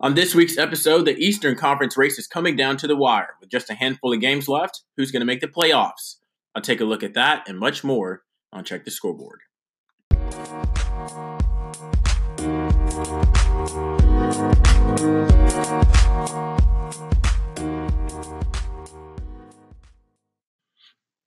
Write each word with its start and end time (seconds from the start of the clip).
On 0.00 0.14
this 0.14 0.34
week's 0.34 0.58
episode, 0.58 1.04
the 1.04 1.16
Eastern 1.18 1.54
Conference 1.54 1.96
race 1.96 2.18
is 2.18 2.26
coming 2.26 2.56
down 2.56 2.76
to 2.78 2.88
the 2.88 2.96
wire. 2.96 3.36
With 3.40 3.48
just 3.48 3.70
a 3.70 3.74
handful 3.74 4.12
of 4.12 4.20
games 4.20 4.48
left, 4.48 4.82
who's 4.96 5.12
going 5.12 5.20
to 5.20 5.26
make 5.26 5.40
the 5.40 5.46
playoffs? 5.46 6.16
I'll 6.52 6.62
take 6.62 6.80
a 6.80 6.84
look 6.84 7.04
at 7.04 7.14
that 7.14 7.48
and 7.48 7.60
much 7.60 7.84
more 7.84 8.24
on 8.52 8.64
Check 8.64 8.84
the 8.84 8.90
Scoreboard. 8.90 9.42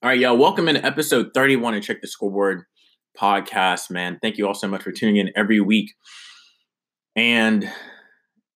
All 0.04 0.09
right, 0.09 0.20
y'all. 0.20 0.38
Welcome 0.38 0.68
into 0.68 0.86
episode 0.86 1.29
31 1.34 1.75
of 1.75 1.84
Check 1.84 2.02
the 2.02 2.07
Scoreboard 2.07 2.65
podcast, 3.18 3.89
man. 3.89 4.20
Thank 4.21 4.38
you 4.38 4.45
all 4.45 4.54
so 4.54 4.68
much 4.68 4.84
for 4.84 4.91
tuning 4.91 5.15
in 5.15 5.31
every 5.38 5.61
week. 5.61 5.93
And 7.15 7.71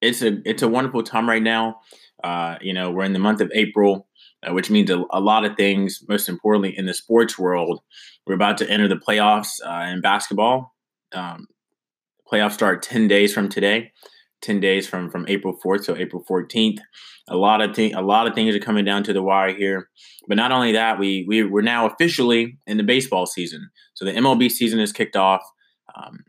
it's 0.02 0.22
a 0.22 0.38
it's 0.46 0.62
a 0.62 0.68
wonderful 0.68 1.04
time 1.04 1.30
right 1.30 1.44
now. 1.44 1.80
Uh, 2.24 2.58
you 2.62 2.74
know, 2.74 2.92
we're 2.92 3.04
in 3.04 3.14
the 3.14 3.20
month 3.20 3.42
of 3.42 3.52
April, 3.54 4.08
uh, 4.48 4.54
which 4.54 4.70
means 4.70 4.90
a, 4.90 5.04
a, 5.12 5.20
lot 5.20 5.46
of 5.46 5.56
things. 5.56 6.04
Most 6.08 6.30
importantly, 6.30 6.78
in 6.78 6.86
the 6.86 6.94
sports 6.94 7.38
world, 7.38 7.82
we're 8.26 8.36
about 8.36 8.58
to 8.60 8.70
enter 8.70 8.88
the 8.88 8.96
playoffs 8.96 9.60
uh, 9.66 9.92
in 9.92 10.02
basketball. 10.02 10.76
Um, 11.14 11.48
playoffs 12.32 12.54
start 12.54 12.82
ten 12.82 13.08
days 13.08 13.34
from 13.34 13.50
today. 13.50 13.92
10 14.42 14.60
days 14.60 14.88
from 14.88 15.08
from 15.12 15.24
April 15.28 15.56
4th 15.64 15.84
so 15.84 15.96
April 15.96 16.26
14th 16.28 16.80
a 17.28 17.38
lot 17.38 17.62
of 17.62 17.76
things 17.76 17.94
a 17.96 18.02
lot 18.02 18.26
of 18.26 18.34
things 18.34 18.56
are 18.56 18.60
coming 18.60 18.84
down 18.84 19.04
to 19.04 19.14
the 19.14 19.22
wire 19.22 19.56
here 19.56 19.88
but 20.28 20.36
not 20.36 20.52
only 20.52 20.72
that 20.72 20.98
we, 20.98 21.24
we 21.28 21.44
we're 21.44 21.62
now 21.62 21.86
officially 21.86 22.58
in 22.66 22.78
the 22.78 22.84
baseball 22.84 23.28
season 23.28 23.70
so 23.94 24.04
the 24.04 24.14
MLB 24.14 24.50
season 24.50 24.80
is 24.80 24.92
kicked 24.92 25.16
off 25.16 25.44
um, 25.96 26.24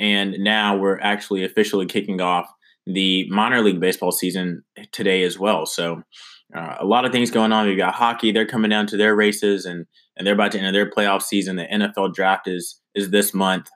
and 0.00 0.32
now 0.40 0.76
we're 0.76 0.98
actually 0.98 1.44
officially 1.44 1.86
kicking 1.86 2.20
off 2.20 2.52
the 2.86 3.26
minor 3.30 3.62
league 3.62 3.80
baseball 3.80 4.12
season 4.12 4.62
today 4.92 5.22
as 5.22 5.38
well 5.38 5.64
so 5.66 6.02
uh, 6.54 6.76
a 6.78 6.84
lot 6.84 7.04
of 7.04 7.12
things 7.12 7.30
going 7.30 7.52
on. 7.52 7.66
We've 7.66 7.76
got 7.76 7.94
hockey; 7.94 8.30
they're 8.30 8.46
coming 8.46 8.70
down 8.70 8.86
to 8.88 8.96
their 8.96 9.14
races, 9.14 9.64
and 9.64 9.86
and 10.16 10.26
they're 10.26 10.34
about 10.34 10.52
to 10.52 10.58
enter 10.58 10.72
their 10.72 10.90
playoff 10.90 11.22
season. 11.22 11.56
The 11.56 11.66
NFL 11.66 12.14
draft 12.14 12.46
is 12.46 12.80
is 12.94 13.10
this 13.10 13.34
month. 13.34 13.68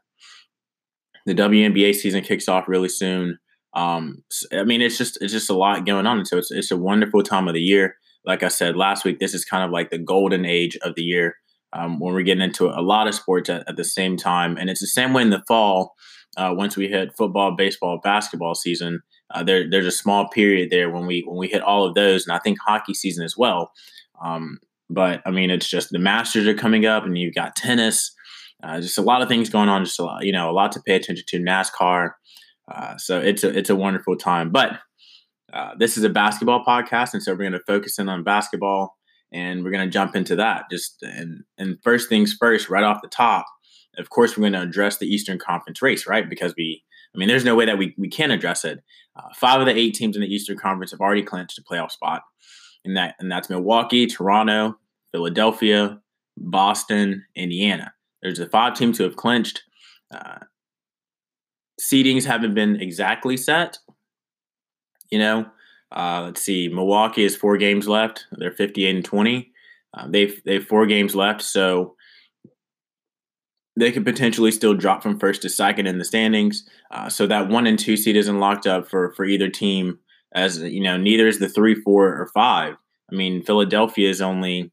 The 1.26 1.34
WNBA 1.34 1.94
season 1.94 2.22
kicks 2.22 2.48
off 2.48 2.68
really 2.68 2.88
soon. 2.88 3.38
Um, 3.74 4.22
I 4.52 4.64
mean, 4.64 4.80
it's 4.80 4.96
just 4.96 5.18
it's 5.20 5.32
just 5.32 5.50
a 5.50 5.56
lot 5.56 5.86
going 5.86 6.06
on. 6.06 6.24
So 6.24 6.38
it's 6.38 6.50
it's 6.50 6.70
a 6.70 6.76
wonderful 6.76 7.22
time 7.22 7.48
of 7.48 7.54
the 7.54 7.60
year. 7.60 7.96
Like 8.24 8.42
I 8.42 8.48
said 8.48 8.76
last 8.76 9.04
week, 9.04 9.18
this 9.18 9.34
is 9.34 9.44
kind 9.44 9.64
of 9.64 9.70
like 9.70 9.90
the 9.90 9.98
golden 9.98 10.44
age 10.44 10.76
of 10.82 10.94
the 10.94 11.02
year 11.02 11.34
um, 11.72 11.98
when 11.98 12.14
we're 12.14 12.22
getting 12.22 12.42
into 12.42 12.66
a 12.66 12.82
lot 12.82 13.08
of 13.08 13.14
sports 13.14 13.48
at, 13.48 13.68
at, 13.68 13.76
the 13.76 13.84
same 13.84 14.16
time. 14.16 14.56
And 14.56 14.68
it's 14.68 14.80
the 14.80 14.86
same 14.86 15.12
way 15.12 15.22
in 15.22 15.30
the 15.30 15.42
fall. 15.46 15.94
Uh, 16.38 16.54
once 16.54 16.76
we 16.76 16.86
hit 16.86 17.16
football, 17.16 17.56
baseball, 17.56 18.00
basketball 18.02 18.54
season, 18.54 19.00
uh, 19.34 19.42
there 19.42 19.68
there's 19.68 19.86
a 19.86 19.90
small 19.90 20.28
period 20.28 20.70
there 20.70 20.88
when 20.88 21.04
we 21.06 21.24
when 21.26 21.36
we 21.36 21.48
hit 21.48 21.62
all 21.62 21.84
of 21.84 21.94
those, 21.94 22.26
and 22.26 22.34
I 22.34 22.38
think 22.38 22.58
hockey 22.60 22.94
season 22.94 23.24
as 23.24 23.36
well. 23.36 23.72
Um, 24.24 24.58
but 24.88 25.20
I 25.26 25.30
mean, 25.30 25.50
it's 25.50 25.68
just 25.68 25.90
the 25.90 25.98
Masters 25.98 26.46
are 26.46 26.54
coming 26.54 26.86
up, 26.86 27.04
and 27.04 27.18
you've 27.18 27.34
got 27.34 27.56
tennis. 27.56 28.14
Uh, 28.62 28.80
just 28.80 28.98
a 28.98 29.02
lot 29.02 29.20
of 29.20 29.28
things 29.28 29.50
going 29.50 29.68
on. 29.68 29.84
Just 29.84 29.98
a 29.98 30.04
lot, 30.04 30.24
you 30.24 30.32
know, 30.32 30.48
a 30.48 30.52
lot 30.52 30.72
to 30.72 30.80
pay 30.80 30.94
attention 30.94 31.24
to. 31.26 31.38
NASCAR. 31.38 32.12
Uh, 32.70 32.96
so 32.96 33.18
it's 33.18 33.44
a 33.44 33.56
it's 33.56 33.70
a 33.70 33.76
wonderful 33.76 34.16
time. 34.16 34.50
But 34.50 34.78
uh, 35.52 35.72
this 35.78 35.96
is 35.96 36.04
a 36.04 36.08
basketball 36.08 36.64
podcast, 36.64 37.14
and 37.14 37.22
so 37.22 37.32
we're 37.32 37.38
going 37.38 37.52
to 37.52 37.60
focus 37.66 37.98
in 37.98 38.08
on 38.08 38.24
basketball, 38.24 38.96
and 39.32 39.64
we're 39.64 39.70
going 39.70 39.86
to 39.86 39.92
jump 39.92 40.14
into 40.14 40.36
that. 40.36 40.64
Just 40.70 41.02
and 41.02 41.42
and 41.58 41.78
first 41.82 42.08
things 42.08 42.36
first, 42.38 42.70
right 42.70 42.84
off 42.84 43.02
the 43.02 43.08
top. 43.08 43.46
Of 43.98 44.10
course, 44.10 44.36
we're 44.36 44.42
going 44.42 44.52
to 44.54 44.62
address 44.62 44.98
the 44.98 45.12
Eastern 45.12 45.38
Conference 45.38 45.82
race, 45.82 46.06
right? 46.06 46.28
Because 46.28 46.54
we, 46.56 46.82
I 47.14 47.18
mean, 47.18 47.28
there's 47.28 47.44
no 47.44 47.54
way 47.54 47.64
that 47.66 47.78
we 47.78 47.94
we 47.98 48.08
can 48.08 48.30
address 48.30 48.64
it. 48.64 48.82
Uh, 49.16 49.28
five 49.34 49.60
of 49.60 49.66
the 49.66 49.76
eight 49.76 49.94
teams 49.94 50.16
in 50.16 50.22
the 50.22 50.32
Eastern 50.32 50.56
Conference 50.56 50.92
have 50.92 51.00
already 51.00 51.22
clinched 51.22 51.58
a 51.58 51.62
playoff 51.62 51.90
spot, 51.90 52.22
and 52.84 52.96
that 52.96 53.14
and 53.18 53.30
that's 53.30 53.50
Milwaukee, 53.50 54.06
Toronto, 54.06 54.78
Philadelphia, 55.12 56.00
Boston, 56.36 57.24
Indiana. 57.34 57.92
There's 58.22 58.38
the 58.38 58.46
five 58.46 58.74
teams 58.74 58.98
who 58.98 59.04
have 59.04 59.16
clinched. 59.16 59.62
Uh, 60.12 60.38
seedings 61.80 62.24
haven't 62.24 62.54
been 62.54 62.80
exactly 62.80 63.36
set. 63.36 63.78
You 65.10 65.18
know, 65.18 65.46
uh, 65.92 66.22
let's 66.24 66.42
see. 66.42 66.68
Milwaukee 66.68 67.22
has 67.22 67.36
four 67.36 67.56
games 67.56 67.88
left. 67.88 68.26
They're 68.32 68.52
58 68.52 68.96
and 68.96 69.04
20. 69.04 69.52
Uh, 69.94 70.06
they've 70.08 70.42
they've 70.44 70.66
four 70.66 70.86
games 70.86 71.14
left, 71.14 71.42
so 71.42 71.96
they 73.78 73.92
could 73.92 74.04
potentially 74.04 74.50
still 74.50 74.74
drop 74.74 75.02
from 75.02 75.18
first 75.18 75.42
to 75.42 75.48
second 75.48 75.86
in 75.86 75.98
the 75.98 76.04
standings. 76.04 76.68
Uh, 76.90 77.08
so 77.08 77.26
that 77.26 77.48
one 77.48 77.66
and 77.66 77.78
two 77.78 77.96
seed 77.96 78.16
isn't 78.16 78.40
locked 78.40 78.66
up 78.66 78.88
for 78.88 79.12
for 79.14 79.24
either 79.24 79.48
team. 79.48 79.98
As 80.32 80.58
you 80.58 80.82
know, 80.82 80.96
neither 80.96 81.26
is 81.26 81.38
the 81.38 81.48
three, 81.48 81.74
four, 81.74 82.06
or 82.06 82.26
five. 82.34 82.74
I 83.10 83.14
mean, 83.14 83.42
Philadelphia 83.42 84.10
is 84.10 84.20
only 84.20 84.72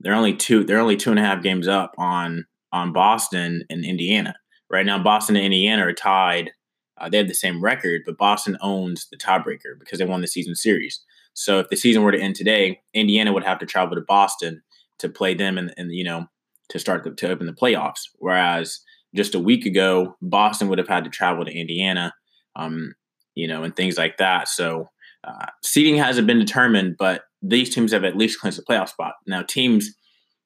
they're 0.00 0.14
only 0.14 0.34
two 0.34 0.64
they're 0.64 0.78
only 0.78 0.96
two 0.96 1.10
and 1.10 1.18
a 1.18 1.22
half 1.22 1.42
games 1.42 1.66
up 1.66 1.94
on 1.98 2.46
on 2.72 2.92
Boston 2.92 3.64
and 3.68 3.84
Indiana. 3.84 4.34
Right 4.70 4.86
now, 4.86 5.02
Boston 5.02 5.36
and 5.36 5.46
Indiana 5.46 5.86
are 5.86 5.92
tied. 5.92 6.52
Uh, 6.98 7.08
they 7.08 7.18
have 7.18 7.28
the 7.28 7.34
same 7.34 7.62
record, 7.62 8.02
but 8.04 8.18
Boston 8.18 8.56
owns 8.60 9.08
the 9.10 9.16
tiebreaker 9.16 9.78
because 9.78 9.98
they 9.98 10.04
won 10.04 10.20
the 10.20 10.26
season 10.26 10.54
series. 10.54 11.00
So 11.32 11.60
if 11.60 11.68
the 11.68 11.76
season 11.76 12.02
were 12.02 12.12
to 12.12 12.20
end 12.20 12.34
today, 12.34 12.80
Indiana 12.92 13.32
would 13.32 13.44
have 13.44 13.60
to 13.60 13.66
travel 13.66 13.94
to 13.94 14.02
Boston 14.02 14.62
to 14.98 15.08
play 15.08 15.34
them 15.34 15.56
and, 15.58 15.72
and 15.76 15.92
you 15.92 16.04
know 16.04 16.26
to 16.70 16.78
start 16.78 17.04
the, 17.04 17.10
to 17.12 17.30
open 17.30 17.46
the 17.46 17.52
playoffs. 17.52 18.02
Whereas 18.16 18.80
just 19.14 19.34
a 19.34 19.40
week 19.40 19.66
ago, 19.66 20.16
Boston 20.20 20.68
would 20.68 20.78
have 20.78 20.88
had 20.88 21.04
to 21.04 21.10
travel 21.10 21.44
to 21.44 21.52
Indiana, 21.52 22.12
um, 22.56 22.94
you 23.34 23.48
know, 23.48 23.62
and 23.62 23.74
things 23.74 23.96
like 23.96 24.18
that. 24.18 24.48
So 24.48 24.88
uh, 25.24 25.46
seeding 25.62 25.96
hasn't 25.96 26.26
been 26.26 26.38
determined, 26.38 26.96
but 26.98 27.22
these 27.42 27.74
teams 27.74 27.92
have 27.92 28.04
at 28.04 28.16
least 28.16 28.40
clinched 28.40 28.58
a 28.58 28.62
playoff 28.62 28.88
spot. 28.88 29.14
Now, 29.26 29.42
teams 29.42 29.94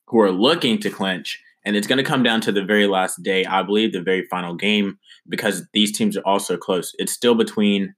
who 0.07 0.21
are 0.21 0.31
looking 0.31 0.79
to 0.81 0.91
clinch 0.91 1.41
and 1.65 1.77
it's 1.77 1.87
going 1.87 1.99
to 1.99 2.05
come 2.05 2.23
down 2.23 2.41
to 2.43 2.53
the 2.53 2.65
very 2.65 2.87
last 2.87 3.23
day, 3.23 3.45
I 3.45 3.63
believe, 3.63 3.93
the 3.93 4.03
very 4.03 4.27
final 4.27 4.55
game, 4.55 4.99
because 5.29 5.67
these 5.73 5.97
teams 5.97 6.17
are 6.17 6.27
also 6.27 6.57
close. 6.57 6.93
It's 6.99 7.13
still 7.13 7.35
between 7.35 7.95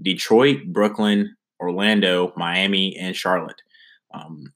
Detroit, 0.00 0.58
Brooklyn, 0.66 1.36
Orlando, 1.60 2.32
Miami, 2.36 2.96
and 2.96 3.16
Charlotte. 3.16 3.60
Um, 4.14 4.52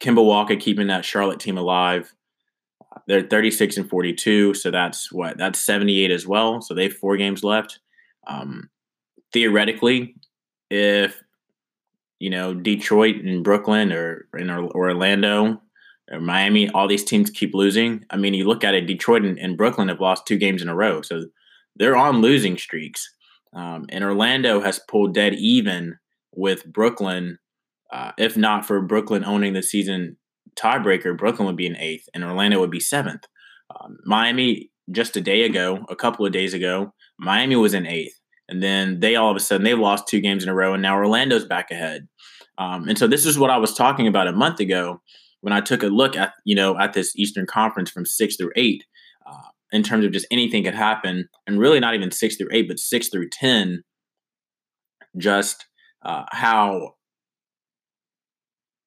Kemba 0.00 0.24
Walker 0.24 0.56
keeping 0.56 0.86
that 0.88 1.04
Charlotte 1.04 1.40
team 1.40 1.58
alive. 1.58 2.12
They're 3.06 3.22
36 3.22 3.76
and 3.78 3.90
42, 3.90 4.54
so 4.54 4.70
that's 4.70 5.10
what 5.10 5.38
that's 5.38 5.60
78 5.60 6.10
as 6.10 6.26
well. 6.26 6.60
So 6.60 6.74
they 6.74 6.84
have 6.84 6.96
four 6.96 7.16
games 7.16 7.42
left. 7.42 7.80
Um, 8.26 8.68
theoretically, 9.32 10.14
if 10.70 11.22
you 12.18 12.30
know 12.30 12.54
Detroit 12.54 13.16
and 13.16 13.44
Brooklyn 13.44 13.92
or 13.92 14.28
in 14.36 14.50
Orlando 14.50 15.60
or 16.10 16.20
Miami, 16.20 16.68
all 16.70 16.88
these 16.88 17.04
teams 17.04 17.30
keep 17.30 17.54
losing. 17.54 18.04
I 18.10 18.16
mean, 18.16 18.34
you 18.34 18.46
look 18.46 18.64
at 18.64 18.74
it, 18.74 18.86
Detroit 18.86 19.24
and, 19.24 19.38
and 19.38 19.56
Brooklyn 19.56 19.88
have 19.88 20.00
lost 20.00 20.26
two 20.26 20.38
games 20.38 20.62
in 20.62 20.68
a 20.68 20.74
row. 20.74 21.02
So 21.02 21.24
they're 21.76 21.96
on 21.96 22.20
losing 22.20 22.58
streaks. 22.58 23.10
Um, 23.54 23.86
and 23.88 24.04
Orlando 24.04 24.60
has 24.60 24.80
pulled 24.88 25.14
dead 25.14 25.34
even 25.34 25.98
with 26.34 26.64
Brooklyn. 26.66 27.38
Uh, 27.92 28.12
if 28.18 28.36
not 28.36 28.66
for 28.66 28.80
Brooklyn 28.80 29.24
owning 29.24 29.52
the 29.52 29.62
season 29.62 30.16
tiebreaker, 30.56 31.16
Brooklyn 31.16 31.46
would 31.46 31.56
be 31.56 31.66
in 31.66 31.76
eighth 31.76 32.08
and 32.14 32.24
Orlando 32.24 32.60
would 32.60 32.70
be 32.70 32.80
seventh. 32.80 33.24
Um, 33.70 33.98
Miami, 34.04 34.70
just 34.90 35.16
a 35.16 35.20
day 35.20 35.42
ago, 35.42 35.84
a 35.88 35.96
couple 35.96 36.26
of 36.26 36.32
days 36.32 36.54
ago, 36.54 36.92
Miami 37.18 37.56
was 37.56 37.74
in 37.74 37.86
eighth. 37.86 38.18
And 38.48 38.62
then 38.62 39.00
they 39.00 39.16
all 39.16 39.30
of 39.30 39.36
a 39.36 39.40
sudden 39.40 39.64
they 39.64 39.74
lost 39.74 40.08
two 40.08 40.20
games 40.20 40.42
in 40.42 40.48
a 40.48 40.54
row, 40.54 40.72
and 40.72 40.82
now 40.82 40.96
Orlando's 40.96 41.44
back 41.44 41.70
ahead. 41.70 42.08
Um, 42.56 42.88
and 42.88 42.98
so 42.98 43.06
this 43.06 43.26
is 43.26 43.38
what 43.38 43.50
I 43.50 43.58
was 43.58 43.74
talking 43.74 44.06
about 44.06 44.26
a 44.26 44.32
month 44.32 44.58
ago 44.58 45.02
when 45.42 45.52
I 45.52 45.60
took 45.60 45.82
a 45.82 45.88
look 45.88 46.16
at 46.16 46.32
you 46.44 46.56
know 46.56 46.78
at 46.78 46.94
this 46.94 47.14
Eastern 47.16 47.46
Conference 47.46 47.90
from 47.90 48.06
six 48.06 48.36
through 48.36 48.52
eight, 48.56 48.84
uh, 49.26 49.48
in 49.70 49.82
terms 49.82 50.04
of 50.04 50.12
just 50.12 50.26
anything 50.30 50.64
could 50.64 50.74
happen, 50.74 51.28
and 51.46 51.60
really 51.60 51.78
not 51.78 51.94
even 51.94 52.10
six 52.10 52.36
through 52.36 52.48
eight, 52.50 52.68
but 52.68 52.78
six 52.78 53.08
through 53.08 53.28
ten, 53.30 53.82
just 55.18 55.66
uh, 56.04 56.24
how 56.30 56.94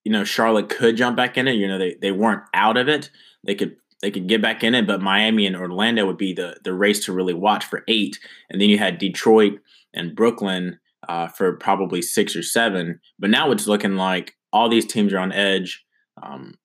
you 0.03 0.11
know 0.11 0.23
Charlotte 0.23 0.69
could 0.69 0.97
jump 0.97 1.15
back 1.15 1.37
in 1.37 1.47
it. 1.47 1.53
You 1.53 1.67
know 1.67 1.77
they 1.77 1.95
they 2.01 2.11
weren't 2.11 2.43
out 2.53 2.77
of 2.77 2.87
it. 2.87 3.09
They 3.43 3.55
could 3.55 3.75
they 4.01 4.11
could 4.11 4.27
get 4.27 4.41
back 4.41 4.63
in 4.63 4.73
it, 4.75 4.87
but 4.87 5.01
Miami 5.01 5.45
and 5.45 5.55
Orlando 5.55 6.05
would 6.05 6.17
be 6.17 6.33
the 6.33 6.57
the 6.63 6.73
race 6.73 7.05
to 7.05 7.13
really 7.13 7.33
watch 7.33 7.65
for 7.65 7.83
eight, 7.87 8.19
and 8.49 8.61
then 8.61 8.69
you 8.69 8.77
had 8.77 8.97
Detroit 8.97 9.59
and 9.93 10.15
Brooklyn 10.15 10.79
uh, 11.07 11.27
for 11.27 11.53
probably 11.53 12.01
six 12.01 12.35
or 12.35 12.43
seven. 12.43 12.99
But 13.19 13.29
now 13.29 13.51
it's 13.51 13.67
looking 13.67 13.95
like 13.95 14.35
all 14.53 14.69
these 14.69 14.85
teams 14.85 15.13
are 15.13 15.19
on 15.19 15.31
edge. 15.31 15.83
Um, 16.21 16.55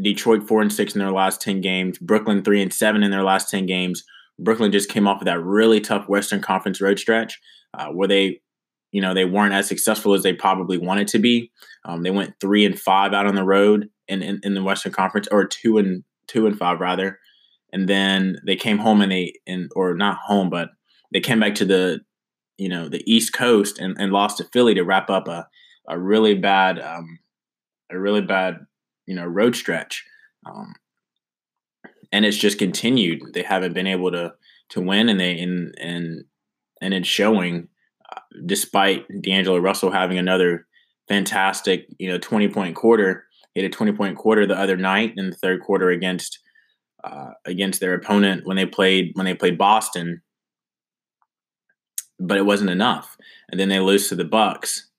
Detroit 0.00 0.46
four 0.46 0.60
and 0.60 0.72
six 0.72 0.94
in 0.94 0.98
their 0.98 1.10
last 1.10 1.40
ten 1.40 1.60
games. 1.60 1.98
Brooklyn 1.98 2.42
three 2.42 2.62
and 2.62 2.72
seven 2.72 3.02
in 3.02 3.10
their 3.10 3.22
last 3.24 3.50
ten 3.50 3.66
games. 3.66 4.04
Brooklyn 4.38 4.72
just 4.72 4.90
came 4.90 5.08
off 5.08 5.20
of 5.20 5.26
that 5.26 5.42
really 5.42 5.80
tough 5.80 6.08
Western 6.08 6.42
Conference 6.42 6.80
road 6.80 6.98
stretch 6.98 7.40
uh, 7.74 7.88
where 7.88 8.08
they, 8.08 8.40
you 8.92 9.00
know, 9.00 9.14
they 9.14 9.24
weren't 9.24 9.54
as 9.54 9.68
successful 9.68 10.14
as 10.14 10.22
they 10.22 10.32
probably 10.32 10.78
wanted 10.78 11.08
to 11.08 11.18
be. 11.18 11.50
Um, 11.84 12.02
they 12.02 12.10
went 12.10 12.34
three 12.40 12.64
and 12.64 12.78
five 12.78 13.12
out 13.12 13.26
on 13.26 13.34
the 13.34 13.44
road 13.44 13.88
in, 14.08 14.22
in, 14.22 14.40
in 14.42 14.54
the 14.54 14.62
Western 14.62 14.92
Conference, 14.92 15.28
or 15.30 15.44
two 15.44 15.78
and 15.78 16.04
two 16.26 16.46
and 16.46 16.58
five 16.58 16.80
rather, 16.80 17.18
and 17.72 17.88
then 17.88 18.38
they 18.46 18.56
came 18.56 18.78
home 18.78 19.00
and 19.00 19.12
they 19.12 19.34
and 19.46 19.70
or 19.76 19.94
not 19.94 20.18
home, 20.18 20.50
but 20.50 20.70
they 21.12 21.20
came 21.20 21.40
back 21.40 21.54
to 21.56 21.64
the 21.64 22.00
you 22.58 22.68
know 22.68 22.88
the 22.88 23.02
East 23.10 23.32
Coast 23.32 23.78
and, 23.78 23.96
and 23.98 24.12
lost 24.12 24.38
to 24.38 24.44
Philly 24.44 24.74
to 24.74 24.82
wrap 24.82 25.10
up 25.10 25.28
a 25.28 25.46
a 25.88 25.98
really 25.98 26.34
bad 26.34 26.78
um, 26.80 27.18
a 27.90 27.98
really 27.98 28.22
bad 28.22 28.66
you 29.06 29.14
know 29.14 29.24
road 29.24 29.56
stretch. 29.56 30.04
Um, 30.44 30.74
and 32.12 32.24
it's 32.24 32.36
just 32.36 32.58
continued. 32.58 33.22
They 33.34 33.42
haven't 33.42 33.74
been 33.74 33.86
able 33.86 34.10
to 34.12 34.34
to 34.70 34.80
win, 34.80 35.08
and 35.08 35.20
they 35.20 35.38
and 35.38 35.74
and 35.78 36.24
and 36.80 36.94
it's 36.94 37.08
showing. 37.08 37.68
Despite 38.44 39.06
D'Angelo 39.22 39.58
Russell 39.58 39.90
having 39.90 40.18
another 40.18 40.66
fantastic, 41.08 41.86
you 41.98 42.08
know, 42.08 42.18
twenty 42.18 42.48
point 42.48 42.76
quarter, 42.76 43.24
he 43.54 43.62
had 43.62 43.70
a 43.70 43.74
twenty 43.74 43.92
point 43.92 44.16
quarter 44.16 44.46
the 44.46 44.58
other 44.58 44.76
night 44.76 45.14
in 45.16 45.30
the 45.30 45.36
third 45.36 45.62
quarter 45.62 45.90
against 45.90 46.38
uh, 47.02 47.30
against 47.44 47.80
their 47.80 47.94
opponent 47.94 48.46
when 48.46 48.56
they 48.56 48.66
played 48.66 49.12
when 49.14 49.24
they 49.24 49.34
played 49.34 49.56
Boston, 49.56 50.20
but 52.18 52.36
it 52.36 52.44
wasn't 52.44 52.70
enough. 52.70 53.16
And 53.48 53.58
then 53.58 53.68
they 53.68 53.80
lose 53.80 54.08
to 54.08 54.16
the 54.16 54.24
Bucks, 54.24 54.90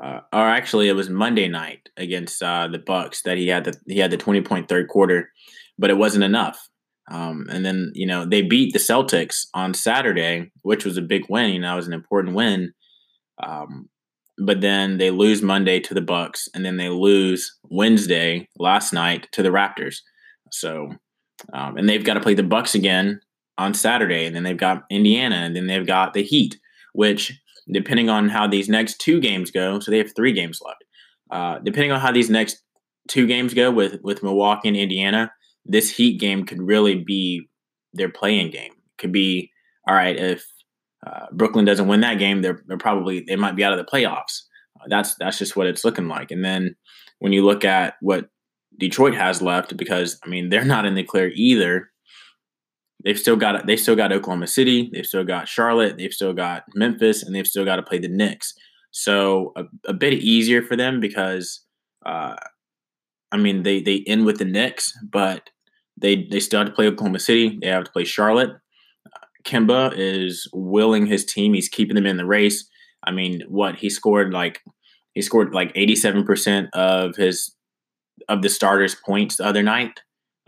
uh, 0.00 0.20
or 0.32 0.48
actually 0.48 0.88
it 0.88 0.96
was 0.96 1.08
Monday 1.08 1.48
night 1.48 1.88
against 1.96 2.42
uh, 2.42 2.68
the 2.68 2.78
Bucks 2.78 3.22
that 3.22 3.38
he 3.38 3.48
had 3.48 3.64
the 3.64 3.74
he 3.86 3.98
had 3.98 4.10
the 4.10 4.16
twenty 4.18 4.42
point 4.42 4.68
third 4.68 4.88
quarter, 4.88 5.30
but 5.78 5.90
it 5.90 5.96
wasn't 5.96 6.24
enough. 6.24 6.68
Um, 7.10 7.46
and 7.50 7.64
then 7.64 7.90
you 7.94 8.06
know 8.06 8.24
they 8.24 8.42
beat 8.42 8.72
the 8.72 8.78
Celtics 8.78 9.46
on 9.54 9.74
Saturday, 9.74 10.50
which 10.62 10.84
was 10.84 10.96
a 10.96 11.02
big 11.02 11.22
win. 11.28 11.52
You 11.52 11.60
know, 11.60 11.74
it 11.74 11.76
was 11.76 11.88
an 11.88 11.92
important 11.92 12.36
win. 12.36 12.72
Um, 13.42 13.88
but 14.38 14.60
then 14.60 14.98
they 14.98 15.10
lose 15.10 15.42
Monday 15.42 15.78
to 15.80 15.94
the 15.94 16.00
Bucks, 16.00 16.48
and 16.54 16.64
then 16.64 16.76
they 16.76 16.88
lose 16.88 17.58
Wednesday 17.64 18.48
last 18.58 18.92
night 18.92 19.28
to 19.32 19.42
the 19.42 19.50
Raptors. 19.50 19.96
So 20.50 20.90
um, 21.52 21.76
and 21.76 21.88
they've 21.88 22.04
got 22.04 22.14
to 22.14 22.20
play 22.20 22.34
the 22.34 22.42
Bucks 22.42 22.74
again 22.74 23.20
on 23.58 23.74
Saturday, 23.74 24.26
and 24.26 24.34
then 24.34 24.42
they've 24.42 24.56
got 24.56 24.84
Indiana, 24.90 25.36
and 25.36 25.56
then 25.56 25.66
they've 25.66 25.86
got 25.86 26.14
the 26.14 26.22
Heat, 26.22 26.58
which 26.92 27.38
depending 27.70 28.08
on 28.08 28.28
how 28.28 28.46
these 28.46 28.68
next 28.68 29.00
two 29.00 29.20
games 29.20 29.50
go, 29.50 29.78
so 29.78 29.90
they 29.90 29.98
have 29.98 30.14
three 30.14 30.32
games 30.32 30.60
left. 30.64 30.84
Uh, 31.30 31.58
depending 31.60 31.92
on 31.92 32.00
how 32.00 32.12
these 32.12 32.28
next 32.28 32.62
two 33.08 33.26
games 33.26 33.54
go 33.54 33.70
with 33.70 34.00
with 34.02 34.22
Milwaukee 34.22 34.68
and 34.68 34.76
Indiana, 34.76 35.32
this 35.64 35.90
Heat 35.90 36.18
game 36.18 36.44
could 36.44 36.60
really 36.60 36.96
be 36.96 37.48
their 37.92 38.08
playing 38.08 38.50
game. 38.50 38.72
Could 38.98 39.12
be 39.12 39.50
all 39.88 39.94
right 39.94 40.16
if 40.16 40.44
uh, 41.06 41.26
Brooklyn 41.32 41.64
doesn't 41.64 41.88
win 41.88 42.00
that 42.00 42.18
game, 42.18 42.42
they're, 42.42 42.62
they're 42.66 42.78
probably 42.78 43.24
they 43.26 43.36
might 43.36 43.56
be 43.56 43.64
out 43.64 43.72
of 43.72 43.78
the 43.78 43.90
playoffs. 43.90 44.42
Uh, 44.80 44.86
that's 44.88 45.14
that's 45.16 45.38
just 45.38 45.56
what 45.56 45.66
it's 45.66 45.84
looking 45.84 46.08
like. 46.08 46.30
And 46.30 46.44
then 46.44 46.76
when 47.18 47.32
you 47.32 47.44
look 47.44 47.64
at 47.64 47.94
what 48.00 48.28
Detroit 48.78 49.14
has 49.14 49.42
left 49.42 49.76
because 49.76 50.18
I 50.24 50.28
mean 50.28 50.48
they're 50.48 50.64
not 50.64 50.86
in 50.86 50.94
the 50.94 51.02
clear 51.02 51.30
either. 51.34 51.88
They've 53.04 53.18
still 53.18 53.36
got 53.36 53.66
they 53.66 53.76
still 53.76 53.96
got 53.96 54.12
Oklahoma 54.12 54.46
City, 54.46 54.88
they've 54.92 55.06
still 55.06 55.24
got 55.24 55.48
Charlotte, 55.48 55.98
they've 55.98 56.12
still 56.12 56.32
got 56.32 56.62
Memphis, 56.74 57.22
and 57.22 57.34
they've 57.34 57.46
still 57.46 57.64
got 57.64 57.76
to 57.76 57.82
play 57.82 57.98
the 57.98 58.08
Knicks. 58.08 58.54
So 58.92 59.52
a, 59.56 59.64
a 59.88 59.92
bit 59.92 60.14
easier 60.14 60.62
for 60.62 60.76
them 60.76 61.00
because 61.00 61.62
uh, 62.06 62.36
I 63.32 63.38
mean 63.38 63.62
they 63.62 63.80
they 63.80 64.04
end 64.06 64.24
with 64.26 64.38
the 64.38 64.44
Knicks, 64.44 64.96
but 65.02 65.50
they 65.96 66.26
they 66.30 66.40
still 66.40 66.60
have 66.60 66.68
to 66.68 66.74
play 66.74 66.86
Oklahoma 66.86 67.18
City. 67.18 67.58
They 67.60 67.68
have 67.68 67.84
to 67.84 67.92
play 67.92 68.04
Charlotte. 68.04 68.50
Kemba 69.44 69.92
is 69.96 70.48
willing 70.52 71.06
his 71.06 71.24
team. 71.24 71.54
He's 71.54 71.68
keeping 71.68 71.96
them 71.96 72.06
in 72.06 72.16
the 72.16 72.26
race. 72.26 72.68
I 73.04 73.10
mean, 73.10 73.42
what 73.48 73.76
he 73.76 73.90
scored 73.90 74.32
like 74.32 74.60
he 75.14 75.22
scored 75.22 75.54
like 75.54 75.72
eighty 75.74 75.96
seven 75.96 76.24
percent 76.24 76.68
of 76.74 77.16
his 77.16 77.54
of 78.28 78.42
the 78.42 78.48
starters' 78.48 78.94
points 78.94 79.36
the 79.36 79.46
other 79.46 79.62
night, 79.62 80.00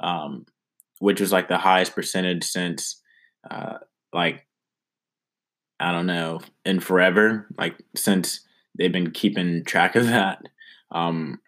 um, 0.02 0.46
which 1.00 1.20
was 1.20 1.32
like 1.32 1.48
the 1.48 1.58
highest 1.58 1.94
percentage 1.94 2.44
since 2.44 3.00
uh, 3.50 3.78
like 4.12 4.46
I 5.80 5.92
don't 5.92 6.06
know 6.06 6.40
in 6.64 6.80
forever, 6.80 7.48
like 7.58 7.76
since 7.96 8.40
they've 8.78 8.92
been 8.92 9.10
keeping 9.10 9.64
track 9.64 9.96
of 9.96 10.06
that. 10.06 10.40
Um, 10.92 11.40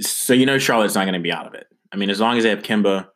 so 0.00 0.32
you 0.32 0.46
know 0.46 0.58
Charlotte's 0.58 0.94
not 0.94 1.04
going 1.04 1.14
to 1.14 1.20
be 1.20 1.32
out 1.32 1.46
of 1.46 1.54
it. 1.54 1.66
I 1.92 1.96
mean, 1.96 2.10
as 2.10 2.20
long 2.20 2.36
as 2.36 2.44
they 2.44 2.50
have 2.50 2.62
Kemba, 2.62 3.08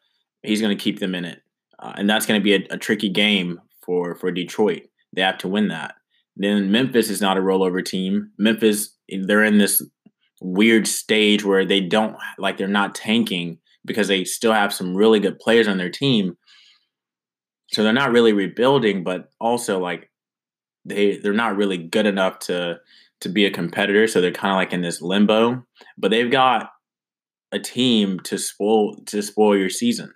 he's 0.42 0.60
going 0.60 0.76
to 0.76 0.82
keep 0.82 1.00
them 1.00 1.14
in 1.14 1.24
it, 1.24 1.42
uh, 1.78 1.92
and 1.96 2.08
that's 2.08 2.26
going 2.26 2.40
to 2.40 2.44
be 2.44 2.54
a, 2.54 2.66
a 2.70 2.78
tricky 2.78 3.08
game 3.08 3.60
for 3.82 4.14
for 4.14 4.30
Detroit. 4.30 4.82
They 5.12 5.22
have 5.22 5.38
to 5.38 5.48
win 5.48 5.68
that. 5.68 5.94
Then 6.36 6.70
Memphis 6.70 7.10
is 7.10 7.20
not 7.20 7.36
a 7.36 7.40
rollover 7.40 7.84
team. 7.84 8.30
Memphis, 8.38 8.96
they're 9.08 9.44
in 9.44 9.58
this 9.58 9.82
weird 10.40 10.86
stage 10.86 11.44
where 11.44 11.66
they 11.66 11.80
don't 11.80 12.16
like 12.38 12.56
they're 12.56 12.68
not 12.68 12.94
tanking 12.94 13.58
because 13.84 14.08
they 14.08 14.24
still 14.24 14.52
have 14.52 14.72
some 14.72 14.96
really 14.96 15.20
good 15.20 15.38
players 15.38 15.68
on 15.68 15.78
their 15.78 15.90
team. 15.90 16.36
So 17.72 17.82
they're 17.82 17.92
not 17.92 18.12
really 18.12 18.32
rebuilding, 18.32 19.04
but 19.04 19.30
also 19.40 19.78
like 19.78 20.10
they 20.84 21.18
they're 21.18 21.32
not 21.32 21.56
really 21.56 21.78
good 21.78 22.06
enough 22.06 22.38
to 22.40 22.78
to 23.20 23.28
be 23.28 23.44
a 23.44 23.50
competitor. 23.50 24.06
So 24.06 24.20
they're 24.20 24.32
kind 24.32 24.52
of 24.52 24.56
like 24.56 24.72
in 24.72 24.82
this 24.82 25.00
limbo. 25.00 25.64
But 25.98 26.10
they've 26.10 26.30
got 26.30 26.70
a 27.52 27.58
team 27.58 28.20
to 28.20 28.38
spoil 28.38 28.96
to 29.06 29.22
spoil 29.22 29.56
your 29.56 29.70
season. 29.70 30.12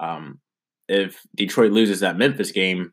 Um, 0.00 0.40
if 0.88 1.20
Detroit 1.36 1.72
loses 1.72 2.00
that 2.00 2.16
Memphis 2.16 2.50
game, 2.50 2.92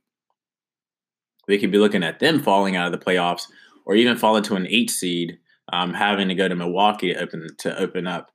we 1.48 1.58
could 1.58 1.72
be 1.72 1.78
looking 1.78 2.04
at 2.04 2.20
them 2.20 2.42
falling 2.42 2.76
out 2.76 2.92
of 2.92 2.92
the 2.92 3.06
playoffs 3.06 3.44
or 3.86 3.96
even 3.96 4.18
fall 4.18 4.36
into 4.36 4.56
an 4.56 4.68
eight 4.68 4.90
seed 4.90 5.38
um, 5.72 5.94
having 5.94 6.28
to 6.28 6.36
go 6.36 6.48
to 6.48 6.56
Milwaukee 6.56 7.14
to 7.14 7.20
open 7.20 7.48
to 7.60 7.78
open 7.80 8.08
up, 8.08 8.32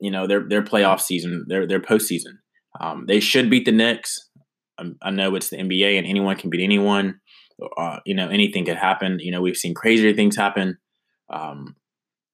you 0.00 0.10
know, 0.10 0.26
their 0.26 0.48
their 0.48 0.62
playoff 0.62 1.00
season, 1.00 1.44
their 1.48 1.66
their 1.66 1.80
postseason. 1.80 2.38
Um, 2.80 3.04
they 3.06 3.20
should 3.20 3.50
beat 3.50 3.64
the 3.64 3.72
Knicks. 3.72 4.30
Um, 4.78 4.96
I 5.02 5.10
know 5.10 5.34
it's 5.36 5.50
the 5.50 5.58
NBA 5.58 5.96
and 5.96 6.06
anyone 6.06 6.36
can 6.36 6.50
beat 6.50 6.64
anyone. 6.64 7.20
Uh, 7.76 8.00
you 8.04 8.14
know, 8.14 8.28
anything 8.28 8.64
could 8.64 8.76
happen. 8.76 9.18
You 9.20 9.30
know, 9.30 9.40
we've 9.40 9.56
seen 9.56 9.74
crazier 9.74 10.12
things 10.12 10.36
happen, 10.36 10.78
um, 11.32 11.76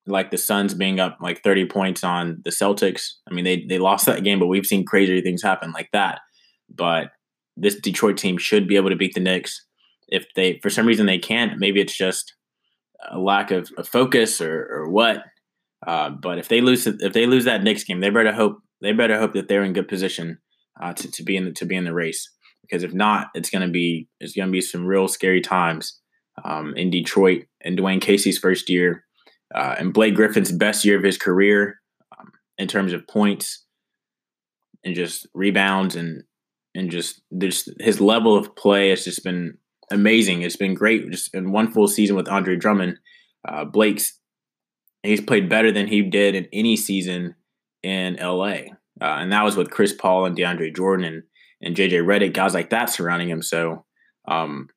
like 0.06 0.30
the 0.30 0.38
Suns 0.38 0.74
being 0.74 0.98
up 0.98 1.18
like 1.20 1.42
30 1.42 1.66
points 1.66 2.02
on 2.02 2.40
the 2.44 2.50
Celtics. 2.50 3.14
I 3.30 3.34
mean, 3.34 3.44
they 3.44 3.64
they 3.68 3.78
lost 3.78 4.06
that 4.06 4.24
game, 4.24 4.38
but 4.38 4.46
we've 4.46 4.66
seen 4.66 4.84
crazier 4.84 5.20
things 5.20 5.42
happen 5.42 5.72
like 5.72 5.90
that. 5.92 6.20
But 6.68 7.10
this 7.56 7.78
Detroit 7.78 8.16
team 8.16 8.38
should 8.38 8.66
be 8.66 8.76
able 8.76 8.90
to 8.90 8.96
beat 8.96 9.14
the 9.14 9.20
Knicks. 9.20 9.66
If 10.08 10.26
they, 10.34 10.58
for 10.62 10.70
some 10.70 10.86
reason, 10.86 11.06
they 11.06 11.18
can't, 11.18 11.58
maybe 11.58 11.80
it's 11.80 11.96
just 11.96 12.34
a 13.10 13.18
lack 13.18 13.50
of, 13.50 13.70
of 13.76 13.88
focus 13.88 14.40
or, 14.40 14.66
or 14.70 14.90
what. 14.90 15.22
Uh, 15.86 16.10
but 16.10 16.38
if 16.38 16.48
they 16.48 16.60
lose 16.60 16.86
if 16.86 17.12
they 17.12 17.26
lose 17.26 17.44
that 17.44 17.62
Knicks 17.62 17.84
game, 17.84 18.00
they 18.00 18.10
better 18.10 18.32
hope 18.32 18.58
they 18.80 18.92
better 18.92 19.18
hope 19.18 19.34
that 19.34 19.48
they're 19.48 19.64
in 19.64 19.72
good 19.72 19.88
position 19.88 20.38
uh, 20.80 20.92
to, 20.92 21.10
to 21.10 21.22
be 21.22 21.36
in 21.36 21.46
the, 21.46 21.52
to 21.52 21.64
be 21.64 21.76
in 21.76 21.84
the 21.84 21.94
race. 21.94 22.30
Because 22.70 22.84
if 22.84 22.92
not, 22.92 23.28
it's 23.34 23.50
gonna 23.50 23.68
be 23.68 24.06
it's 24.20 24.34
gonna 24.34 24.52
be 24.52 24.60
some 24.60 24.86
real 24.86 25.08
scary 25.08 25.40
times 25.40 25.98
um, 26.44 26.74
in 26.76 26.90
Detroit 26.90 27.46
and 27.62 27.78
Dwane 27.78 28.00
Casey's 28.00 28.38
first 28.38 28.70
year 28.70 29.04
uh, 29.54 29.74
and 29.78 29.92
Blake 29.92 30.14
Griffin's 30.14 30.52
best 30.52 30.84
year 30.84 30.96
of 30.96 31.02
his 31.02 31.18
career 31.18 31.80
um, 32.18 32.30
in 32.58 32.68
terms 32.68 32.92
of 32.92 33.06
points 33.08 33.64
and 34.84 34.94
just 34.94 35.26
rebounds 35.34 35.96
and 35.96 36.22
and 36.74 36.90
just 36.90 37.20
there's 37.30 37.68
his 37.80 38.00
level 38.00 38.36
of 38.36 38.54
play 38.54 38.90
has 38.90 39.04
just 39.04 39.24
been 39.24 39.58
amazing. 39.90 40.42
It's 40.42 40.56
been 40.56 40.74
great 40.74 41.10
just 41.10 41.34
in 41.34 41.50
one 41.50 41.72
full 41.72 41.88
season 41.88 42.14
with 42.14 42.28
Andre 42.28 42.56
Drummond. 42.56 42.98
Uh, 43.46 43.64
Blake's 43.64 44.18
he's 45.02 45.20
played 45.20 45.48
better 45.48 45.72
than 45.72 45.88
he 45.88 46.02
did 46.02 46.34
in 46.34 46.46
any 46.52 46.76
season 46.76 47.34
in 47.82 48.16
LA, 48.20 48.52
uh, 49.00 49.18
and 49.18 49.32
that 49.32 49.42
was 49.42 49.56
with 49.56 49.70
Chris 49.70 49.92
Paul 49.92 50.26
and 50.26 50.36
DeAndre 50.36 50.74
Jordan 50.74 51.06
and 51.06 51.22
and 51.62 51.76
JJ 51.76 52.04
Redick, 52.04 52.32
guys 52.32 52.54
like 52.54 52.70
that 52.70 52.90
surrounding 52.90 53.28
him. 53.28 53.42
So 53.42 53.84
um, 54.26 54.68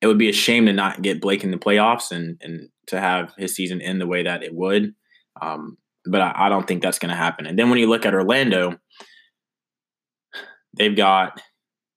it 0.00 0.06
would 0.06 0.18
be 0.18 0.28
a 0.28 0.32
shame 0.32 0.66
to 0.66 0.72
not 0.72 1.02
get 1.02 1.20
Blake 1.20 1.44
in 1.44 1.50
the 1.50 1.58
playoffs 1.58 2.10
and 2.10 2.38
and 2.40 2.68
to 2.86 3.00
have 3.00 3.32
his 3.38 3.54
season 3.54 3.80
end 3.80 4.00
the 4.00 4.06
way 4.06 4.22
that 4.22 4.42
it 4.42 4.54
would. 4.54 4.94
Um, 5.40 5.78
but 6.04 6.20
I, 6.20 6.32
I 6.36 6.48
don't 6.48 6.66
think 6.66 6.82
that's 6.82 6.98
going 6.98 7.10
to 7.10 7.16
happen. 7.16 7.46
And 7.46 7.58
then 7.58 7.70
when 7.70 7.78
you 7.78 7.88
look 7.88 8.04
at 8.04 8.14
Orlando, 8.14 8.78
they've 10.76 10.96
got 10.96 11.40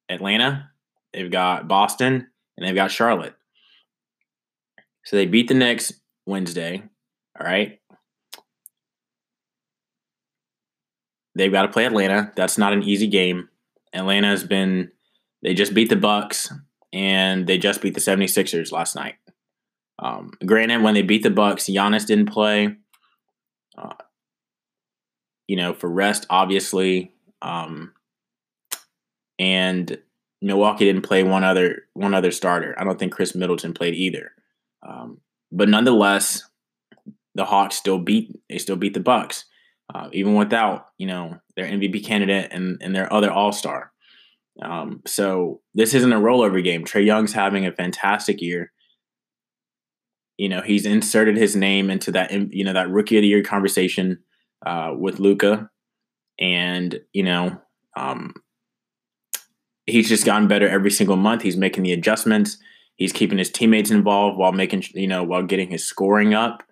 Atlanta, 0.10 0.70
they've 1.14 1.32
got 1.32 1.68
Boston, 1.68 2.28
and 2.58 2.68
they've 2.68 2.76
got 2.76 2.92
Charlotte. 2.92 3.34
So 5.06 5.16
they 5.16 5.26
beat 5.26 5.48
the 5.48 5.54
Knicks 5.54 5.94
Wednesday. 6.26 6.84
All 7.40 7.46
right. 7.46 7.80
They've 11.36 11.52
got 11.52 11.64
to 11.64 11.72
play 11.72 11.86
Atlanta. 11.86 12.32
That's 12.36 12.58
not 12.58 12.74
an 12.74 12.84
easy 12.84 13.08
game. 13.08 13.50
Atlanta 13.94 14.28
has 14.28 14.44
been 14.44 14.92
they 15.42 15.54
just 15.54 15.74
beat 15.74 15.90
the 15.90 15.96
Bucks 15.96 16.52
and 16.92 17.48
they 17.48 17.58
just 17.58 17.82
beat 17.82 17.94
the 17.94 18.00
76ers 18.00 18.72
last 18.72 18.96
night. 18.96 19.16
Um, 20.00 20.32
granted, 20.46 20.82
when 20.82 20.94
they 20.94 21.02
beat 21.02 21.24
the 21.24 21.30
Bucks, 21.30 21.66
Giannis 21.66 22.06
didn't 22.06 22.32
play. 22.32 22.76
Uh, 23.78 23.94
you 25.48 25.56
know, 25.56 25.74
for 25.74 25.90
rest, 25.90 26.26
obviously. 26.30 27.12
Um, 27.42 27.94
and 29.38 29.98
Milwaukee 30.42 30.86
didn't 30.86 31.04
play 31.04 31.24
one 31.24 31.44
other 31.44 31.84
one 31.94 32.14
other 32.14 32.32
starter. 32.32 32.76
I 32.78 32.84
don't 32.84 33.00
think 33.00 33.14
Khris 33.14 33.36
Middleton 33.36 33.74
played 33.74 33.96
either. 33.96 34.32
Um, 34.88 35.20
but 35.52 35.70
nonetheless, 35.70 36.44
the 37.36 37.46
Hawks 37.46 37.76
still 37.76 38.00
beat 38.00 38.40
they 38.50 38.58
still 38.58 38.76
beat 38.76 38.94
the 38.94 39.00
Bucks, 39.00 39.46
uh, 39.94 40.10
even 40.12 40.36
without 40.36 40.88
you 40.98 41.08
know 41.08 41.40
their 41.56 41.66
MVP 41.66 42.06
candidate 42.06 42.50
and 42.52 42.78
and 42.82 42.96
their 42.96 43.12
other 43.12 43.32
All 43.32 43.52
Star. 43.52 43.92
Um, 44.62 45.02
so 45.08 45.62
this 45.74 45.94
isn't 45.94 46.14
a 46.14 46.20
rollover 46.20 46.64
game. 46.64 46.86
Trae 46.86 47.06
Young's 47.06 47.34
having 47.34 47.66
a 47.66 47.72
fantastic 47.72 48.42
year. 48.42 48.72
You 50.38 50.50
know, 50.50 50.62
he's 50.62 50.86
inserted 50.86 51.38
his 51.38 51.56
name 51.56 51.90
into 51.90 52.12
that 52.12 52.32
you 52.54 52.64
know 52.64 52.74
that 52.74 52.90
rookie 52.90 53.18
of 53.18 53.22
the 53.22 53.28
year 53.28 53.44
conversation 53.44 54.20
uh, 54.66 54.94
with 54.98 55.20
Luka, 55.20 55.70
and 56.40 57.00
you 57.14 57.24
know, 57.24 57.62
um, 57.96 58.34
he's 59.86 60.10
just 60.10 60.26
gotten 60.26 60.48
better 60.48 60.68
every 60.68 60.92
single 60.92 61.18
month. 61.18 61.42
He's 61.42 61.58
making 61.58 61.84
the 61.84 61.94
adjustments. 61.94 62.58
He's 62.96 63.14
keeping 63.14 63.38
his 63.38 63.52
teammates 63.52 63.92
involved 63.92 64.38
while 64.38 64.52
making 64.52 64.84
you 64.94 65.08
know 65.08 65.24
while 65.24 65.44
getting 65.44 65.70
his 65.70 65.86
scoring 65.86 66.34
up. 66.34 66.64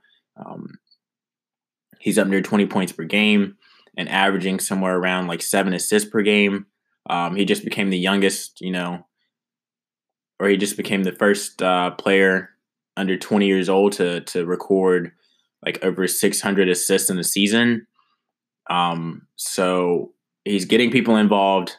Um, 0.44 0.80
he's 2.00 2.18
up 2.18 2.28
near 2.28 2.42
20 2.42 2.66
points 2.66 2.92
per 2.92 3.04
game 3.04 3.58
and 3.98 4.10
averaging 4.10 4.60
somewhere 4.60 4.98
around 4.98 5.28
like 5.28 5.42
seven 5.42 5.74
assists 5.74 6.10
per 6.10 6.22
game. 6.22 6.66
Um, 7.10 7.36
he 7.36 7.46
just 7.46 7.64
became 7.64 7.90
the 7.90 7.98
youngest, 7.98 8.62
you 8.62 8.72
know, 8.72 9.06
or 10.40 10.48
he 10.48 10.58
just 10.58 10.78
became 10.78 11.04
the 11.04 11.12
first 11.12 11.62
uh, 11.62 11.92
player 11.92 12.50
under 12.98 13.18
20 13.18 13.46
years 13.48 13.70
old 13.70 13.94
to 13.94 14.22
to 14.22 14.46
record 14.46 15.12
like 15.66 15.84
over 15.84 16.08
600 16.08 16.70
assists 16.70 17.10
in 17.10 17.20
a 17.20 17.24
season. 17.24 17.88
Um, 18.70 19.28
so 19.36 20.14
he's 20.46 20.66
getting 20.66 20.92
people 20.92 21.16
involved. 21.16 21.76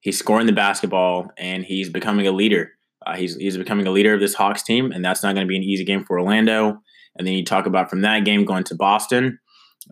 He's 0.00 0.18
scoring 0.18 0.46
the 0.46 0.52
basketball, 0.52 1.30
and 1.36 1.64
he's 1.64 1.90
becoming 1.90 2.26
a 2.26 2.32
leader. 2.32 2.72
Uh, 3.06 3.16
he's 3.16 3.36
he's 3.36 3.56
becoming 3.56 3.86
a 3.86 3.90
leader 3.90 4.14
of 4.14 4.20
this 4.20 4.34
Hawks 4.34 4.62
team, 4.62 4.92
and 4.92 5.04
that's 5.04 5.22
not 5.22 5.34
going 5.34 5.46
to 5.46 5.48
be 5.48 5.56
an 5.56 5.62
easy 5.62 5.84
game 5.84 6.04
for 6.04 6.18
Orlando. 6.18 6.80
And 7.16 7.26
then 7.26 7.34
you 7.34 7.44
talk 7.44 7.66
about 7.66 7.90
from 7.90 8.02
that 8.02 8.24
game 8.24 8.44
going 8.44 8.64
to 8.64 8.74
Boston. 8.74 9.38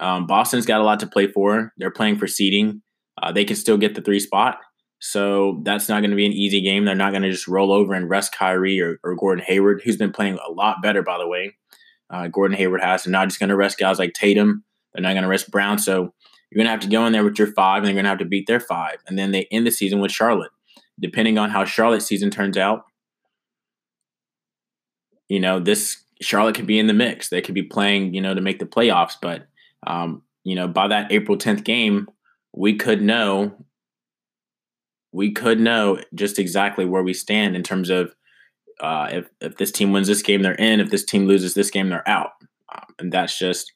Um, 0.00 0.26
Boston's 0.26 0.66
got 0.66 0.80
a 0.80 0.84
lot 0.84 1.00
to 1.00 1.06
play 1.06 1.26
for. 1.26 1.72
They're 1.76 1.90
playing 1.90 2.18
for 2.18 2.26
seeding. 2.26 2.82
Uh, 3.20 3.32
they 3.32 3.44
can 3.44 3.56
still 3.56 3.76
get 3.76 3.94
the 3.94 4.00
three 4.00 4.20
spot. 4.20 4.58
So 5.00 5.60
that's 5.62 5.88
not 5.88 6.00
going 6.00 6.10
to 6.10 6.16
be 6.16 6.26
an 6.26 6.32
easy 6.32 6.60
game. 6.60 6.84
They're 6.84 6.94
not 6.94 7.12
going 7.12 7.22
to 7.22 7.30
just 7.30 7.46
roll 7.46 7.72
over 7.72 7.94
and 7.94 8.10
rest 8.10 8.34
Kyrie 8.34 8.80
or, 8.80 8.98
or, 9.04 9.14
Gordon 9.14 9.44
Hayward, 9.46 9.82
who's 9.84 9.96
been 9.96 10.12
playing 10.12 10.38
a 10.44 10.50
lot 10.50 10.82
better, 10.82 11.02
by 11.02 11.18
the 11.18 11.28
way. 11.28 11.56
Uh, 12.10 12.26
Gordon 12.26 12.56
Hayward 12.56 12.80
has. 12.80 13.04
They're 13.04 13.12
not 13.12 13.28
just 13.28 13.38
going 13.38 13.50
to 13.50 13.56
rest 13.56 13.78
guys 13.78 13.98
like 13.98 14.12
Tatum. 14.12 14.64
They're 14.92 15.02
not 15.02 15.12
going 15.12 15.22
to 15.22 15.28
rest 15.28 15.50
Brown. 15.50 15.78
So 15.78 16.12
you're 16.50 16.56
going 16.56 16.66
to 16.66 16.70
have 16.70 16.80
to 16.80 16.88
go 16.88 17.06
in 17.06 17.12
there 17.12 17.24
with 17.24 17.38
your 17.38 17.52
five, 17.52 17.78
and 17.78 17.86
they're 17.86 17.94
going 17.94 18.04
to 18.04 18.10
have 18.10 18.18
to 18.18 18.24
beat 18.24 18.46
their 18.46 18.60
five. 18.60 18.96
And 19.06 19.18
then 19.18 19.30
they 19.30 19.46
end 19.50 19.66
the 19.66 19.70
season 19.70 20.00
with 20.00 20.10
Charlotte. 20.10 20.50
Depending 21.00 21.38
on 21.38 21.50
how 21.50 21.64
Charlotte's 21.64 22.06
season 22.06 22.30
turns 22.30 22.56
out, 22.56 22.82
you 25.28 25.38
know, 25.38 25.60
this 25.60 26.02
Charlotte 26.20 26.56
could 26.56 26.66
be 26.66 26.78
in 26.78 26.88
the 26.88 26.94
mix. 26.94 27.28
They 27.28 27.42
could 27.42 27.54
be 27.54 27.62
playing, 27.62 28.14
you 28.14 28.20
know, 28.20 28.34
to 28.34 28.40
make 28.40 28.58
the 28.58 28.66
playoffs. 28.66 29.14
But, 29.20 29.46
um, 29.86 30.22
you 30.44 30.54
know, 30.54 30.68
by 30.68 30.88
that 30.88 31.12
April 31.12 31.36
10th 31.36 31.64
game, 31.64 32.08
we 32.54 32.76
could 32.76 33.02
know 33.02 33.64
we 35.12 35.32
could 35.32 35.58
know 35.58 35.98
just 36.14 36.38
exactly 36.38 36.84
where 36.84 37.02
we 37.02 37.14
stand 37.14 37.56
in 37.56 37.62
terms 37.62 37.90
of 37.90 38.14
uh, 38.80 39.08
if 39.10 39.28
if 39.40 39.56
this 39.56 39.72
team 39.72 39.92
wins 39.92 40.06
this 40.06 40.22
game, 40.22 40.42
they're 40.42 40.54
in. 40.54 40.80
If 40.80 40.90
this 40.90 41.04
team 41.04 41.26
loses 41.26 41.54
this 41.54 41.70
game, 41.70 41.88
they're 41.88 42.08
out. 42.08 42.32
Um, 42.72 42.94
and 42.98 43.12
that's 43.12 43.38
just, 43.38 43.72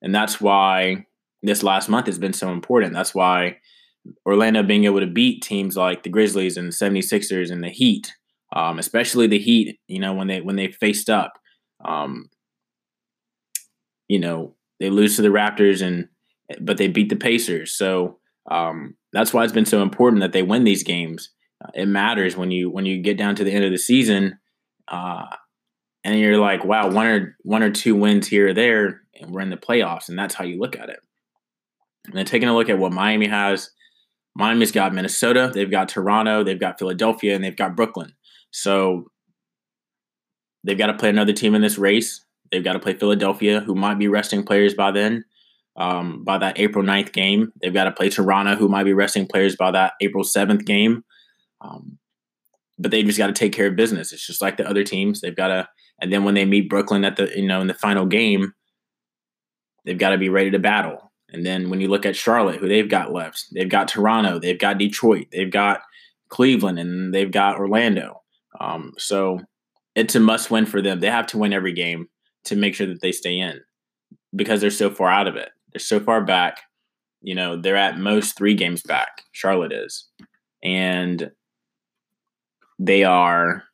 and 0.00 0.14
that's 0.14 0.40
why 0.40 1.04
this 1.42 1.62
last 1.62 1.88
month 1.88 2.06
has 2.06 2.18
been 2.18 2.32
so 2.32 2.50
important. 2.50 2.94
That's 2.94 3.14
why 3.14 3.58
Orlando 4.24 4.62
being 4.62 4.84
able 4.84 5.00
to 5.00 5.06
beat 5.06 5.42
teams 5.42 5.76
like 5.76 6.02
the 6.02 6.10
Grizzlies 6.10 6.56
and 6.56 6.68
the 6.68 6.76
76ers 6.76 7.50
and 7.50 7.62
the 7.62 7.68
Heat, 7.68 8.14
um, 8.54 8.78
especially 8.78 9.26
the 9.26 9.38
Heat, 9.38 9.78
you 9.88 10.00
know, 10.00 10.14
when 10.14 10.28
they 10.28 10.40
when 10.40 10.56
they 10.56 10.72
faced 10.72 11.10
up, 11.10 11.34
um, 11.84 12.30
you 14.08 14.18
know, 14.18 14.54
they 14.80 14.90
lose 14.90 15.16
to 15.16 15.22
the 15.22 15.28
Raptors 15.28 15.84
and 15.84 16.08
but 16.60 16.76
they 16.76 16.88
beat 16.88 17.08
the 17.08 17.16
Pacers. 17.16 17.72
So 17.76 18.18
um, 18.50 18.94
that's 19.12 19.32
why 19.32 19.44
it's 19.44 19.52
been 19.52 19.66
so 19.66 19.82
important 19.82 20.20
that 20.20 20.32
they 20.32 20.42
win 20.42 20.64
these 20.64 20.82
games. 20.82 21.30
Uh, 21.64 21.70
it 21.74 21.86
matters 21.86 22.36
when 22.36 22.50
you 22.50 22.70
when 22.70 22.86
you 22.86 23.02
get 23.02 23.18
down 23.18 23.34
to 23.36 23.44
the 23.44 23.52
end 23.52 23.64
of 23.64 23.72
the 23.72 23.78
season, 23.78 24.38
uh, 24.88 25.24
and 26.04 26.18
you're 26.20 26.38
like, 26.38 26.64
wow, 26.64 26.90
one 26.90 27.06
or 27.06 27.36
one 27.42 27.62
or 27.62 27.70
two 27.70 27.94
wins 27.94 28.28
here 28.28 28.48
or 28.48 28.54
there, 28.54 29.02
and 29.20 29.30
we're 29.30 29.40
in 29.40 29.50
the 29.50 29.56
playoffs, 29.56 30.08
and 30.08 30.18
that's 30.18 30.34
how 30.34 30.44
you 30.44 30.58
look 30.58 30.76
at 30.76 30.88
it. 30.88 31.00
And 32.06 32.14
then 32.14 32.26
taking 32.26 32.48
a 32.48 32.54
look 32.54 32.68
at 32.68 32.78
what 32.78 32.92
Miami 32.92 33.26
has, 33.26 33.70
Miami's 34.36 34.70
got 34.70 34.94
Minnesota, 34.94 35.50
they've 35.52 35.70
got 35.70 35.88
Toronto, 35.88 36.44
they've 36.44 36.60
got 36.60 36.78
Philadelphia, 36.78 37.34
and 37.34 37.42
they've 37.42 37.56
got 37.56 37.74
Brooklyn. 37.74 38.12
So 38.52 39.10
they've 40.62 40.78
got 40.78 40.88
to 40.88 40.94
play 40.94 41.08
another 41.08 41.32
team 41.32 41.54
in 41.54 41.62
this 41.62 41.78
race. 41.78 42.24
They've 42.50 42.64
got 42.64 42.74
to 42.74 42.78
play 42.78 42.94
Philadelphia, 42.94 43.60
who 43.60 43.74
might 43.74 43.98
be 43.98 44.08
resting 44.08 44.44
players 44.44 44.74
by 44.74 44.90
then 44.90 45.24
um, 45.76 46.24
by 46.24 46.38
that 46.38 46.58
April 46.58 46.84
9th 46.84 47.12
game. 47.12 47.52
They've 47.60 47.72
got 47.72 47.84
to 47.84 47.92
play 47.92 48.08
Toronto, 48.08 48.56
who 48.56 48.68
might 48.68 48.84
be 48.84 48.92
resting 48.92 49.26
players 49.26 49.56
by 49.56 49.70
that 49.72 49.92
April 50.00 50.24
7th 50.24 50.64
game. 50.64 51.04
Um, 51.60 51.98
but 52.78 52.90
they 52.90 53.02
just 53.02 53.18
got 53.18 53.28
to 53.28 53.32
take 53.32 53.52
care 53.52 53.66
of 53.66 53.76
business. 53.76 54.12
It's 54.12 54.26
just 54.26 54.42
like 54.42 54.56
the 54.56 54.68
other 54.68 54.84
teams. 54.84 55.20
They've 55.20 55.36
got 55.36 55.48
to, 55.48 55.68
and 56.00 56.12
then 56.12 56.24
when 56.24 56.34
they 56.34 56.44
meet 56.44 56.68
Brooklyn 56.68 57.04
at 57.04 57.16
the, 57.16 57.30
you 57.34 57.46
know, 57.46 57.60
in 57.60 57.66
the 57.66 57.74
final 57.74 58.06
game, 58.06 58.52
they've 59.84 59.98
got 59.98 60.10
to 60.10 60.18
be 60.18 60.28
ready 60.28 60.50
to 60.50 60.58
battle. 60.58 61.12
And 61.30 61.44
then 61.44 61.70
when 61.70 61.80
you 61.80 61.88
look 61.88 62.06
at 62.06 62.16
Charlotte, 62.16 62.60
who 62.60 62.68
they've 62.68 62.88
got 62.88 63.12
left, 63.12 63.46
they've 63.52 63.68
got 63.68 63.88
Toronto, 63.88 64.38
they've 64.38 64.58
got 64.58 64.78
Detroit, 64.78 65.26
they've 65.32 65.50
got 65.50 65.80
Cleveland, 66.28 66.78
and 66.78 67.12
they've 67.12 67.30
got 67.30 67.58
Orlando. 67.58 68.22
Um, 68.60 68.92
so 68.96 69.40
it's 69.94 70.14
a 70.14 70.20
must 70.20 70.50
win 70.50 70.66
for 70.66 70.80
them. 70.80 71.00
They 71.00 71.10
have 71.10 71.26
to 71.28 71.38
win 71.38 71.52
every 71.52 71.72
game 71.72 72.08
to 72.46 72.56
make 72.56 72.74
sure 72.74 72.86
that 72.86 73.00
they 73.00 73.12
stay 73.12 73.38
in 73.38 73.60
because 74.34 74.60
they're 74.60 74.70
so 74.70 74.90
far 74.90 75.08
out 75.08 75.28
of 75.28 75.36
it. 75.36 75.50
They're 75.72 75.80
so 75.80 76.00
far 76.00 76.24
back. 76.24 76.60
You 77.22 77.34
know, 77.34 77.60
they're 77.60 77.76
at 77.76 77.98
most 77.98 78.36
three 78.36 78.54
games 78.54 78.82
back. 78.82 79.22
Charlotte 79.32 79.72
is, 79.72 80.08
and 80.62 81.30
they 82.78 83.04
are. 83.04 83.64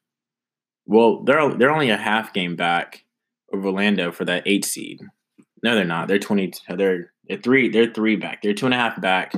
Well, 0.87 1.23
they're 1.25 1.55
they're 1.55 1.71
only 1.73 1.91
a 1.91 1.97
half 1.97 2.33
game 2.33 2.57
back 2.57 3.05
of 3.53 3.65
Orlando 3.65 4.11
for 4.13 4.25
that 4.25 4.45
eight 4.47 4.65
seed. 4.65 5.01
No, 5.63 5.75
they're 5.75 5.85
not. 5.85 6.09
They're 6.09 6.19
twenty. 6.19 6.53
They're 6.69 7.13
they're 7.29 7.39
three. 7.39 7.69
They're 7.69 7.93
three 7.93 8.17
back. 8.17 8.43
They're 8.43 8.55
two 8.55 8.67
and 8.67 8.75
a 8.75 8.79
half 8.79 9.01
back. 9.01 9.35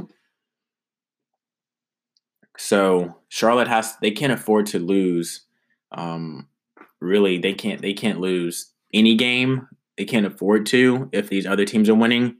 So 2.56 3.16
Charlotte 3.28 3.68
has. 3.68 3.96
They 4.00 4.10
can't 4.10 4.32
afford 4.32 4.66
to 4.66 4.78
lose. 4.78 5.44
Um, 5.92 6.48
really, 7.00 7.38
they 7.38 7.52
can't. 7.54 7.82
They 7.82 7.94
can't 7.94 8.20
lose 8.20 8.73
any 8.94 9.14
game. 9.14 9.68
They 9.98 10.04
can't 10.04 10.26
afford 10.26 10.66
to 10.66 11.08
if 11.12 11.28
these 11.28 11.46
other 11.46 11.64
teams 11.64 11.88
are 11.88 11.94
winning 11.94 12.36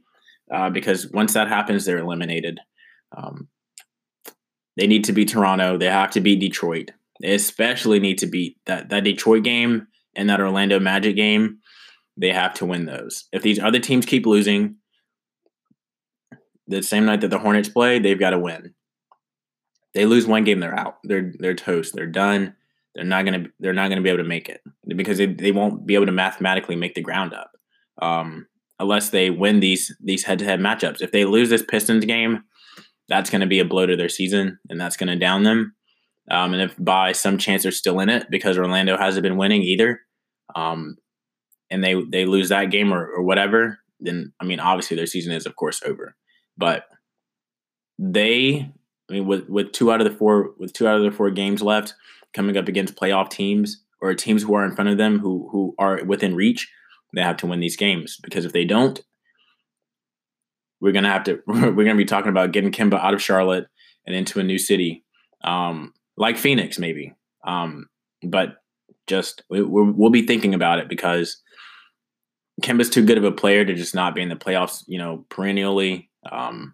uh, 0.53 0.69
because 0.69 1.09
once 1.11 1.33
that 1.33 1.47
happens, 1.47 1.85
they're 1.85 1.97
eliminated. 1.97 2.59
Um, 3.15 3.49
they 4.77 4.87
need 4.87 5.05
to 5.05 5.13
beat 5.13 5.29
Toronto. 5.29 5.77
They 5.77 5.85
have 5.85 6.11
to 6.11 6.21
beat 6.21 6.39
Detroit. 6.39 6.91
They 7.21 7.33
especially 7.33 7.99
need 7.99 8.17
to 8.19 8.27
beat 8.27 8.57
that 8.65 8.89
that 8.89 9.03
Detroit 9.03 9.43
game 9.43 9.87
and 10.15 10.29
that 10.29 10.41
Orlando 10.41 10.79
Magic 10.79 11.15
game. 11.15 11.59
They 12.17 12.31
have 12.31 12.53
to 12.55 12.65
win 12.65 12.85
those. 12.85 13.25
If 13.31 13.41
these 13.41 13.59
other 13.59 13.79
teams 13.79 14.05
keep 14.05 14.25
losing, 14.25 14.77
the 16.67 16.81
same 16.81 17.05
night 17.05 17.21
that 17.21 17.29
the 17.29 17.39
Hornets 17.39 17.69
play, 17.69 17.99
they've 17.99 18.19
got 18.19 18.31
to 18.31 18.39
win. 18.39 18.73
They 19.93 20.05
lose 20.05 20.27
one 20.27 20.43
game, 20.43 20.59
they're 20.59 20.77
out. 20.77 20.97
They're 21.03 21.31
they're 21.39 21.53
toast. 21.53 21.93
They're 21.95 22.05
done. 22.05 22.55
They're 22.95 23.03
not 23.03 23.25
gonna 23.25 23.45
they're 23.59 23.73
not 23.73 23.89
gonna 23.89 24.01
be 24.01 24.09
able 24.09 24.23
to 24.23 24.29
make 24.29 24.49
it 24.49 24.61
because 24.87 25.17
they, 25.17 25.25
they 25.25 25.51
won't 25.51 25.85
be 25.85 25.95
able 25.95 26.05
to 26.05 26.11
mathematically 26.11 26.75
make 26.75 26.95
the 26.95 27.01
ground 27.01 27.33
up. 27.33 27.51
Um, 28.01 28.47
unless 28.79 29.09
they 29.09 29.29
win 29.29 29.59
these 29.59 29.95
these 30.03 30.23
head 30.23 30.39
to 30.39 30.45
head 30.45 30.59
matchups. 30.59 31.01
If 31.01 31.11
they 31.11 31.25
lose 31.25 31.49
this 31.49 31.63
Pistons 31.63 32.05
game, 32.05 32.43
that's 33.07 33.29
going 33.29 33.41
to 33.41 33.47
be 33.47 33.59
a 33.59 33.65
blow 33.65 33.85
to 33.85 33.95
their 33.95 34.09
season, 34.09 34.59
and 34.69 34.79
that's 34.79 34.97
going 34.97 35.07
to 35.07 35.15
down 35.15 35.43
them. 35.43 35.75
Um, 36.31 36.53
and 36.53 36.61
if 36.61 36.75
by 36.79 37.11
some 37.11 37.37
chance 37.37 37.63
they're 37.63 37.71
still 37.71 37.99
in 37.99 38.09
it 38.09 38.27
because 38.29 38.57
Orlando 38.57 38.97
hasn't 38.97 39.23
been 39.23 39.37
winning 39.37 39.61
either, 39.61 40.01
um, 40.55 40.97
and 41.69 41.83
they 41.83 42.01
they 42.11 42.25
lose 42.25 42.49
that 42.49 42.71
game 42.71 42.93
or, 42.93 43.05
or 43.07 43.23
whatever, 43.23 43.79
then 43.99 44.33
I 44.39 44.45
mean 44.45 44.59
obviously 44.59 44.97
their 44.97 45.05
season 45.05 45.33
is 45.33 45.45
of 45.45 45.55
course 45.55 45.81
over. 45.85 46.15
But 46.57 46.85
they, 47.99 48.71
I 49.09 49.13
mean, 49.13 49.27
with 49.27 49.47
with 49.49 49.71
two 49.71 49.91
out 49.91 50.01
of 50.01 50.09
the 50.09 50.17
four 50.17 50.51
with 50.57 50.73
two 50.73 50.87
out 50.87 50.97
of 50.97 51.03
the 51.03 51.15
four 51.15 51.29
games 51.29 51.61
left, 51.61 51.93
coming 52.35 52.57
up 52.57 52.67
against 52.67 52.95
playoff 52.95 53.29
teams 53.29 53.83
or 54.01 54.13
teams 54.13 54.43
who 54.43 54.53
are 54.53 54.65
in 54.65 54.75
front 54.75 54.89
of 54.89 54.97
them 54.97 55.19
who 55.19 55.47
who 55.51 55.73
are 55.79 56.03
within 56.03 56.35
reach, 56.35 56.71
they 57.13 57.21
have 57.21 57.37
to 57.37 57.47
win 57.47 57.61
these 57.61 57.77
games 57.77 58.19
because 58.21 58.45
if 58.45 58.53
they 58.53 58.65
don't, 58.65 59.01
we're 60.81 60.91
gonna 60.91 61.11
have 61.11 61.23
to 61.23 61.39
we're 61.47 61.71
gonna 61.71 61.95
be 61.95 62.05
talking 62.05 62.29
about 62.29 62.51
getting 62.51 62.71
Kemba 62.71 63.01
out 63.01 63.13
of 63.13 63.21
Charlotte 63.21 63.67
and 64.05 64.15
into 64.15 64.39
a 64.39 64.43
new 64.43 64.59
city, 64.59 65.03
um, 65.43 65.93
like 66.17 66.37
Phoenix 66.37 66.77
maybe. 66.77 67.13
Um, 67.45 67.87
but 68.21 68.57
just 69.07 69.43
we, 69.49 69.61
will 69.61 70.09
be 70.09 70.25
thinking 70.25 70.53
about 70.53 70.79
it 70.79 70.89
because 70.89 71.41
Kemba's 72.61 72.89
too 72.89 73.05
good 73.05 73.17
of 73.17 73.23
a 73.23 73.31
player 73.31 73.65
to 73.65 73.73
just 73.73 73.95
not 73.95 74.15
be 74.15 74.21
in 74.21 74.29
the 74.29 74.35
playoffs, 74.35 74.83
you 74.87 74.97
know, 74.97 75.25
perennially. 75.29 76.09
Um, 76.29 76.73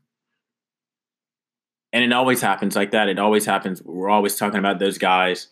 and 1.93 2.03
it 2.03 2.13
always 2.13 2.41
happens 2.41 2.75
like 2.75 2.91
that. 2.91 3.09
It 3.09 3.19
always 3.19 3.45
happens. 3.45 3.81
We're 3.83 4.09
always 4.09 4.35
talking 4.35 4.59
about 4.59 4.79
those 4.79 4.97
guys 4.97 5.47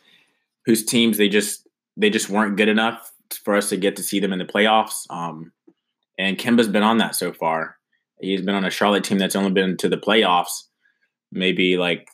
whose 0.66 0.86
teams 0.86 1.18
they 1.18 1.30
just 1.30 1.68
they 1.98 2.10
just 2.10 2.30
weren't 2.30 2.58
good 2.58 2.70
enough 2.70 3.12
for 3.44 3.56
us 3.56 3.70
to 3.70 3.78
get 3.78 3.96
to 3.98 4.04
see 4.04 4.20
them 4.20 4.34
in 4.34 4.40
the 4.40 4.46
playoffs. 4.46 5.06
Um, 5.10 5.52
and 6.18 6.38
Kemba's 6.38 6.68
been 6.68 6.84
on 6.84 6.98
that 6.98 7.16
so 7.16 7.34
far. 7.34 7.78
He's 8.22 8.42
been 8.42 8.56
on 8.56 8.66
a 8.66 8.70
Charlotte 8.70 9.04
team 9.04 9.18
that's 9.18 9.36
only 9.36 9.52
been 9.52 9.78
to 9.78 9.90
the 9.90 9.98
playoffs 9.98 10.64
maybe 11.32 11.78
like 11.78 12.10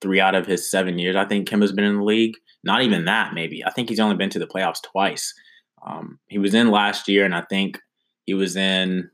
three 0.00 0.20
out 0.20 0.34
of 0.34 0.46
his 0.46 0.70
seven 0.70 0.98
years. 0.98 1.16
I 1.16 1.24
think 1.24 1.48
Kemba's 1.48 1.72
been 1.72 1.84
in 1.84 1.96
the 1.96 2.04
league. 2.04 2.36
Not 2.62 2.82
even 2.82 3.04
that, 3.06 3.34
maybe. 3.34 3.64
I 3.64 3.70
think 3.70 3.88
he's 3.88 4.00
only 4.00 4.16
been 4.16 4.30
to 4.30 4.38
the 4.38 4.46
playoffs 4.46 4.82
twice. 4.82 5.32
Um, 5.86 6.18
he 6.28 6.38
was 6.38 6.54
in 6.54 6.70
last 6.70 7.08
year, 7.08 7.24
and 7.24 7.34
I 7.34 7.42
think 7.42 7.78
he 8.26 8.34
was 8.34 8.56
in 8.56 9.10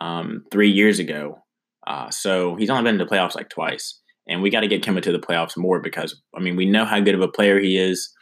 um, 0.00 0.44
three 0.50 0.70
years 0.70 0.98
ago. 0.98 1.42
Uh, 1.88 2.10
so 2.10 2.54
he's 2.56 2.68
only 2.68 2.84
been 2.84 2.98
to 2.98 3.04
the 3.04 3.10
playoffs 3.10 3.34
like 3.34 3.48
twice. 3.48 3.98
And 4.28 4.42
we 4.42 4.50
got 4.50 4.60
to 4.60 4.68
get 4.68 4.82
Kemba 4.82 5.02
to 5.02 5.12
the 5.12 5.18
playoffs 5.18 5.56
more 5.56 5.80
because, 5.80 6.20
I 6.36 6.40
mean, 6.40 6.54
we 6.54 6.66
know 6.66 6.84
how 6.84 7.00
good 7.00 7.14
of 7.14 7.22
a 7.22 7.28
player 7.28 7.58
he 7.58 7.78
is. 7.78 8.14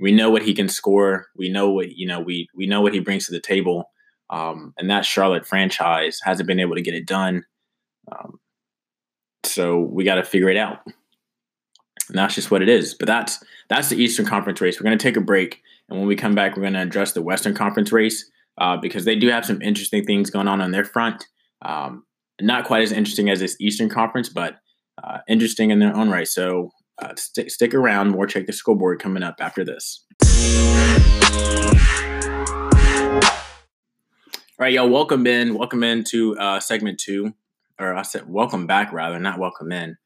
We 0.00 0.10
know 0.10 0.30
what 0.30 0.42
he 0.42 0.52
can 0.52 0.68
score. 0.68 1.26
We 1.36 1.48
know 1.48 1.70
what, 1.70 1.92
you 1.92 2.08
know, 2.08 2.18
we, 2.18 2.48
we 2.56 2.66
know 2.66 2.82
what 2.82 2.92
he 2.92 2.98
brings 2.98 3.26
to 3.26 3.32
the 3.32 3.40
table. 3.40 3.88
Um, 4.30 4.74
and 4.76 4.90
that 4.90 5.04
Charlotte 5.04 5.46
franchise 5.46 6.18
hasn't 6.24 6.48
been 6.48 6.58
able 6.58 6.74
to 6.74 6.82
get 6.82 6.94
it 6.94 7.06
done. 7.06 7.44
Um, 8.10 8.40
so 9.44 9.78
we 9.78 10.02
got 10.02 10.16
to 10.16 10.24
figure 10.24 10.48
it 10.48 10.56
out. 10.56 10.80
And 12.08 12.18
that's 12.18 12.34
just 12.34 12.50
what 12.50 12.62
it 12.62 12.68
is. 12.68 12.94
But 12.94 13.06
that's 13.06 13.42
that's 13.68 13.88
the 13.88 13.96
Eastern 13.96 14.26
Conference 14.26 14.60
race. 14.60 14.78
We're 14.78 14.84
going 14.84 14.98
to 14.98 15.02
take 15.02 15.16
a 15.16 15.22
break, 15.22 15.62
and 15.88 15.98
when 15.98 16.06
we 16.06 16.16
come 16.16 16.34
back, 16.34 16.54
we're 16.54 16.62
going 16.62 16.74
to 16.74 16.82
address 16.82 17.12
the 17.12 17.22
Western 17.22 17.54
Conference 17.54 17.92
race 17.92 18.30
uh, 18.58 18.76
because 18.76 19.04
they 19.04 19.16
do 19.16 19.28
have 19.28 19.46
some 19.46 19.62
interesting 19.62 20.04
things 20.04 20.30
going 20.30 20.48
on 20.48 20.60
on 20.60 20.70
their 20.70 20.84
front. 20.84 21.26
Um, 21.62 22.04
not 22.40 22.64
quite 22.64 22.82
as 22.82 22.92
interesting 22.92 23.30
as 23.30 23.40
this 23.40 23.56
Eastern 23.60 23.88
Conference, 23.88 24.28
but 24.28 24.56
uh, 25.02 25.18
interesting 25.28 25.70
in 25.70 25.78
their 25.78 25.96
own 25.96 26.10
right. 26.10 26.26
So 26.28 26.70
uh, 27.00 27.14
st- 27.16 27.50
stick 27.50 27.74
around. 27.74 28.10
More 28.10 28.26
check 28.26 28.46
the 28.46 28.52
scoreboard 28.52 29.00
coming 29.00 29.22
up 29.22 29.36
after 29.40 29.64
this. 29.64 30.04
All 34.56 34.66
right, 34.66 34.72
y'all. 34.72 34.88
Welcome 34.88 35.26
in. 35.26 35.54
Welcome 35.54 35.82
in 35.82 36.04
to 36.04 36.38
uh, 36.38 36.60
segment 36.60 36.98
two, 36.98 37.34
or 37.78 37.94
I 37.94 38.02
said 38.02 38.28
welcome 38.28 38.66
back 38.66 38.92
rather, 38.92 39.18
not 39.18 39.38
welcome 39.38 39.72
in. 39.72 39.96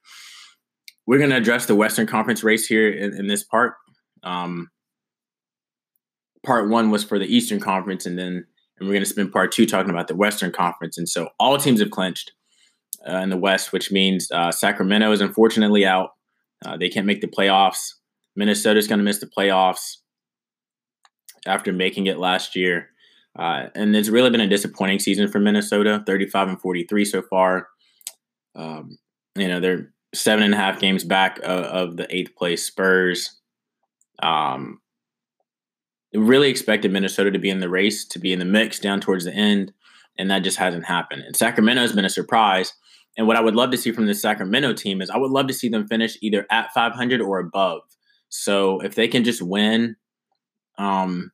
We're 1.06 1.18
going 1.18 1.30
to 1.30 1.36
address 1.36 1.66
the 1.66 1.74
Western 1.74 2.06
Conference 2.06 2.42
race 2.42 2.66
here 2.66 2.90
in, 2.90 3.14
in 3.14 3.26
this 3.26 3.42
part. 3.42 3.74
Um, 4.22 4.68
part 6.44 6.68
one 6.68 6.90
was 6.90 7.04
for 7.04 7.18
the 7.18 7.26
Eastern 7.26 7.60
Conference, 7.60 8.04
and 8.06 8.18
then 8.18 8.46
and 8.78 8.88
we're 8.88 8.94
going 8.94 9.04
to 9.04 9.08
spend 9.08 9.32
part 9.32 9.52
two 9.52 9.66
talking 9.66 9.90
about 9.90 10.08
the 10.08 10.16
Western 10.16 10.52
Conference. 10.52 10.98
And 10.98 11.08
so 11.08 11.28
all 11.38 11.58
teams 11.58 11.80
have 11.80 11.90
clinched 11.90 12.32
uh, 13.08 13.16
in 13.18 13.30
the 13.30 13.36
West, 13.36 13.72
which 13.72 13.90
means 13.90 14.30
uh, 14.30 14.50
Sacramento 14.50 15.10
is 15.12 15.20
unfortunately 15.20 15.84
out. 15.84 16.10
Uh, 16.64 16.76
they 16.76 16.88
can't 16.88 17.06
make 17.06 17.20
the 17.20 17.28
playoffs. 17.28 17.94
Minnesota's 18.36 18.86
going 18.86 18.98
to 18.98 19.04
miss 19.04 19.18
the 19.18 19.26
playoffs 19.26 19.96
after 21.46 21.72
making 21.72 22.06
it 22.06 22.18
last 22.18 22.56
year. 22.56 22.90
Uh, 23.38 23.68
and 23.74 23.94
it's 23.94 24.08
really 24.08 24.30
been 24.30 24.40
a 24.40 24.48
disappointing 24.48 24.98
season 24.98 25.28
for 25.28 25.38
Minnesota 25.38 26.02
35 26.06 26.48
and 26.48 26.60
43 26.60 27.04
so 27.04 27.22
far. 27.22 27.68
Um, 28.54 28.98
you 29.36 29.46
know, 29.46 29.60
they're 29.60 29.92
seven 30.14 30.44
and 30.44 30.54
a 30.54 30.56
half 30.56 30.80
games 30.80 31.04
back 31.04 31.38
of, 31.38 31.64
of 31.64 31.96
the 31.96 32.14
eighth 32.14 32.34
place 32.36 32.64
Spurs. 32.64 33.38
Um, 34.20 34.80
really 36.14 36.48
expected 36.48 36.92
Minnesota 36.92 37.30
to 37.30 37.38
be 37.38 37.50
in 37.50 37.60
the 37.60 37.68
race, 37.68 38.04
to 38.06 38.18
be 38.18 38.32
in 38.32 38.38
the 38.38 38.44
mix 38.44 38.78
down 38.78 39.00
towards 39.00 39.24
the 39.24 39.32
end, 39.32 39.72
and 40.16 40.30
that 40.30 40.42
just 40.42 40.58
hasn't 40.58 40.84
happened. 40.84 41.22
And 41.22 41.36
Sacramento 41.36 41.82
has 41.82 41.92
been 41.92 42.04
a 42.04 42.10
surprise. 42.10 42.72
And 43.16 43.26
what 43.26 43.36
I 43.36 43.40
would 43.40 43.56
love 43.56 43.70
to 43.72 43.76
see 43.76 43.92
from 43.92 44.06
the 44.06 44.14
Sacramento 44.14 44.72
team 44.74 45.02
is 45.02 45.10
I 45.10 45.18
would 45.18 45.30
love 45.30 45.48
to 45.48 45.54
see 45.54 45.68
them 45.68 45.86
finish 45.88 46.16
either 46.20 46.46
at 46.50 46.72
500 46.72 47.20
or 47.20 47.38
above. 47.38 47.82
So 48.28 48.80
if 48.80 48.94
they 48.94 49.08
can 49.08 49.24
just 49.24 49.42
win, 49.42 49.96
um, 50.78 51.32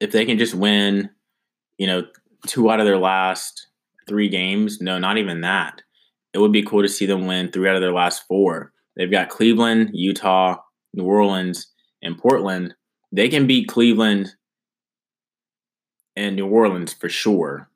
if 0.00 0.12
they 0.12 0.24
can 0.24 0.38
just 0.38 0.54
win, 0.54 1.10
you 1.78 1.86
know, 1.86 2.04
two 2.46 2.70
out 2.70 2.80
of 2.80 2.86
their 2.86 2.98
last 2.98 3.68
three 4.06 4.28
games, 4.28 4.80
no, 4.80 4.98
not 4.98 5.16
even 5.16 5.40
that. 5.40 5.82
It 6.34 6.38
would 6.38 6.52
be 6.52 6.62
cool 6.62 6.82
to 6.82 6.88
see 6.88 7.06
them 7.06 7.26
win 7.26 7.50
three 7.50 7.68
out 7.68 7.76
of 7.76 7.80
their 7.80 7.92
last 7.92 8.26
four. 8.26 8.72
They've 8.96 9.10
got 9.10 9.28
Cleveland, 9.28 9.90
Utah, 9.92 10.56
New 10.92 11.04
Orleans, 11.04 11.68
and 12.04 12.18
Portland, 12.18 12.74
they 13.10 13.28
can 13.28 13.46
beat 13.46 13.68
Cleveland 13.68 14.34
and 16.16 16.36
New 16.36 16.46
Orleans 16.46 16.92
for 16.92 17.08
sure. 17.08 17.68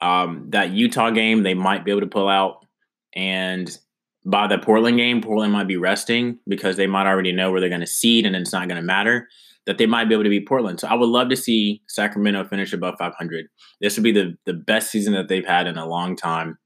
Um, 0.00 0.46
that 0.50 0.70
Utah 0.70 1.10
game, 1.10 1.42
they 1.42 1.54
might 1.54 1.84
be 1.84 1.90
able 1.90 2.00
to 2.00 2.06
pull 2.06 2.28
out. 2.28 2.66
And 3.14 3.76
by 4.24 4.46
the 4.46 4.58
Portland 4.58 4.98
game, 4.98 5.20
Portland 5.20 5.52
might 5.52 5.68
be 5.68 5.76
resting 5.76 6.38
because 6.46 6.76
they 6.76 6.86
might 6.86 7.06
already 7.06 7.32
know 7.32 7.50
where 7.50 7.60
they're 7.60 7.68
going 7.68 7.80
to 7.80 7.86
seed 7.86 8.26
and 8.26 8.36
it's 8.36 8.52
not 8.52 8.68
going 8.68 8.80
to 8.80 8.86
matter. 8.86 9.28
That 9.66 9.78
they 9.78 9.86
might 9.86 10.08
be 10.08 10.14
able 10.14 10.24
to 10.24 10.30
beat 10.30 10.48
Portland. 10.48 10.80
So 10.80 10.88
I 10.88 10.94
would 10.94 11.08
love 11.08 11.28
to 11.28 11.36
see 11.36 11.82
Sacramento 11.86 12.44
finish 12.44 12.72
above 12.72 12.96
500. 12.98 13.46
This 13.80 13.96
would 13.96 14.02
be 14.02 14.10
the, 14.10 14.36
the 14.44 14.54
best 14.54 14.90
season 14.90 15.12
that 15.12 15.28
they've 15.28 15.46
had 15.46 15.68
in 15.68 15.78
a 15.78 15.86
long 15.86 16.16
time. 16.16 16.58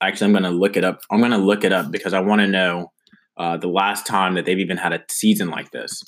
Actually, 0.00 0.26
I'm 0.26 0.32
going 0.32 0.44
to 0.44 0.50
look 0.50 0.76
it 0.76 0.84
up. 0.84 1.00
I'm 1.10 1.18
going 1.18 1.32
to 1.32 1.38
look 1.38 1.64
it 1.64 1.72
up 1.72 1.90
because 1.90 2.12
I 2.12 2.20
want 2.20 2.42
to 2.42 2.46
know 2.46 2.92
uh, 3.36 3.56
the 3.56 3.68
last 3.68 4.06
time 4.06 4.34
that 4.34 4.44
they've 4.44 4.58
even 4.58 4.76
had 4.76 4.92
a 4.92 5.02
season 5.10 5.48
like 5.48 5.70
this, 5.70 6.02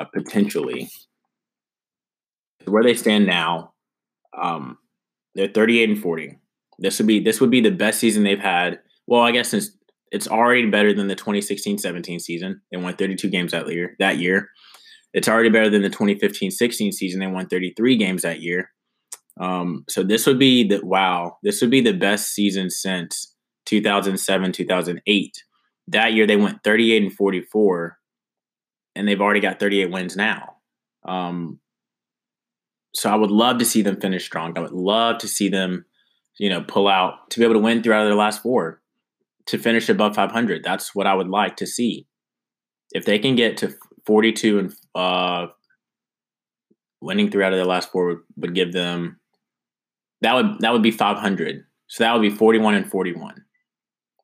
uh, 0.00 0.04
potentially. 0.14 0.88
Where 2.64 2.82
they 2.82 2.94
stand 2.94 3.26
now, 3.26 3.74
um, 4.36 4.78
they're 5.34 5.48
38 5.48 5.90
and 5.90 6.02
40. 6.02 6.38
This 6.78 6.98
would 6.98 7.06
be 7.06 7.20
this 7.20 7.40
would 7.40 7.50
be 7.50 7.60
the 7.60 7.70
best 7.70 8.00
season 8.00 8.24
they've 8.24 8.38
had. 8.38 8.80
Well, 9.06 9.22
I 9.22 9.30
guess 9.30 9.50
since 9.50 9.70
it's 10.12 10.28
already 10.28 10.66
better 10.66 10.92
than 10.92 11.08
the 11.08 11.16
2016-17 11.16 12.20
season. 12.20 12.60
They 12.70 12.78
won 12.78 12.96
32 12.96 13.28
games 13.28 13.52
that 13.52 13.68
year. 13.68 13.96
That 13.98 14.18
year, 14.18 14.50
it's 15.12 15.28
already 15.28 15.50
better 15.50 15.70
than 15.70 15.82
the 15.82 15.90
2015-16 15.90 16.92
season. 16.92 17.20
They 17.20 17.26
won 17.26 17.48
33 17.48 17.96
games 17.96 18.22
that 18.22 18.40
year. 18.40 18.70
Um, 19.38 19.84
so 19.88 20.02
this 20.02 20.26
would 20.26 20.38
be 20.38 20.66
the 20.66 20.84
wow. 20.84 21.38
This 21.42 21.60
would 21.60 21.70
be 21.70 21.80
the 21.80 21.92
best 21.92 22.32
season 22.32 22.70
since 22.70 23.34
2007 23.66 24.52
2008 24.52 25.42
that 25.88 26.12
year 26.12 26.26
they 26.26 26.36
went 26.36 26.62
38 26.64 27.02
and 27.02 27.12
44 27.12 27.98
and 28.94 29.06
they've 29.06 29.20
already 29.20 29.40
got 29.40 29.60
38 29.60 29.90
wins 29.90 30.16
now. 30.16 30.56
Um, 31.06 31.60
so 32.94 33.10
i 33.10 33.14
would 33.14 33.30
love 33.30 33.58
to 33.58 33.64
see 33.64 33.82
them 33.82 34.00
finish 34.00 34.24
strong. 34.24 34.56
I 34.56 34.62
would 34.62 34.72
love 34.72 35.18
to 35.18 35.28
see 35.28 35.48
them 35.48 35.84
you 36.38 36.48
know 36.48 36.62
pull 36.62 36.88
out 36.88 37.30
to 37.30 37.38
be 37.38 37.44
able 37.44 37.54
to 37.54 37.60
win 37.60 37.82
throughout 37.82 38.04
their 38.04 38.14
last 38.14 38.42
four 38.42 38.80
to 39.46 39.58
finish 39.58 39.88
above 39.88 40.16
500 40.16 40.64
that's 40.64 40.94
what 40.94 41.06
i 41.06 41.14
would 41.14 41.28
like 41.28 41.56
to 41.56 41.66
see. 41.66 42.06
If 42.92 43.04
they 43.04 43.18
can 43.18 43.36
get 43.36 43.56
to 43.58 43.74
42 44.06 44.58
and 44.58 44.74
uh, 44.94 45.46
winning 47.00 47.30
three 47.30 47.44
out 47.44 47.52
of 47.52 47.58
their 47.58 47.66
last 47.66 47.90
four 47.90 48.06
would, 48.06 48.18
would 48.36 48.54
give 48.54 48.72
them 48.72 49.20
that 50.22 50.34
would 50.34 50.60
that 50.60 50.72
would 50.72 50.82
be 50.82 50.90
500 50.90 51.64
so 51.88 52.04
that 52.04 52.12
would 52.12 52.22
be 52.22 52.30
41 52.30 52.74
and 52.74 52.90
41 52.90 53.44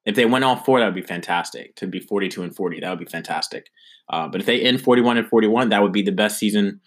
if 0.04 0.16
they 0.16 0.24
went 0.24 0.44
all 0.44 0.56
four, 0.56 0.80
that 0.80 0.86
would 0.86 0.94
be 0.94 1.02
fantastic. 1.02 1.76
To 1.76 1.86
be 1.86 2.00
42 2.00 2.42
and 2.42 2.54
40, 2.54 2.80
that 2.80 2.90
would 2.90 2.98
be 2.98 3.04
fantastic. 3.04 3.66
Uh, 4.08 4.28
but 4.28 4.40
if 4.40 4.46
they 4.46 4.60
end 4.60 4.82
41 4.82 5.16
and 5.16 5.28
41, 5.28 5.68
that 5.68 5.82
would 5.82 5.92
be 5.92 6.02
the 6.02 6.12
best 6.12 6.38
season. 6.38 6.80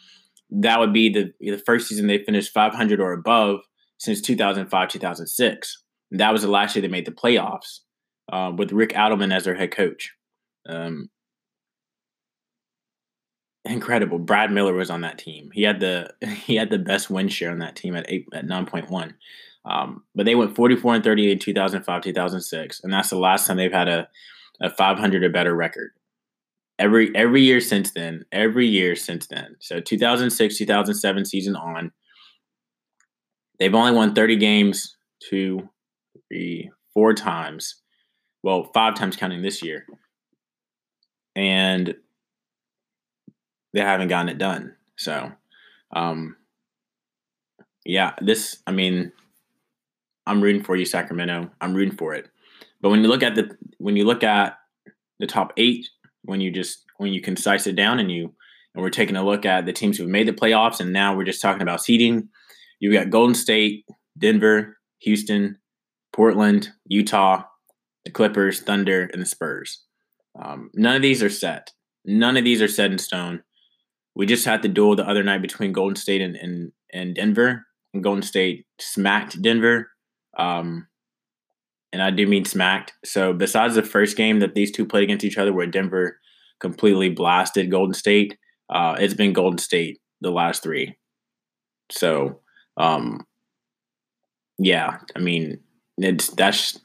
That 0.49 0.79
would 0.79 0.93
be 0.93 1.09
the 1.09 1.31
the 1.39 1.61
first 1.65 1.87
season 1.87 2.07
they 2.07 2.23
finished 2.23 2.53
500 2.53 2.99
or 2.99 3.13
above 3.13 3.61
since 3.97 4.21
2005 4.21 4.89
2006. 4.89 5.83
And 6.11 6.19
that 6.19 6.31
was 6.31 6.41
the 6.41 6.51
last 6.51 6.75
year 6.75 6.81
they 6.81 6.87
made 6.87 7.05
the 7.05 7.11
playoffs 7.11 7.79
uh, 8.31 8.51
with 8.55 8.71
Rick 8.71 8.91
Adelman 8.91 9.33
as 9.33 9.45
their 9.45 9.55
head 9.55 9.71
coach. 9.71 10.13
Um, 10.67 11.09
incredible. 13.63 14.19
Brad 14.19 14.51
Miller 14.51 14.73
was 14.73 14.89
on 14.89 15.01
that 15.01 15.17
team. 15.17 15.49
He 15.53 15.63
had 15.63 15.79
the 15.79 16.13
he 16.45 16.55
had 16.55 16.69
the 16.69 16.79
best 16.79 17.09
win 17.09 17.27
share 17.27 17.51
on 17.51 17.59
that 17.59 17.75
team 17.75 17.95
at 17.95 18.05
eight 18.09 18.27
at 18.33 18.45
9.1. 18.45 19.13
Um, 19.65 20.03
but 20.13 20.25
they 20.25 20.35
went 20.35 20.55
44 20.55 20.95
and 20.95 21.03
38 21.03 21.31
in 21.31 21.39
2005, 21.39 22.01
2006, 22.01 22.81
and 22.83 22.93
that's 22.93 23.09
the 23.09 23.17
last 23.17 23.47
time 23.47 23.57
they've 23.57 23.71
had 23.71 23.87
a, 23.87 24.07
a 24.61 24.69
500 24.69 25.23
or 25.23 25.29
better 25.29 25.55
record. 25.55 25.91
Every 26.77 27.15
every 27.15 27.41
year 27.41 27.61
since 27.61 27.91
then, 27.91 28.25
every 28.31 28.67
year 28.67 28.95
since 28.95 29.27
then. 29.27 29.55
So 29.59 29.79
2006, 29.79 30.57
2007 30.57 31.25
season 31.25 31.55
on, 31.55 31.91
they've 33.59 33.73
only 33.73 33.93
won 33.93 34.13
30 34.13 34.35
games 34.35 34.95
two, 35.29 35.69
three, 36.27 36.69
four 36.93 37.13
times. 37.13 37.81
Well, 38.43 38.69
five 38.73 38.95
times 38.95 39.15
counting 39.15 39.41
this 39.41 39.63
year, 39.63 39.85
and 41.35 41.95
they 43.73 43.81
haven't 43.81 44.09
gotten 44.09 44.29
it 44.29 44.37
done. 44.37 44.75
So, 44.97 45.31
um, 45.95 46.35
yeah, 47.85 48.13
this. 48.21 48.57
I 48.67 48.71
mean, 48.71 49.11
I'm 50.27 50.41
rooting 50.41 50.63
for 50.63 50.75
you, 50.75 50.85
Sacramento. 50.85 51.51
I'm 51.61 51.73
rooting 51.73 51.97
for 51.97 52.13
it. 52.13 52.29
But 52.81 52.89
when 52.89 53.01
you 53.01 53.07
look 53.07 53.23
at 53.23 53.35
the 53.35 53.55
when 53.77 53.95
you 53.95 54.05
look 54.05 54.23
at 54.23 54.57
the 55.19 55.27
top 55.27 55.53
eight, 55.57 55.87
when 56.23 56.41
you 56.41 56.51
just 56.51 56.83
when 56.97 57.13
you 57.13 57.21
concise 57.21 57.67
it 57.67 57.75
down 57.75 57.99
and 57.99 58.11
you 58.11 58.33
and 58.73 58.83
we're 58.83 58.89
taking 58.89 59.15
a 59.15 59.25
look 59.25 59.45
at 59.45 59.65
the 59.65 59.73
teams 59.73 59.97
who've 59.97 60.09
made 60.09 60.27
the 60.27 60.33
playoffs, 60.33 60.79
and 60.79 60.91
now 60.91 61.15
we're 61.15 61.23
just 61.23 61.41
talking 61.41 61.61
about 61.61 61.83
seeding. 61.83 62.29
You've 62.79 62.93
got 62.93 63.09
Golden 63.09 63.35
State, 63.35 63.85
Denver, 64.17 64.77
Houston, 64.99 65.57
Portland, 66.11 66.69
Utah, 66.87 67.43
the 68.03 68.11
Clippers, 68.11 68.61
Thunder, 68.61 69.09
and 69.13 69.21
the 69.21 69.25
Spurs. 69.25 69.81
Um, 70.41 70.69
none 70.73 70.95
of 70.95 71.01
these 71.01 71.23
are 71.23 71.29
set. 71.29 71.71
None 72.03 72.37
of 72.37 72.43
these 72.43 72.61
are 72.61 72.67
set 72.67 72.91
in 72.91 72.97
stone. 72.97 73.41
We 74.15 74.25
just 74.25 74.45
had 74.45 74.61
the 74.61 74.67
duel 74.67 74.95
the 74.95 75.07
other 75.07 75.23
night 75.23 75.41
between 75.41 75.71
Golden 75.71 75.95
State 75.95 76.21
and, 76.21 76.35
and, 76.35 76.71
and 76.93 77.15
Denver. 77.15 77.65
And 77.93 78.03
Golden 78.03 78.21
State 78.21 78.65
smacked 78.79 79.41
Denver 79.41 79.89
um, 80.37 80.87
and 81.93 82.01
I 82.01 82.11
do 82.11 82.27
mean 82.27 82.45
smacked. 82.45 82.93
So 83.03 83.33
besides 83.33 83.75
the 83.75 83.83
first 83.83 84.17
game 84.17 84.39
that 84.39 84.53
these 84.53 84.71
two 84.71 84.85
played 84.85 85.03
against 85.03 85.25
each 85.25 85.37
other, 85.37 85.53
where 85.53 85.67
Denver 85.67 86.19
completely 86.59 87.09
blasted 87.09 87.71
Golden 87.71 87.93
State, 87.93 88.37
uh, 88.69 88.95
it's 88.99 89.13
been 89.13 89.33
Golden 89.33 89.57
State 89.57 89.99
the 90.21 90.31
last 90.31 90.63
three. 90.63 90.97
So, 91.91 92.41
um, 92.77 93.25
yeah, 94.57 94.99
I 95.15 95.19
mean, 95.19 95.59
it's 95.97 96.29
that's. 96.29 96.79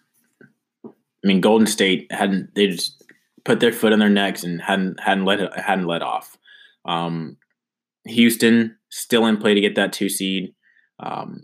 I 0.85 1.27
mean, 1.27 1.41
Golden 1.41 1.67
State 1.67 2.11
hadn't 2.11 2.55
they 2.55 2.69
just 2.69 3.05
put 3.45 3.61
their 3.61 3.73
foot 3.73 3.93
on 3.93 3.99
their 3.99 4.09
necks 4.09 4.45
and 4.45 4.61
hadn't 4.63 5.01
hadn't 5.01 5.25
let 5.25 5.59
hadn't 5.59 5.87
let 5.87 6.03
off. 6.03 6.37
Um, 6.85 7.37
Houston 8.07 8.77
still 8.91 9.27
in 9.27 9.37
play 9.37 9.55
to 9.55 9.61
get 9.61 9.75
that 9.75 9.93
two 9.93 10.09
seed. 10.09 10.55
Um, 11.01 11.43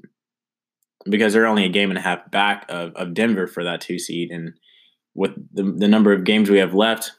because 1.09 1.33
they're 1.33 1.47
only 1.47 1.65
a 1.65 1.71
game 1.71 1.91
and 1.91 1.99
a 1.99 2.03
half 2.03 2.31
back 2.31 2.67
of, 2.69 2.95
of 2.95 3.15
Denver 3.15 3.47
for 3.47 3.65
that 3.65 3.81
two 3.81 3.99
seed. 3.99 4.31
And 4.31 4.55
with 5.15 5.33
the, 5.53 5.63
the 5.63 5.89
number 5.89 6.13
of 6.13 6.25
games 6.25 6.51
we 6.51 6.59
have 6.59 6.75
left, 6.75 7.13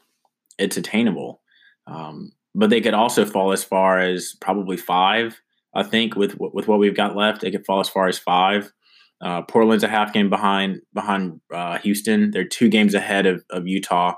it's 0.57 0.77
attainable. 0.77 1.41
Um, 1.85 2.33
but 2.53 2.69
they 2.69 2.81
could 2.81 2.93
also 2.93 3.25
fall 3.25 3.51
as 3.51 3.63
far 3.63 3.99
as 3.99 4.35
probably 4.41 4.77
five. 4.77 5.39
I 5.75 5.83
think 5.83 6.15
with 6.15 6.37
with 6.39 6.67
what 6.67 6.79
we've 6.79 6.95
got 6.95 7.15
left, 7.15 7.41
they 7.41 7.51
could 7.51 7.65
fall 7.65 7.79
as 7.79 7.89
far 7.89 8.07
as 8.07 8.17
five. 8.17 8.73
Uh, 9.21 9.43
Portland's 9.43 9.83
a 9.83 9.87
half 9.87 10.13
game 10.13 10.29
behind 10.29 10.81
behind 10.93 11.39
uh, 11.53 11.77
Houston. 11.79 12.31
They're 12.31 12.47
two 12.47 12.69
games 12.69 12.93
ahead 12.93 13.25
of, 13.25 13.43
of 13.51 13.67
Utah 13.67 14.15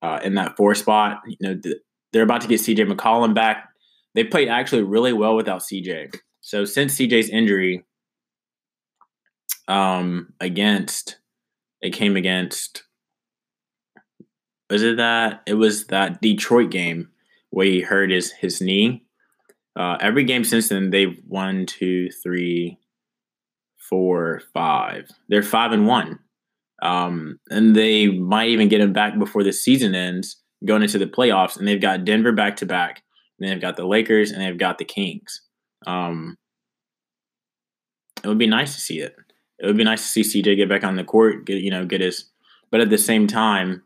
uh, 0.00 0.20
in 0.24 0.34
that 0.34 0.56
four 0.56 0.74
spot. 0.74 1.20
You 1.26 1.36
know, 1.40 1.60
they're 2.12 2.22
about 2.22 2.40
to 2.42 2.48
get 2.48 2.60
CJ 2.60 2.90
McCollum 2.90 3.34
back. 3.34 3.68
They 4.14 4.24
played 4.24 4.48
actually 4.48 4.82
really 4.82 5.12
well 5.12 5.36
without 5.36 5.62
CJ. 5.62 6.14
So 6.40 6.64
since 6.64 6.96
CJ's 6.96 7.30
injury, 7.30 7.84
um, 9.68 10.32
against 10.40 11.18
it 11.80 11.90
came 11.90 12.16
against 12.16 12.84
was 14.72 14.82
it 14.82 14.96
that 14.96 15.42
it 15.46 15.54
was 15.54 15.86
that 15.88 16.22
Detroit 16.22 16.70
game 16.70 17.10
where 17.50 17.66
he 17.66 17.82
hurt 17.82 18.10
his 18.10 18.32
his 18.32 18.60
knee. 18.60 19.04
Uh, 19.76 19.96
every 20.00 20.24
game 20.24 20.44
since 20.44 20.68
then, 20.68 20.90
they've 20.90 21.18
won 21.26 21.66
two, 21.66 22.10
three, 22.22 22.78
four, 23.76 24.42
five. 24.54 25.08
They're 25.28 25.42
five 25.42 25.72
and 25.72 25.86
one, 25.86 26.18
um, 26.82 27.38
and 27.50 27.76
they 27.76 28.08
might 28.08 28.48
even 28.48 28.68
get 28.68 28.80
him 28.80 28.92
back 28.92 29.18
before 29.18 29.42
the 29.44 29.52
season 29.52 29.94
ends, 29.94 30.42
going 30.64 30.82
into 30.82 30.98
the 30.98 31.06
playoffs. 31.06 31.58
And 31.58 31.68
they've 31.68 31.80
got 31.80 32.04
Denver 32.04 32.32
back 32.32 32.56
to 32.56 32.66
back, 32.66 33.02
and 33.38 33.48
they've 33.48 33.60
got 33.60 33.76
the 33.76 33.86
Lakers, 33.86 34.30
and 34.30 34.40
they've 34.40 34.58
got 34.58 34.78
the 34.78 34.84
Kings. 34.84 35.42
Um, 35.86 36.36
it 38.22 38.28
would 38.28 38.38
be 38.38 38.46
nice 38.46 38.74
to 38.74 38.80
see 38.80 39.00
it 39.00 39.14
it 39.62 39.66
would 39.66 39.76
be 39.76 39.84
nice 39.84 40.02
to 40.02 40.24
see 40.24 40.42
CJ 40.42 40.56
get 40.56 40.68
back 40.68 40.82
on 40.82 40.96
the 40.96 41.04
court, 41.04 41.46
get 41.46 41.62
you 41.62 41.70
know, 41.70 41.86
get 41.86 42.00
his. 42.00 42.26
But 42.70 42.80
at 42.80 42.90
the 42.90 42.98
same 42.98 43.26
time, 43.26 43.82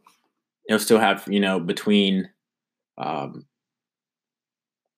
he'll 0.68 0.78
still 0.78 0.98
have 0.98 1.24
you 1.28 1.38
know 1.38 1.60
between 1.60 2.30
um, 2.98 3.44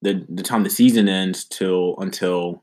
the 0.00 0.24
the 0.28 0.42
time 0.42 0.62
the 0.62 0.70
season 0.70 1.08
ends 1.08 1.44
till 1.44 1.96
until 1.98 2.62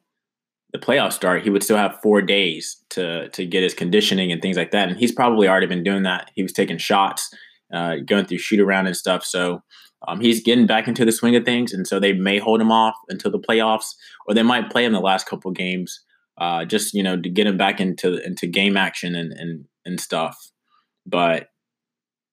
the 0.71 0.79
playoffs 0.79 1.13
start, 1.13 1.43
he 1.43 1.49
would 1.49 1.63
still 1.63 1.77
have 1.77 1.99
four 2.01 2.21
days 2.21 2.77
to 2.91 3.29
to 3.29 3.45
get 3.45 3.63
his 3.63 3.73
conditioning 3.73 4.31
and 4.31 4.41
things 4.41 4.57
like 4.57 4.71
that. 4.71 4.87
And 4.87 4.97
he's 4.97 5.11
probably 5.11 5.47
already 5.49 5.67
been 5.67 5.83
doing 5.83 6.03
that. 6.03 6.31
He 6.35 6.41
was 6.41 6.53
taking 6.53 6.77
shots, 6.77 7.29
uh, 7.73 7.97
going 8.05 8.25
through 8.25 8.37
shoot 8.37 8.61
around 8.61 8.87
and 8.87 8.95
stuff. 8.95 9.25
So 9.25 9.61
um, 10.07 10.21
he's 10.21 10.41
getting 10.41 10.67
back 10.67 10.87
into 10.87 11.03
the 11.03 11.11
swing 11.11 11.35
of 11.35 11.43
things, 11.43 11.73
and 11.73 11.85
so 11.85 11.99
they 11.99 12.13
may 12.13 12.39
hold 12.39 12.61
him 12.61 12.71
off 12.71 12.95
until 13.09 13.31
the 13.31 13.39
playoffs, 13.39 13.93
or 14.25 14.33
they 14.33 14.43
might 14.43 14.69
play 14.69 14.85
him 14.85 14.93
the 14.93 15.01
last 15.01 15.27
couple 15.27 15.51
games 15.51 16.04
uh, 16.37 16.65
just 16.65 16.93
you 16.93 17.03
know 17.03 17.19
to 17.19 17.29
get 17.29 17.47
him 17.47 17.57
back 17.57 17.79
into 17.79 18.23
into 18.25 18.47
game 18.47 18.77
action 18.77 19.15
and 19.15 19.31
and 19.33 19.65
and 19.85 19.99
stuff. 19.99 20.37
But 21.05 21.47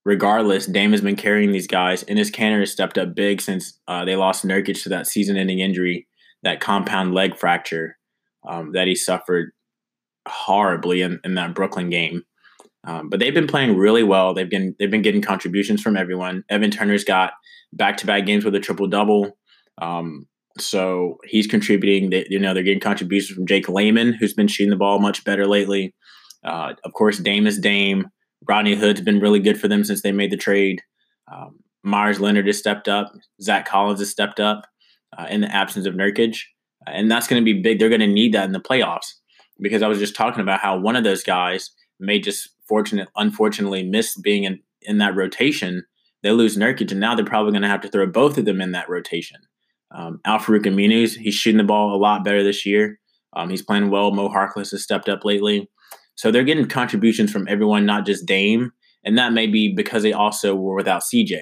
regardless, 0.04 0.66
Dame 0.66 0.92
has 0.92 1.00
been 1.00 1.16
carrying 1.16 1.52
these 1.52 1.66
guys, 1.66 2.02
and 2.02 2.18
Enes 2.18 2.32
Kanter 2.32 2.60
has 2.60 2.72
stepped 2.72 2.98
up 2.98 3.14
big 3.14 3.40
since 3.40 3.78
uh, 3.86 4.04
they 4.04 4.16
lost 4.16 4.44
Nurkic 4.44 4.82
to 4.82 4.88
that 4.88 5.06
season-ending 5.06 5.60
injury, 5.60 6.08
that 6.42 6.60
compound 6.60 7.14
leg 7.14 7.36
fracture 7.36 7.96
um, 8.48 8.72
that 8.72 8.88
he 8.88 8.94
suffered 8.94 9.52
horribly 10.26 11.02
in, 11.02 11.20
in 11.24 11.34
that 11.34 11.54
Brooklyn 11.54 11.90
game. 11.90 12.22
Um, 12.84 13.08
but 13.08 13.20
they've 13.20 13.34
been 13.34 13.46
playing 13.46 13.76
really 13.76 14.02
well. 14.02 14.34
They've 14.34 14.50
been 14.50 14.74
they've 14.78 14.90
been 14.90 15.02
getting 15.02 15.22
contributions 15.22 15.80
from 15.82 15.96
everyone. 15.96 16.42
Evan 16.48 16.70
Turner's 16.70 17.04
got 17.04 17.34
back-to-back 17.72 18.26
games 18.26 18.44
with 18.44 18.54
a 18.56 18.60
triple 18.60 18.88
double. 18.88 19.38
Um, 19.80 20.26
so 20.58 21.18
he's 21.24 21.46
contributing. 21.46 22.12
You 22.28 22.38
know, 22.38 22.54
they're 22.54 22.62
getting 22.62 22.80
contributions 22.80 23.36
from 23.36 23.46
Jake 23.46 23.68
Layman, 23.68 24.12
who's 24.12 24.34
been 24.34 24.48
shooting 24.48 24.70
the 24.70 24.76
ball 24.76 24.98
much 24.98 25.24
better 25.24 25.46
lately. 25.46 25.94
Uh, 26.44 26.74
of 26.84 26.92
course, 26.92 27.18
Dame 27.18 27.46
is 27.46 27.58
Dame. 27.58 28.08
Rodney 28.48 28.74
Hood's 28.74 29.00
been 29.00 29.20
really 29.20 29.40
good 29.40 29.60
for 29.60 29.68
them 29.68 29.84
since 29.84 30.02
they 30.02 30.12
made 30.12 30.32
the 30.32 30.36
trade. 30.36 30.82
Um, 31.32 31.60
Meyers 31.84 32.20
Leonard 32.20 32.46
has 32.46 32.58
stepped 32.58 32.88
up. 32.88 33.12
Zach 33.40 33.66
Collins 33.66 34.00
has 34.00 34.10
stepped 34.10 34.40
up 34.40 34.66
uh, 35.16 35.26
in 35.30 35.40
the 35.40 35.54
absence 35.54 35.86
of 35.86 35.94
Nurkic. 35.94 36.38
Uh, 36.86 36.90
and 36.90 37.10
that's 37.10 37.26
going 37.26 37.40
to 37.40 37.44
be 37.44 37.60
big. 37.60 37.78
They're 37.78 37.88
going 37.88 38.00
to 38.00 38.06
need 38.06 38.34
that 38.34 38.46
in 38.46 38.52
the 38.52 38.60
playoffs 38.60 39.12
because 39.60 39.82
I 39.82 39.88
was 39.88 39.98
just 39.98 40.16
talking 40.16 40.42
about 40.42 40.60
how 40.60 40.78
one 40.78 40.96
of 40.96 41.04
those 41.04 41.22
guys 41.22 41.70
may 42.00 42.18
just 42.18 42.50
fortunate, 42.68 43.08
unfortunately 43.16 43.84
miss 43.84 44.16
being 44.16 44.44
in, 44.44 44.60
in 44.82 44.98
that 44.98 45.14
rotation. 45.14 45.84
They 46.22 46.30
lose 46.30 46.56
Nurkic, 46.56 46.90
and 46.90 47.00
now 47.00 47.14
they're 47.14 47.24
probably 47.24 47.52
going 47.52 47.62
to 47.62 47.68
have 47.68 47.80
to 47.80 47.88
throw 47.88 48.06
both 48.06 48.38
of 48.38 48.44
them 48.44 48.60
in 48.60 48.72
that 48.72 48.88
rotation. 48.88 49.40
Um, 49.94 50.20
Al-Farouq 50.24 50.64
Aminu, 50.64 51.08
he's 51.16 51.34
shooting 51.34 51.58
the 51.58 51.64
ball 51.64 51.94
a 51.94 51.98
lot 51.98 52.24
better 52.24 52.42
this 52.42 52.64
year. 52.64 52.98
Um, 53.34 53.50
he's 53.50 53.62
playing 53.62 53.90
well. 53.90 54.10
Mo 54.10 54.28
Harkless 54.28 54.70
has 54.70 54.82
stepped 54.82 55.08
up 55.08 55.24
lately. 55.24 55.68
So 56.14 56.30
they're 56.30 56.44
getting 56.44 56.66
contributions 56.66 57.32
from 57.32 57.48
everyone, 57.48 57.86
not 57.86 58.06
just 58.06 58.26
Dame. 58.26 58.72
And 59.04 59.18
that 59.18 59.32
may 59.32 59.46
be 59.46 59.74
because 59.74 60.02
they 60.02 60.12
also 60.12 60.54
were 60.54 60.74
without 60.74 61.02
CJ. 61.02 61.40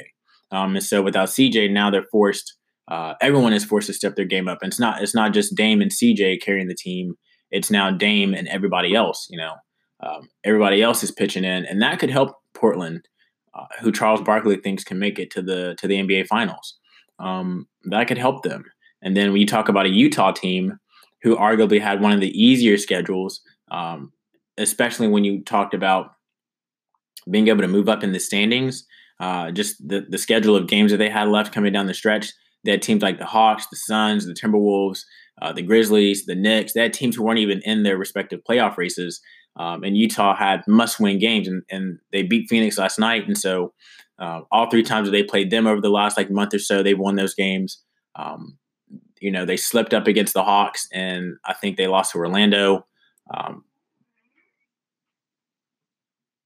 Um, 0.53 0.77
and 0.77 0.85
so 0.85 1.03
without 1.03 1.29
CJ, 1.29 1.71
now 1.71 1.91
they're 1.91 2.07
forced. 2.11 2.57
Uh, 2.89 3.15
everyone 3.21 3.53
is 3.53 3.65
forced 3.65 3.87
to 3.87 3.93
step 3.93 4.17
their 4.17 4.25
game 4.25 4.49
up. 4.49 4.59
And 4.63 4.73
it's 4.73 4.81
not 4.81 5.03
it's 5.03 5.15
not 5.15 5.33
just 5.33 5.55
Dame 5.55 5.81
and 5.81 5.91
CJ 5.91 6.43
carrying 6.43 6.69
the 6.69 6.75
team. 6.75 7.15
It's 7.51 7.71
now 7.71 7.91
Dame 7.91 8.35
and 8.35 8.49
everybody 8.49 8.95
else. 8.95 9.27
You 9.31 9.39
know, 9.39 9.55
um, 10.03 10.29
everybody 10.45 10.83
else 10.83 11.03
is 11.05 11.11
pitching 11.11 11.45
in, 11.45 11.67
and 11.67 11.83
that 11.83 11.99
could 11.99 12.11
help 12.11 12.37
Portland, 12.55 13.07
uh, 13.55 13.67
who 13.81 13.93
Charles 13.93 14.23
Barkley 14.23 14.57
thinks 14.57 14.83
can 14.83 14.99
make 14.99 15.19
it 15.19 15.31
to 15.33 15.43
the 15.43 15.77
to 15.79 15.87
the 15.87 15.97
NBA 15.97 16.27
Finals 16.27 16.81
um, 17.21 17.67
that 17.85 18.09
could 18.09 18.19
help 18.19 18.43
them. 18.43 18.65
And 19.03 19.17
then 19.17 19.33
when 19.33 19.41
you 19.41 19.47
talk 19.47 19.69
about 19.69 19.87
a 19.87 19.91
Utah 19.91 20.33
team 20.33 20.79
who 21.23 21.37
arguably 21.37 21.81
had 21.81 22.01
one 22.01 22.13
of 22.13 22.21
the 22.21 22.43
easier 22.43 22.77
schedules, 22.77 23.41
um, 23.71 24.13
especially 24.59 25.09
when 25.09 25.25
you 25.25 25.43
talked 25.43 25.75
about 25.75 26.13
being 27.31 27.49
able 27.49 27.63
to 27.63 27.69
move 27.69 27.89
up 27.89 28.03
in 28.03 28.13
the 28.13 28.21
standings, 28.21 28.87
uh, 29.21 29.51
just 29.51 29.77
the, 29.87 30.07
the 30.09 30.19
schedule 30.19 30.57
of 30.57 30.67
games 30.67 30.91
that 30.91 30.99
they 30.99 31.11
had 31.11 31.29
left 31.29 31.53
coming 31.53 31.73
down 31.73 31.87
the 31.87 31.95
stretch. 31.95 32.33
They 32.65 32.71
had 32.73 32.83
teams 32.83 33.03
like 33.03 33.19
the 33.19 33.27
Hawks, 33.27 33.67
the 33.71 33.77
Suns, 33.77 34.27
the 34.27 34.35
Timberwolves, 34.35 35.01
uh, 35.41 35.53
the 35.53 35.63
Grizzlies, 35.63 36.27
the 36.27 36.35
Knicks. 36.35 36.73
They 36.73 36.83
had 36.83 36.93
teams 36.93 37.17
who 37.17 37.23
weren't 37.23 37.39
even 37.39 37.61
in 37.65 37.83
their 37.83 37.97
respective 37.97 38.41
playoff 38.49 38.77
races. 38.77 39.21
Um, 39.57 39.83
and 39.83 39.97
Utah 39.97 40.37
had 40.37 40.63
must-win 40.69 41.19
games, 41.19 41.49
and, 41.49 41.63
and 41.71 41.99
they 42.13 42.23
beat 42.23 42.49
Phoenix 42.49 42.79
last 42.79 42.99
night. 42.99 43.27
And 43.27 43.37
so 43.37 43.73
uh, 44.21 44.43
all 44.53 44.69
three 44.71 44.83
times 44.83 45.09
that 45.09 45.13
they 45.13 45.23
played 45.23 45.51
them 45.51 45.67
over 45.67 45.81
the 45.81 45.89
last 45.89 46.17
like 46.17 46.31
month 46.31 46.55
or 46.55 46.59
so, 46.59 46.83
they've 46.83 46.99
won 46.99 47.17
those 47.17 47.35
games. 47.35 47.83
Um, 48.15 48.59
you 49.21 49.31
know, 49.31 49.45
they 49.45 49.57
slipped 49.57 49.95
up 49.95 50.07
against 50.07 50.35
the 50.35 50.45
Hawks, 50.45 50.87
and 50.93 51.37
I 51.45 51.55
think 51.55 51.77
they 51.77 51.87
lost 51.87 52.13
to 52.13 52.19
Orlando. 52.19 52.87
Um, 53.33 53.65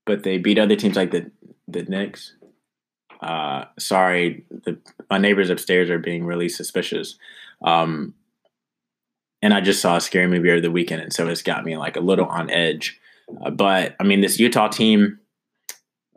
but 0.06 0.22
they 0.22 0.38
beat 0.38 0.58
other 0.58 0.76
teams 0.76 0.96
like 0.96 1.10
the 1.10 1.30
the 1.66 1.82
Knicks. 1.82 2.34
Uh, 3.20 3.64
sorry, 3.78 4.44
the, 4.50 4.78
my 5.10 5.18
neighbors 5.18 5.50
upstairs 5.50 5.88
are 5.88 5.98
being 5.98 6.24
really 6.24 6.48
suspicious. 6.48 7.16
Um, 7.64 8.14
and 9.40 9.54
I 9.54 9.60
just 9.60 9.80
saw 9.80 9.96
a 9.96 10.00
scary 10.00 10.26
movie 10.26 10.50
over 10.50 10.60
the 10.60 10.70
weekend, 10.70 11.02
and 11.02 11.12
so 11.12 11.28
it's 11.28 11.42
got 11.42 11.64
me 11.64 11.76
like 11.76 11.96
a 11.96 12.00
little 12.00 12.26
on 12.26 12.50
edge. 12.50 13.00
Uh, 13.44 13.50
but 13.50 13.96
I 13.98 14.04
mean, 14.04 14.20
this 14.20 14.38
Utah 14.38 14.68
team, 14.68 15.20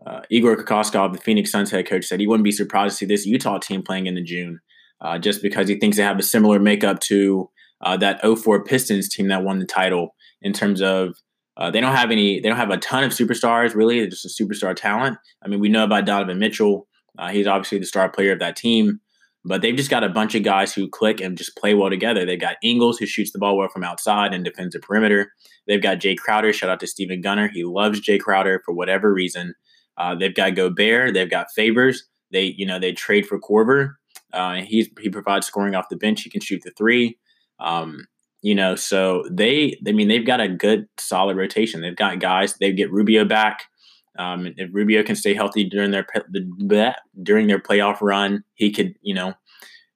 uh, 0.08 0.22
Igor 0.30 0.56
Kokoskov, 0.56 1.14
the 1.14 1.20
Phoenix 1.20 1.52
Suns 1.52 1.70
head 1.70 1.88
coach, 1.88 2.06
said 2.06 2.20
he 2.20 2.28
wouldn't 2.28 2.46
be 2.46 2.52
surprised 2.52 2.94
to 2.94 2.98
see 2.98 3.06
this 3.06 3.26
Utah 3.26 3.58
team 3.58 3.84
playing 3.84 4.08
in 4.08 4.16
the 4.16 4.24
June, 4.24 4.60
uh, 5.02 5.20
just 5.20 5.42
because 5.42 5.68
he 5.68 5.78
thinks 5.78 5.98
they 5.98 6.04
have 6.04 6.20
a 6.20 6.24
similar 6.24 6.60
makeup 6.60 7.00
to 7.02 7.50
uh, 7.82 7.98
that 7.98 8.22
04 8.22 8.64
Pistons 8.64 9.10
team 9.10 9.28
that 9.28 9.44
won 9.44 9.60
the 9.60 9.66
title 9.66 10.16
in 10.42 10.54
terms 10.54 10.82
of 10.82 11.16
uh, 11.58 11.72
they 11.72 11.82
don't 11.82 11.96
have 11.96 12.12
any, 12.12 12.40
they 12.40 12.48
don't 12.48 12.58
have 12.58 12.70
a 12.70 12.78
ton 12.78 13.04
of 13.04 13.12
superstars 13.12 13.76
really, 13.76 14.00
They're 14.00 14.10
just 14.10 14.26
a 14.26 14.44
superstar 14.44 14.76
talent. 14.76 15.18
I 15.44 15.48
mean, 15.48 15.60
we 15.60 15.70
know 15.70 15.84
about 15.84 16.06
Donovan 16.06 16.40
Mitchell. 16.40 16.88
Uh, 17.18 17.30
he's 17.30 17.48
obviously 17.48 17.80
the 17.80 17.86
star 17.86 18.10
player 18.10 18.32
of 18.32 18.40
that 18.40 18.56
team, 18.56 19.02
but 19.44 19.62
they've 19.62 19.76
just 19.76 19.90
got 19.90 20.04
a 20.04 20.10
bunch 20.10 20.36
of 20.36 20.44
guys 20.44 20.74
who 20.74 20.88
click 20.88 21.20
and 21.20 21.38
just 21.38 21.58
play 21.58 21.74
well 21.74 21.90
together. 21.90 22.26
They've 22.26 22.40
got 22.40 22.58
Ingles, 22.64 22.98
who 22.98 23.08
shoots 23.08 23.32
the 23.32 23.40
ball 23.40 23.58
well 23.58 23.70
from 23.70 23.84
outside 23.84 24.34
and 24.34 24.46
defends 24.46 24.74
the 24.74 24.80
perimeter. 24.80 25.32
They've 25.68 25.82
got 25.82 25.98
Jae 25.98 26.16
Crowder. 26.16 26.54
Shout 26.54 26.70
out 26.70 26.80
to 26.80 26.88
Stephen 26.88 27.22
Gunner. 27.22 27.50
He 27.52 27.64
loves 27.64 28.00
Jae 28.00 28.20
Crowder 28.20 28.62
for 28.64 28.74
whatever 28.74 29.12
reason. 29.12 29.56
Uh, 29.98 30.16
they've 30.16 30.36
got 30.36 30.56
Gobert. 30.56 31.14
They've 31.14 31.30
got 31.30 31.52
Favors. 31.56 32.04
They, 32.32 32.54
you 32.58 32.66
know, 32.66 32.80
they 32.80 32.94
trade 32.94 33.26
for 33.26 33.40
Korver. 33.40 33.94
Uh, 34.34 34.56
he 34.56 34.90
provides 35.12 35.48
scoring 35.48 35.76
off 35.76 35.90
the 35.90 35.96
bench. 35.96 36.22
He 36.22 36.30
can 36.30 36.42
shoot 36.42 36.62
the 36.64 36.72
three. 36.72 37.18
Um, 37.60 38.06
you 38.42 38.54
know, 38.54 38.76
so 38.76 39.24
they, 39.32 39.80
I 39.88 39.92
mean, 39.92 40.08
they've 40.08 40.26
got 40.26 40.42
a 40.42 40.48
good, 40.48 40.88
solid 41.00 41.38
rotation. 41.38 41.82
They've 41.82 41.96
got 41.96 42.20
guys. 42.20 42.54
They 42.56 42.72
get 42.72 42.92
Rubio 42.92 43.26
back. 43.26 43.64
Um, 44.20 44.54
if 44.58 44.70
Rubio 44.74 45.04
can 45.04 45.16
stay 45.16 45.34
healthy 45.34 45.64
during 45.64 45.92
their 45.92 46.06
during 47.22 47.48
their 47.48 47.60
playoff 47.60 48.02
run, 48.02 48.44
he 48.56 48.72
could, 48.72 48.96
you 49.02 49.14
know, 49.14 49.34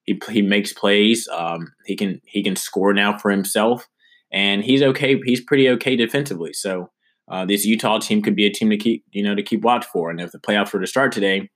he 0.04 0.20
he 0.30 0.42
makes 0.42 0.72
plays. 0.72 1.28
Um, 1.28 1.72
he 1.86 1.96
can 1.96 2.20
he 2.24 2.42
can 2.42 2.56
score 2.56 2.92
now 2.94 3.18
for 3.18 3.30
himself, 3.30 3.88
and 4.32 4.64
he's 4.64 4.82
okay. 4.82 5.20
He's 5.24 5.40
pretty 5.40 5.68
okay 5.70 5.96
defensively. 5.96 6.52
So 6.52 6.90
uh, 7.28 7.44
this 7.44 7.64
Utah 7.64 7.98
team 7.98 8.22
could 8.22 8.36
be 8.36 8.46
a 8.46 8.52
team 8.52 8.70
to 8.70 8.76
keep 8.76 9.04
you 9.12 9.22
know 9.22 9.34
to 9.34 9.42
keep 9.42 9.62
watch 9.62 9.86
for. 9.86 10.10
And 10.10 10.20
if 10.20 10.32
the 10.32 10.38
playoffs 10.38 10.72
were 10.72 10.80
to 10.80 10.86
start 10.86 11.12
today, 11.12 11.50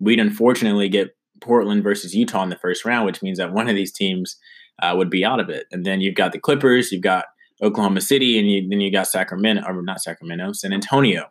we'd 0.00 0.20
unfortunately 0.20 0.88
get 0.88 1.16
Portland 1.40 1.82
versus 1.82 2.14
Utah 2.14 2.42
in 2.42 2.50
the 2.50 2.56
first 2.56 2.84
round, 2.84 3.06
which 3.06 3.22
means 3.22 3.38
that 3.38 3.52
one 3.52 3.68
of 3.68 3.76
these 3.76 3.92
teams 3.92 4.36
uh, 4.82 4.94
would 4.96 5.10
be 5.10 5.24
out 5.24 5.40
of 5.40 5.48
it. 5.48 5.66
And 5.70 5.84
then 5.84 6.00
you've 6.00 6.14
got 6.14 6.32
the 6.32 6.40
Clippers, 6.40 6.92
you've 6.92 7.02
got 7.02 7.26
Oklahoma 7.62 8.00
City, 8.00 8.38
and 8.38 8.50
you, 8.50 8.68
then 8.68 8.80
you 8.80 8.90
got 8.90 9.06
Sacramento, 9.06 9.62
or 9.66 9.82
not 9.82 10.00
Sacramento, 10.00 10.52
San 10.52 10.72
Antonio. 10.72 11.26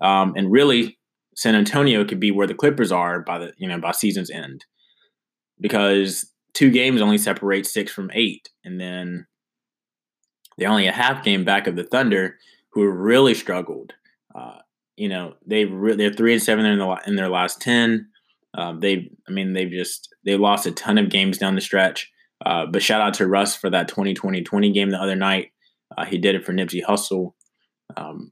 Um, 0.00 0.32
and 0.36 0.50
really, 0.50 0.98
San 1.36 1.54
Antonio 1.54 2.04
could 2.04 2.20
be 2.20 2.30
where 2.30 2.46
the 2.46 2.54
Clippers 2.54 2.92
are 2.92 3.20
by 3.20 3.38
the 3.38 3.52
you 3.56 3.68
know 3.68 3.78
by 3.78 3.92
season's 3.92 4.30
end, 4.30 4.64
because 5.60 6.30
two 6.54 6.70
games 6.70 7.00
only 7.00 7.18
separate 7.18 7.66
six 7.66 7.92
from 7.92 8.10
eight, 8.12 8.50
and 8.64 8.80
then 8.80 9.26
they're 10.58 10.68
only 10.68 10.86
a 10.86 10.92
half 10.92 11.24
game 11.24 11.44
back 11.44 11.66
of 11.66 11.76
the 11.76 11.84
Thunder, 11.84 12.36
who 12.72 12.88
really 12.88 13.34
struggled. 13.34 13.94
Uh, 14.34 14.58
you 14.96 15.08
know 15.08 15.34
they 15.46 15.64
re- 15.64 15.96
they're 15.96 16.12
three 16.12 16.32
and 16.32 16.42
seven 16.42 16.66
in, 16.66 16.78
the, 16.78 17.00
in 17.06 17.16
their 17.16 17.28
last 17.28 17.60
ten. 17.60 18.10
Um, 18.54 18.80
they, 18.80 19.10
I 19.28 19.30
mean, 19.30 19.52
they've 19.52 19.70
just 19.70 20.12
they 20.24 20.36
lost 20.36 20.66
a 20.66 20.72
ton 20.72 20.98
of 20.98 21.10
games 21.10 21.38
down 21.38 21.54
the 21.54 21.60
stretch. 21.60 22.10
Uh, 22.44 22.66
but 22.66 22.82
shout 22.82 23.00
out 23.00 23.14
to 23.14 23.26
Russ 23.26 23.54
for 23.54 23.70
that 23.70 23.88
2020-20 23.88 24.72
game 24.72 24.90
the 24.90 25.00
other 25.00 25.14
night. 25.14 25.52
Uh, 25.96 26.04
he 26.04 26.18
did 26.18 26.34
it 26.34 26.44
for 26.44 26.52
Nipsey 26.52 26.82
Hussle, 26.82 27.34
um, 27.96 28.30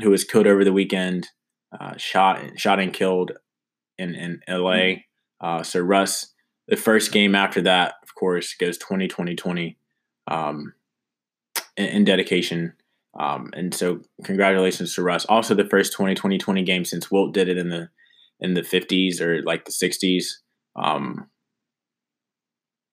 who 0.00 0.10
was 0.10 0.24
killed 0.24 0.46
over 0.46 0.64
the 0.64 0.72
weekend, 0.72 1.28
uh, 1.78 1.96
shot 1.96 2.40
shot 2.56 2.78
and 2.78 2.92
killed 2.92 3.32
in 3.98 4.14
in 4.14 4.40
L.A. 4.46 5.04
Uh, 5.40 5.62
so 5.62 5.80
Russ, 5.80 6.32
the 6.68 6.76
first 6.76 7.12
game 7.12 7.34
after 7.34 7.60
that, 7.62 7.94
of 8.02 8.14
course, 8.14 8.54
goes 8.54 8.78
2020-20 8.78 9.76
um, 10.28 10.74
in, 11.76 11.86
in, 11.86 12.04
dedication. 12.04 12.74
Um, 13.18 13.50
and 13.54 13.72
so 13.72 14.00
congratulations 14.24 14.94
to 14.94 15.02
Russ. 15.02 15.24
Also, 15.26 15.54
the 15.54 15.68
first 15.68 15.96
2020-20 15.96 16.66
game 16.66 16.84
since 16.84 17.10
Wilt 17.10 17.32
did 17.32 17.48
it 17.48 17.58
in 17.58 17.68
the 17.68 17.88
in 18.40 18.54
the 18.54 18.62
50s 18.62 19.20
or 19.20 19.42
like 19.42 19.64
the 19.64 19.70
60s. 19.70 20.24
Um, 20.76 21.28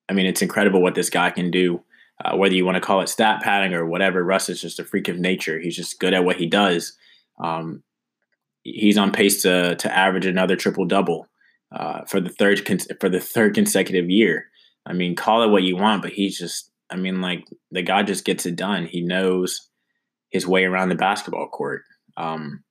I 0.07 0.13
mean, 0.13 0.27
it's 0.27 0.41
incredible 0.41 0.81
what 0.81 0.95
this 0.95 1.09
guy 1.09 1.31
can 1.31 1.49
do. 1.49 1.83
Uh, 2.23 2.37
whether 2.37 2.53
you 2.53 2.65
want 2.65 2.75
to 2.75 2.81
call 2.81 3.01
it 3.01 3.09
stat 3.09 3.41
padding 3.41 3.73
or 3.73 3.85
whatever, 3.85 4.23
Russ 4.23 4.49
is 4.49 4.61
just 4.61 4.79
a 4.79 4.85
freak 4.85 5.07
of 5.07 5.17
nature. 5.17 5.59
He's 5.59 5.75
just 5.75 5.99
good 5.99 6.13
at 6.13 6.23
what 6.23 6.35
he 6.35 6.45
does. 6.45 6.95
Um, 7.41 7.81
he's 8.63 8.97
on 8.97 9.11
pace 9.11 9.41
to 9.41 9.75
to 9.75 9.97
average 9.97 10.27
another 10.27 10.55
triple 10.55 10.85
double 10.85 11.27
uh, 11.71 12.03
for 12.05 12.21
the 12.21 12.29
third 12.29 12.61
for 12.99 13.09
the 13.09 13.19
third 13.19 13.55
consecutive 13.55 14.09
year. 14.09 14.49
I 14.85 14.93
mean, 14.93 15.15
call 15.15 15.41
it 15.41 15.49
what 15.49 15.63
you 15.63 15.77
want, 15.77 16.03
but 16.03 16.11
he's 16.11 16.37
just. 16.37 16.69
I 16.91 16.97
mean, 16.97 17.21
like 17.21 17.45
the 17.71 17.81
guy 17.81 18.03
just 18.03 18.25
gets 18.25 18.45
it 18.45 18.57
done. 18.57 18.85
He 18.85 19.01
knows 19.01 19.70
his 20.31 20.47
way 20.47 20.65
around 20.65 20.89
the 20.89 20.95
basketball 20.95 21.47
court. 21.47 21.83
Um, 22.17 22.63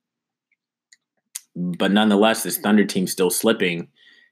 but 1.55 1.93
nonetheless, 1.93 2.43
this 2.43 2.59
Thunder 2.59 2.85
team's 2.85 3.13
still 3.13 3.31
slipping, 3.31 3.89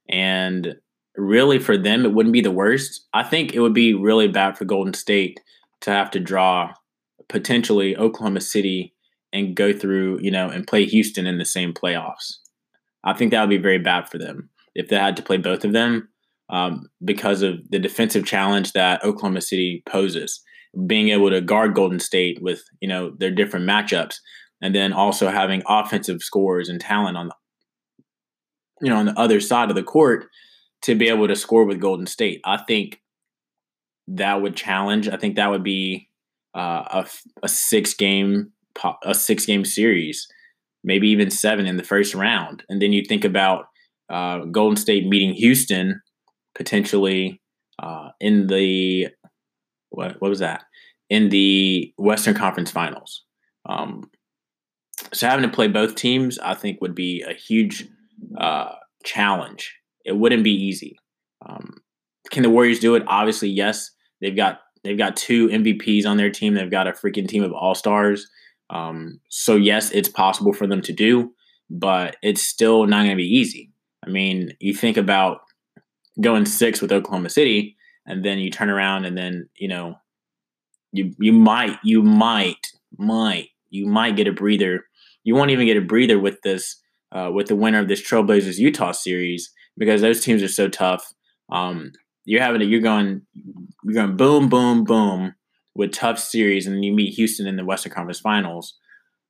and 0.09 0.77
really 1.17 1.59
for 1.59 1.77
them, 1.77 2.05
it 2.05 2.12
wouldn't 2.12 2.33
be 2.33 2.41
the 2.41 2.51
worst. 2.51 3.07
I 3.12 3.23
think 3.23 3.55
it 3.55 3.61
would 3.61 3.75
be 3.75 3.95
really 3.95 4.29
bad 4.29 4.57
for 4.57 4.64
Golden 4.64 4.95
State 4.95 5.41
to 5.81 5.91
have 5.91 6.11
to 6.12 6.21
draw 6.21 6.73
potentially 7.29 7.97
Oklahoma 7.97 8.41
City 8.41 8.95
and 9.33 9.55
go 9.55 9.73
through, 9.73 10.21
you 10.21 10.31
know, 10.31 10.49
and 10.49 10.67
play 10.67 10.85
Houston 10.87 11.27
in 11.27 11.38
the 11.38 11.45
same 11.45 11.73
playoffs. 11.75 12.37
I 13.05 13.12
think 13.12 13.31
that 13.31 13.41
would 13.41 13.51
be 13.51 13.59
very 13.59 13.79
bad 13.79 14.09
for 14.09 14.19
them 14.19 14.49
if 14.75 14.88
they 14.88 14.97
had 14.97 15.17
to 15.17 15.23
play 15.23 15.37
both 15.37 15.64
of 15.64 15.73
them 15.73 16.09
um, 16.51 16.88
because 17.05 17.43
of 17.43 17.59
the 17.71 17.79
defensive 17.79 18.25
challenge 18.25 18.73
that 18.73 19.05
Oklahoma 19.05 19.41
City 19.41 19.83
poses. 19.87 20.41
Being 20.87 21.09
able 21.09 21.31
to 21.31 21.41
guard 21.41 21.75
Golden 21.75 22.01
State 22.01 22.41
with, 22.43 22.62
you 22.81 22.88
know, 22.88 23.12
their 23.19 23.31
different 23.31 23.69
matchups, 23.69 24.17
and 24.62 24.75
then 24.75 24.93
also 24.93 25.29
having 25.29 25.62
offensive 25.67 26.23
scores 26.23 26.69
and 26.69 26.81
talent 26.81 27.17
on 27.17 27.29
the, 27.29 27.35
you 28.83 28.91
know, 28.91 28.97
on 28.97 29.07
the 29.07 29.19
other 29.19 29.41
side 29.41 29.71
of 29.71 29.77
the 29.77 29.83
court 29.83 30.27
to 30.83 30.95
be 30.95 31.09
able 31.09 31.27
to 31.29 31.37
score 31.37 31.64
with 31.64 31.81
Golden 31.81 32.07
State. 32.07 32.41
I 32.45 32.59
think 32.59 33.01
that 34.09 34.41
would 34.41 34.57
challenge. 34.57 35.09
I 35.09 35.17
think 35.17 35.37
that 35.37 35.51
would 35.51 35.64
be 35.64 36.09
uh, 36.55 37.05
a, 37.05 37.07
a 37.43 37.49
six 37.49 37.95
game 37.95 38.53
a 39.05 39.14
six 39.14 39.45
game 39.45 39.64
series, 39.64 40.29
maybe 40.85 41.09
even 41.09 41.31
seven 41.31 41.67
in 41.67 41.77
the 41.77 41.85
first 41.85 42.14
round. 42.14 42.62
And 42.69 42.81
then 42.81 42.93
you 42.93 43.03
think 43.05 43.25
about 43.25 43.67
uh, 44.09 44.45
Golden 44.45 44.77
State 44.77 45.07
meeting 45.07 45.35
Houston 45.35 46.01
potentially 46.55 47.41
uh, 47.83 48.11
in 48.21 48.47
the 48.47 49.09
what 49.91 50.21
what 50.21 50.29
was 50.29 50.41
that 50.41 50.64
in 51.11 51.29
the 51.31 51.92
Western 51.97 52.35
Conference 52.35 52.71
Finals. 52.71 53.25
Um, 53.66 54.11
so 55.12 55.27
having 55.27 55.49
to 55.49 55.55
play 55.55 55.68
both 55.68 55.94
teams, 55.94 56.38
I 56.38 56.55
think, 56.55 56.81
would 56.81 56.94
be 56.94 57.23
a 57.23 57.33
huge 57.33 57.87
uh, 58.37 58.73
challenge 59.05 59.79
it 60.09 60.16
wouldn't 60.16 60.42
be 60.42 60.53
easy. 60.53 60.99
Um, 61.47 61.75
can 62.31 62.42
the 62.42 62.51
Warriors 62.51 62.81
do 62.81 62.94
it? 62.94 63.05
Obviously, 63.07 63.51
yes. 63.51 63.90
They've 64.21 64.35
got 64.35 64.61
they've 64.83 64.99
got 64.99 65.16
two 65.16 65.49
MVPs 65.49 66.07
on 66.07 66.16
their 66.16 66.31
team. 66.31 66.55
They've 66.55 66.71
got 66.71 66.88
a 66.88 66.92
freaking 66.92 67.29
team 67.29 67.44
of 67.44 67.53
all 67.53 67.75
stars. 67.75 68.27
Um, 68.71 69.21
so 69.29 69.55
yes, 69.55 69.90
it's 69.92 70.09
possible 70.09 70.53
for 70.53 70.66
them 70.66 70.81
to 70.83 70.92
do, 70.92 71.33
but 71.71 72.16
it's 72.23 72.42
still 72.42 72.87
not 72.87 73.01
going 73.01 73.11
to 73.11 73.16
be 73.16 73.23
easy. 73.23 73.71
I 74.05 74.11
mean, 74.11 74.53
you 74.61 74.75
think 74.75 74.97
about 74.97 75.40
going 76.21 76.47
six 76.47 76.81
with 76.81 76.92
Oklahoma 76.92 77.29
City, 77.29 77.77
and 78.07 78.25
then 78.25 78.38
you 78.38 78.51
turn 78.51 78.71
around 78.71 79.05
and 79.05 79.16
then 79.16 79.49
you 79.57 79.68
know 79.68 79.94
you 80.92 81.14
you 81.18 81.33
might 81.33 81.79
you 81.83 82.03
might 82.03 82.72
might 82.96 83.48
you 83.70 83.87
might 83.87 84.16
get 84.16 84.29
a 84.29 84.33
breather. 84.33 84.85
You 85.24 85.35
won't 85.35 85.51
even 85.51 85.66
get 85.66 85.77
a 85.77 85.83
breather 85.83 86.18
with 86.18 86.40
this 86.42 86.81
uh, 87.12 87.31
with 87.33 87.48
the 87.48 87.57
winner 87.57 87.81
of 87.81 87.88
this 87.88 88.03
Trailblazers 88.03 88.59
Utah 88.59 88.92
series 88.92 89.51
because 89.77 90.01
those 90.01 90.22
teams 90.22 90.42
are 90.42 90.48
so 90.48 90.68
tough. 90.68 91.12
Um, 91.51 91.92
you're 92.24 92.42
having 92.42 92.62
it. 92.62 92.68
You're 92.68 92.81
going. 92.81 93.22
You're 93.85 93.94
going 93.94 94.16
boom, 94.16 94.48
boom, 94.48 94.85
boom 94.85 95.35
with 95.74 95.92
tough 95.92 96.18
series, 96.18 96.66
and 96.66 96.85
you 96.85 96.92
meet 96.92 97.14
Houston 97.14 97.46
in 97.46 97.57
the 97.57 97.64
Western 97.64 97.92
Conference 97.92 98.20
Finals, 98.20 98.74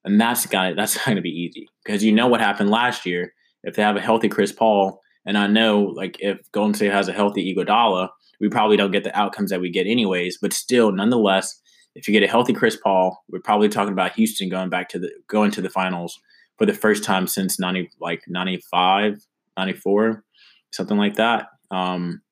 and 0.04 0.20
that's 0.20 0.46
got 0.46 0.74
that's 0.76 0.96
not 0.96 1.04
going 1.04 1.16
to 1.16 1.22
be 1.22 1.28
easy 1.28 1.68
because 1.84 2.02
you 2.02 2.10
know 2.10 2.26
what 2.26 2.40
happened 2.40 2.70
last 2.70 3.06
year. 3.06 3.34
If 3.62 3.76
they 3.76 3.82
have 3.82 3.96
a 3.96 4.00
healthy 4.00 4.28
Chris 4.28 4.52
Paul, 4.52 5.00
and 5.26 5.36
I 5.36 5.46
know 5.46 5.82
like 5.82 6.16
if 6.20 6.50
Golden 6.52 6.74
State 6.74 6.92
has 6.92 7.08
a 7.08 7.12
healthy 7.12 7.54
Iguodala, 7.54 8.08
we 8.40 8.48
probably 8.48 8.76
don't 8.76 8.90
get 8.90 9.04
the 9.04 9.18
outcomes 9.18 9.50
that 9.50 9.60
we 9.60 9.70
get 9.70 9.86
anyways. 9.86 10.38
But 10.40 10.52
still, 10.52 10.92
nonetheless, 10.92 11.60
if 11.94 12.06
you 12.06 12.12
get 12.12 12.22
a 12.22 12.30
healthy 12.30 12.52
Chris 12.52 12.76
Paul, 12.76 13.24
we're 13.28 13.40
probably 13.40 13.68
talking 13.68 13.92
about 13.92 14.12
Houston 14.12 14.48
going 14.48 14.70
back 14.70 14.88
to 14.90 14.98
the 14.98 15.10
going 15.28 15.50
to 15.52 15.60
the 15.60 15.70
finals 15.70 16.18
for 16.56 16.66
the 16.66 16.74
first 16.74 17.04
time 17.04 17.26
since 17.26 17.58
90 17.58 17.90
like 18.00 18.22
95 18.28 19.26
94 19.56 20.24
something 20.70 20.96
like 20.96 21.14
that. 21.14 21.46
Um, 21.70 22.22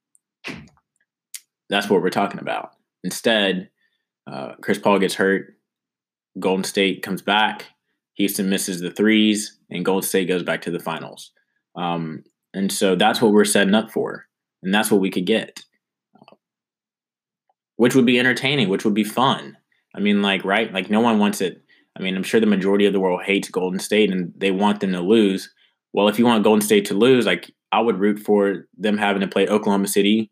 that's 1.68 1.90
what 1.90 2.02
we're 2.02 2.10
talking 2.10 2.40
about. 2.40 2.70
Instead, 3.04 3.70
uh, 4.30 4.52
Chris 4.62 4.78
Paul 4.78 4.98
gets 4.98 5.14
hurt. 5.14 5.54
Golden 6.38 6.64
State 6.64 7.02
comes 7.02 7.22
back. 7.22 7.66
Houston 8.14 8.48
misses 8.48 8.80
the 8.80 8.90
threes, 8.90 9.58
and 9.70 9.84
Golden 9.84 10.06
State 10.06 10.28
goes 10.28 10.42
back 10.42 10.62
to 10.62 10.70
the 10.70 10.78
finals. 10.78 11.32
Um, 11.76 12.24
and 12.54 12.72
so 12.72 12.94
that's 12.94 13.20
what 13.20 13.32
we're 13.32 13.44
setting 13.44 13.74
up 13.74 13.90
for, 13.90 14.26
and 14.62 14.72
that's 14.72 14.90
what 14.90 15.00
we 15.00 15.10
could 15.10 15.26
get, 15.26 15.60
which 17.76 17.94
would 17.94 18.06
be 18.06 18.18
entertaining, 18.18 18.68
which 18.68 18.84
would 18.84 18.94
be 18.94 19.04
fun. 19.04 19.56
I 19.94 20.00
mean, 20.00 20.22
like, 20.22 20.44
right? 20.44 20.72
Like, 20.72 20.90
no 20.90 21.00
one 21.00 21.18
wants 21.18 21.40
it. 21.40 21.62
I 21.98 22.02
mean, 22.02 22.16
I'm 22.16 22.22
sure 22.22 22.40
the 22.40 22.46
majority 22.46 22.84
of 22.86 22.92
the 22.92 23.00
world 23.00 23.22
hates 23.22 23.48
Golden 23.48 23.78
State 23.78 24.10
and 24.10 24.32
they 24.36 24.50
want 24.50 24.80
them 24.80 24.92
to 24.92 25.00
lose. 25.00 25.52
Well, 25.92 26.08
if 26.08 26.18
you 26.18 26.26
want 26.26 26.44
Golden 26.44 26.60
State 26.60 26.84
to 26.86 26.94
lose, 26.94 27.24
like 27.24 27.50
I 27.72 27.80
would 27.80 27.98
root 27.98 28.18
for 28.18 28.66
them 28.76 28.98
having 28.98 29.20
to 29.20 29.28
play 29.28 29.48
Oklahoma 29.48 29.88
City, 29.88 30.30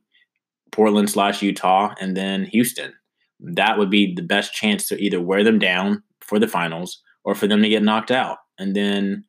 Portland 0.73 1.09
slash 1.09 1.41
Utah, 1.41 1.95
and 2.01 2.17
then 2.17 2.45
Houston. 2.47 2.93
That 3.41 3.79
would 3.79 3.91
be 3.91 4.15
the 4.15 4.23
best 4.23 4.53
chance 4.53 4.89
to 4.89 5.03
either 5.03 5.21
wear 5.21 5.43
them 5.43 5.59
down 5.59 6.03
for 6.21 6.39
the 6.39 6.49
finals 6.49 7.03
or 7.25 7.35
for 7.35 7.47
them 7.47 7.63
to 7.63 7.69
get 7.69 7.83
knocked 7.83 8.11
out. 8.11 8.39
And 8.59 8.77
then 8.77 9.25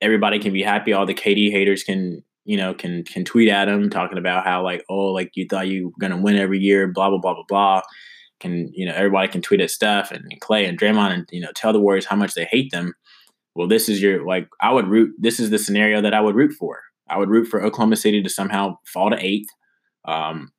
everybody 0.00 0.38
can 0.38 0.52
be 0.52 0.62
happy. 0.62 0.92
All 0.92 1.06
the 1.06 1.14
KD 1.14 1.50
haters 1.50 1.84
can, 1.84 2.22
you 2.46 2.56
know, 2.56 2.72
can 2.72 3.02
can 3.02 3.24
tweet 3.24 3.48
at 3.48 3.64
them 3.64 3.90
talking 3.90 4.18
about 4.18 4.44
how 4.44 4.62
like, 4.62 4.84
oh, 4.88 5.06
like 5.06 5.32
you 5.34 5.46
thought 5.50 5.66
you 5.66 5.88
were 5.88 5.92
gonna 5.98 6.20
win 6.20 6.36
every 6.36 6.60
year, 6.60 6.86
blah 6.86 7.10
blah 7.10 7.18
blah 7.18 7.34
blah 7.34 7.44
blah. 7.48 7.82
Can 8.38 8.70
you 8.72 8.86
know 8.86 8.94
everybody 8.94 9.28
can 9.28 9.42
tweet 9.42 9.60
at 9.60 9.70
Steph 9.70 10.12
and, 10.12 10.24
and 10.30 10.40
Klay 10.40 10.68
and 10.68 10.78
Draymond 10.78 11.12
and 11.12 11.28
you 11.32 11.40
know 11.40 11.50
tell 11.56 11.72
the 11.72 11.80
Warriors 11.80 12.06
how 12.06 12.14
much 12.14 12.34
they 12.34 12.44
hate 12.44 12.70
them. 12.70 12.94
Well, 13.56 13.66
this 13.66 13.88
is 13.88 14.00
your 14.00 14.24
like 14.24 14.48
I 14.60 14.72
would 14.72 14.86
root. 14.86 15.12
This 15.18 15.40
is 15.40 15.50
the 15.50 15.58
scenario 15.58 16.00
that 16.00 16.14
I 16.14 16.20
would 16.20 16.36
root 16.36 16.52
for. 16.52 16.80
I 17.08 17.18
would 17.18 17.30
root 17.30 17.46
for 17.48 17.62
Oklahoma 17.62 17.96
City 17.96 18.22
to 18.22 18.28
somehow 18.28 18.76
fall 18.86 19.10
to 19.10 19.18
eighth. 19.18 19.48
Um, 20.04 20.52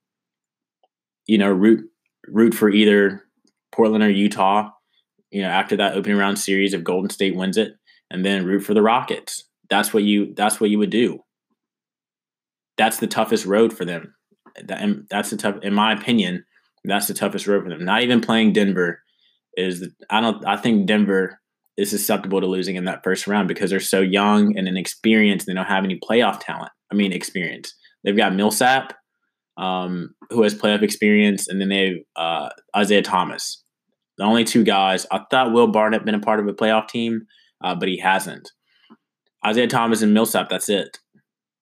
you 1.26 1.38
know, 1.38 1.50
root 1.50 1.86
root 2.28 2.54
for 2.54 2.70
either 2.70 3.24
Portland 3.72 4.04
or 4.04 4.10
Utah. 4.10 4.70
You 5.32 5.44
know, 5.44 5.50
after 5.50 5.78
that 5.78 5.94
opening 5.94 6.18
round 6.18 6.38
series, 6.38 6.74
if 6.74 6.84
Golden 6.84 7.10
State 7.10 7.36
wins 7.36 7.56
it, 7.56 7.74
and 8.12 8.26
then 8.26 8.46
root 8.46 8.62
for 8.62 8.74
the 8.74 8.82
Rockets. 8.82 9.46
That's 9.70 9.94
what 9.94 10.04
you. 10.04 10.34
That's 10.36 10.60
what 10.60 10.70
you 10.70 10.80
would 10.80 10.90
do. 10.90 11.22
That's 12.78 12.98
the 12.98 13.08
toughest 13.08 13.46
road 13.46 13.76
for 13.76 13.86
them. 13.86 14.14
That, 14.66 14.82
that's 15.10 15.30
the 15.30 15.38
tough, 15.38 15.58
in 15.62 15.74
my 15.74 15.94
opinion. 15.94 16.46
That's 16.84 17.08
the 17.08 17.14
toughest 17.14 17.48
road 17.48 17.64
for 17.64 17.70
them. 17.70 17.84
Not 17.84 18.04
even 18.04 18.22
playing 18.22 18.54
Denver 18.54 19.02
is. 19.56 19.88
I 20.10 20.22
don't. 20.22 20.46
I 20.46 20.58
think 20.58 20.88
Denver 20.88 21.40
is 21.78 21.90
susceptible 21.90 22.42
to 22.42 22.48
losing 22.48 22.76
in 22.76 22.86
that 22.86 23.04
first 23.04 23.28
round 23.28 23.48
because 23.48 23.70
they're 23.70 23.80
so 23.80 24.02
young 24.02 24.58
and 24.58 24.68
inexperienced. 24.68 25.46
They 25.46 25.54
don't 25.54 25.66
have 25.66 25.84
any 25.84 26.00
playoff 26.00 26.40
talent. 26.40 26.72
I 26.92 26.96
mean, 26.96 27.12
experience. 27.12 27.74
They've 28.04 28.18
got 28.18 28.34
Millsap, 28.34 28.94
um, 29.58 30.16
who 30.30 30.44
has 30.44 30.56
playoff 30.56 30.82
experience, 30.82 31.48
and 31.48 31.60
then 31.60 31.70
they 31.70 32.06
uh, 32.16 32.50
Isaiah 32.76 33.02
Thomas. 33.02 33.64
The 34.18 34.24
only 34.24 34.44
two 34.44 34.64
guys. 34.64 35.06
I 35.12 35.22
thought 35.30 35.54
Will 35.54 35.68
Barton 35.68 36.04
been 36.06 36.16
a 36.16 36.20
part 36.20 36.40
of 36.40 36.48
a 36.48 36.54
playoff 36.54 36.88
team, 36.88 37.28
uh, 37.64 37.76
but 37.76 37.90
he 37.90 37.98
hasn't. 37.98 38.52
Isaiah 39.46 39.68
Thomas 39.68 40.02
and 40.02 40.14
Millsap. 40.14 40.50
That's 40.50 40.70
it. 40.70 40.98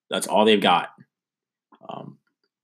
That's 0.08 0.26
all 0.26 0.44
they've 0.44 0.60
got. 0.60 0.88
Um, 1.88 2.18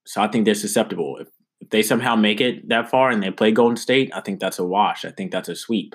so 0.05 0.23
I 0.23 0.29
think 0.29 0.45
they're 0.45 0.55
susceptible. 0.55 1.19
If, 1.21 1.29
if 1.61 1.71
they 1.71 1.83
somehow 1.83 2.17
make 2.17 2.41
it 2.41 2.69
that 2.69 2.91
far 2.91 3.11
and 3.11 3.23
they 3.23 3.31
play 3.31 3.53
Golden 3.53 3.77
State, 3.77 4.11
I 4.15 4.21
think 4.21 4.41
that's 4.41 4.59
a 4.59 4.65
wash. 4.65 5.05
I 5.05 5.11
think 5.11 5.31
that's 5.31 5.49
a 5.49 5.57
sweep. 5.57 5.95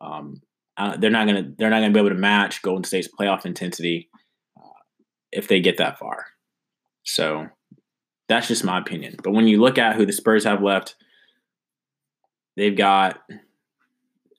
Um, 0.00 0.42
uh, 0.76 0.96
they're 0.96 1.10
not 1.10 1.26
gonna 1.26 1.50
they're 1.56 1.70
not 1.70 1.80
gonna 1.80 1.92
be 1.92 1.98
able 1.98 2.10
to 2.10 2.14
match 2.14 2.60
Golden 2.60 2.84
State's 2.84 3.08
playoff 3.08 3.46
intensity 3.46 4.10
uh, 4.58 4.80
if 5.32 5.48
they 5.48 5.60
get 5.60 5.78
that 5.78 5.98
far. 5.98 6.26
So 7.02 7.46
that's 8.28 8.48
just 8.48 8.64
my 8.64 8.78
opinion. 8.78 9.16
But 9.22 9.32
when 9.32 9.48
you 9.48 9.60
look 9.60 9.78
at 9.78 9.96
who 9.96 10.04
the 10.04 10.12
Spurs 10.12 10.44
have 10.44 10.62
left, 10.62 10.96
they've 12.56 12.76
got 12.76 13.20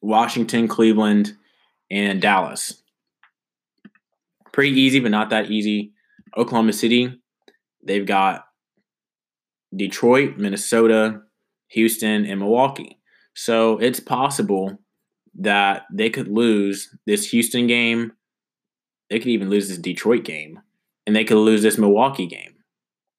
Washington, 0.01 0.67
Cleveland, 0.67 1.35
and 1.89 2.21
Dallas. 2.21 2.83
Pretty 4.51 4.79
easy, 4.79 4.99
but 4.99 5.11
not 5.11 5.29
that 5.29 5.49
easy. 5.49 5.93
Oklahoma 6.35 6.73
City, 6.73 7.19
they've 7.87 8.05
got 8.05 8.45
Detroit, 9.75 10.37
Minnesota, 10.37 11.21
Houston, 11.69 12.25
and 12.25 12.39
Milwaukee. 12.39 12.99
So 13.33 13.77
it's 13.77 13.99
possible 13.99 14.79
that 15.39 15.83
they 15.93 16.09
could 16.09 16.27
lose 16.27 16.93
this 17.05 17.29
Houston 17.29 17.67
game. 17.67 18.13
They 19.09 19.19
could 19.19 19.27
even 19.27 19.49
lose 19.49 19.69
this 19.69 19.77
Detroit 19.77 20.23
game, 20.23 20.59
and 21.05 21.15
they 21.15 21.23
could 21.23 21.37
lose 21.37 21.61
this 21.61 21.77
Milwaukee 21.77 22.27
game. 22.27 22.55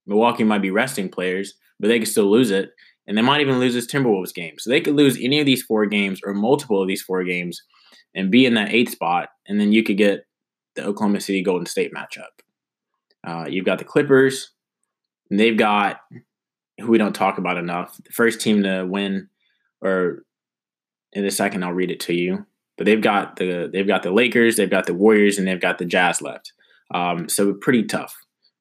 Milwaukee 0.07 0.45
might 0.45 0.63
be 0.63 0.71
resting 0.71 1.09
players, 1.09 1.55
but 1.79 1.89
they 1.89 1.99
could 1.99 2.09
still 2.09 2.31
lose 2.31 2.51
it. 2.51 2.71
And 3.07 3.17
they 3.17 3.23
might 3.23 3.41
even 3.41 3.59
lose 3.59 3.73
this 3.73 3.87
Timberwolves 3.87 4.35
game. 4.35 4.57
So 4.59 4.69
they 4.69 4.83
could 4.83 4.95
lose 4.95 5.17
any 5.19 5.41
of 5.41 5.47
these 5.47 5.63
four 5.63 5.87
games 5.87 6.21
or 6.25 6.35
multiple 6.35 6.83
of 6.83 6.89
these 6.89 7.01
four 7.01 7.25
games 7.25 7.63
and 8.15 8.31
be 8.31 8.45
in 8.45 8.55
that 8.55 8.71
eighth 8.71 8.93
spot. 8.93 9.31
And 9.47 9.59
then 9.59 9.73
you 9.73 9.83
could 9.83 9.97
get 9.97 10.27
the 10.75 10.85
Oklahoma 10.85 11.21
City 11.21 11.43
Golden 11.43 11.67
State 11.67 11.93
matchup. 11.95 12.25
Uh, 13.27 13.47
you've 13.49 13.65
got 13.65 13.79
the 13.79 13.85
Clippers, 13.85 14.51
and 15.31 15.39
they've 15.39 15.57
got 15.57 16.01
who 16.81 16.89
we 16.89 16.99
don't 16.99 17.15
talk 17.15 17.39
about 17.39 17.59
enough. 17.59 17.97
The 17.97 18.13
first 18.13 18.41
team 18.41 18.63
to 18.63 18.85
win, 18.85 19.29
or 19.81 20.25
in 21.13 21.25
a 21.25 21.31
second 21.31 21.65
I'll 21.65 21.73
read 21.73 21.91
it 21.91 22.01
to 22.01 22.15
you. 22.15 22.47
But 22.77 22.85
they've 22.85 23.01
got 23.01 23.37
the 23.37 23.69
they've 23.73 23.87
got 23.87 24.03
the 24.03 24.13
Lakers, 24.13 24.57
they've 24.57 24.71
got 24.71 24.87
the 24.87 24.95
Warriors, 24.95 25.39
and 25.39 25.49
they've 25.49 25.61
got 25.61 25.79
the 25.79 25.85
Jazz 25.85 26.23
left. 26.23 26.53
Um, 26.95 27.29
so 27.29 27.55
pretty 27.55 27.85
tough, 27.85 28.17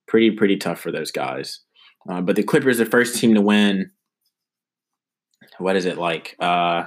pretty 0.08 0.32
pretty 0.32 0.58
tough 0.58 0.80
for 0.80 0.92
those 0.92 1.12
guys. 1.12 1.60
Uh, 2.10 2.22
but 2.22 2.36
the 2.36 2.44
Clippers, 2.44 2.80
the 2.80 2.86
first 2.86 3.20
team 3.20 3.36
to 3.36 3.42
win. 3.42 3.92
What 5.60 5.76
is 5.76 5.86
it 5.86 5.98
like? 5.98 6.36
Uh, 6.40 6.86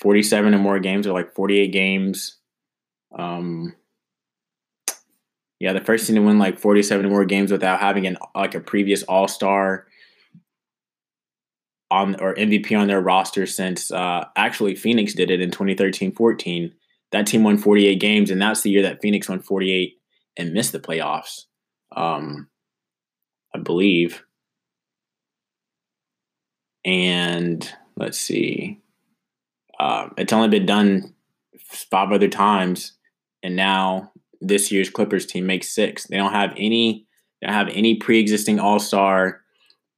Forty-seven 0.00 0.54
or 0.54 0.58
more 0.58 0.80
games, 0.80 1.06
or 1.06 1.12
like 1.12 1.34
forty-eight 1.36 1.72
games. 1.72 2.38
Um, 3.16 3.76
yeah, 5.60 5.72
the 5.72 5.80
first 5.80 6.06
team 6.06 6.16
to 6.16 6.22
win 6.22 6.38
like 6.38 6.58
forty-seven 6.58 7.08
more 7.08 7.24
games 7.24 7.50
without 7.50 7.80
having 7.80 8.06
an 8.06 8.16
like 8.34 8.54
a 8.54 8.60
previous 8.60 9.02
All 9.04 9.28
Star 9.28 9.86
on 11.90 12.20
or 12.20 12.34
MVP 12.34 12.78
on 12.78 12.86
their 12.86 13.00
roster 13.00 13.46
since 13.46 13.90
uh, 13.90 14.24
actually 14.36 14.74
Phoenix 14.74 15.14
did 15.14 15.30
it 15.30 15.40
in 15.40 15.50
2013-14. 15.50 16.72
That 17.12 17.26
team 17.26 17.42
won 17.42 17.56
48 17.56 17.98
games, 17.98 18.30
and 18.30 18.40
that's 18.40 18.60
the 18.60 18.70
year 18.70 18.82
that 18.82 19.00
Phoenix 19.00 19.28
won 19.28 19.40
48 19.40 19.98
and 20.36 20.52
missed 20.52 20.72
the 20.72 20.80
playoffs. 20.80 21.46
Um, 21.96 22.48
I 23.54 23.58
believe. 23.58 24.24
And 26.84 27.68
let's 27.96 28.18
see, 28.18 28.80
uh, 29.80 30.08
it's 30.16 30.32
only 30.32 30.48
been 30.48 30.66
done 30.66 31.14
five 31.60 32.12
other 32.12 32.28
times, 32.28 32.92
and 33.42 33.56
now 33.56 34.12
this 34.40 34.70
year's 34.70 34.90
Clippers 34.90 35.26
team 35.26 35.46
makes 35.46 35.74
six. 35.74 36.06
They 36.06 36.16
don't 36.16 36.32
have 36.32 36.52
any. 36.56 37.06
They 37.40 37.46
don't 37.46 37.54
have 37.54 37.68
any 37.68 37.96
pre-existing 37.96 38.58
All 38.58 38.78
Star. 38.78 39.40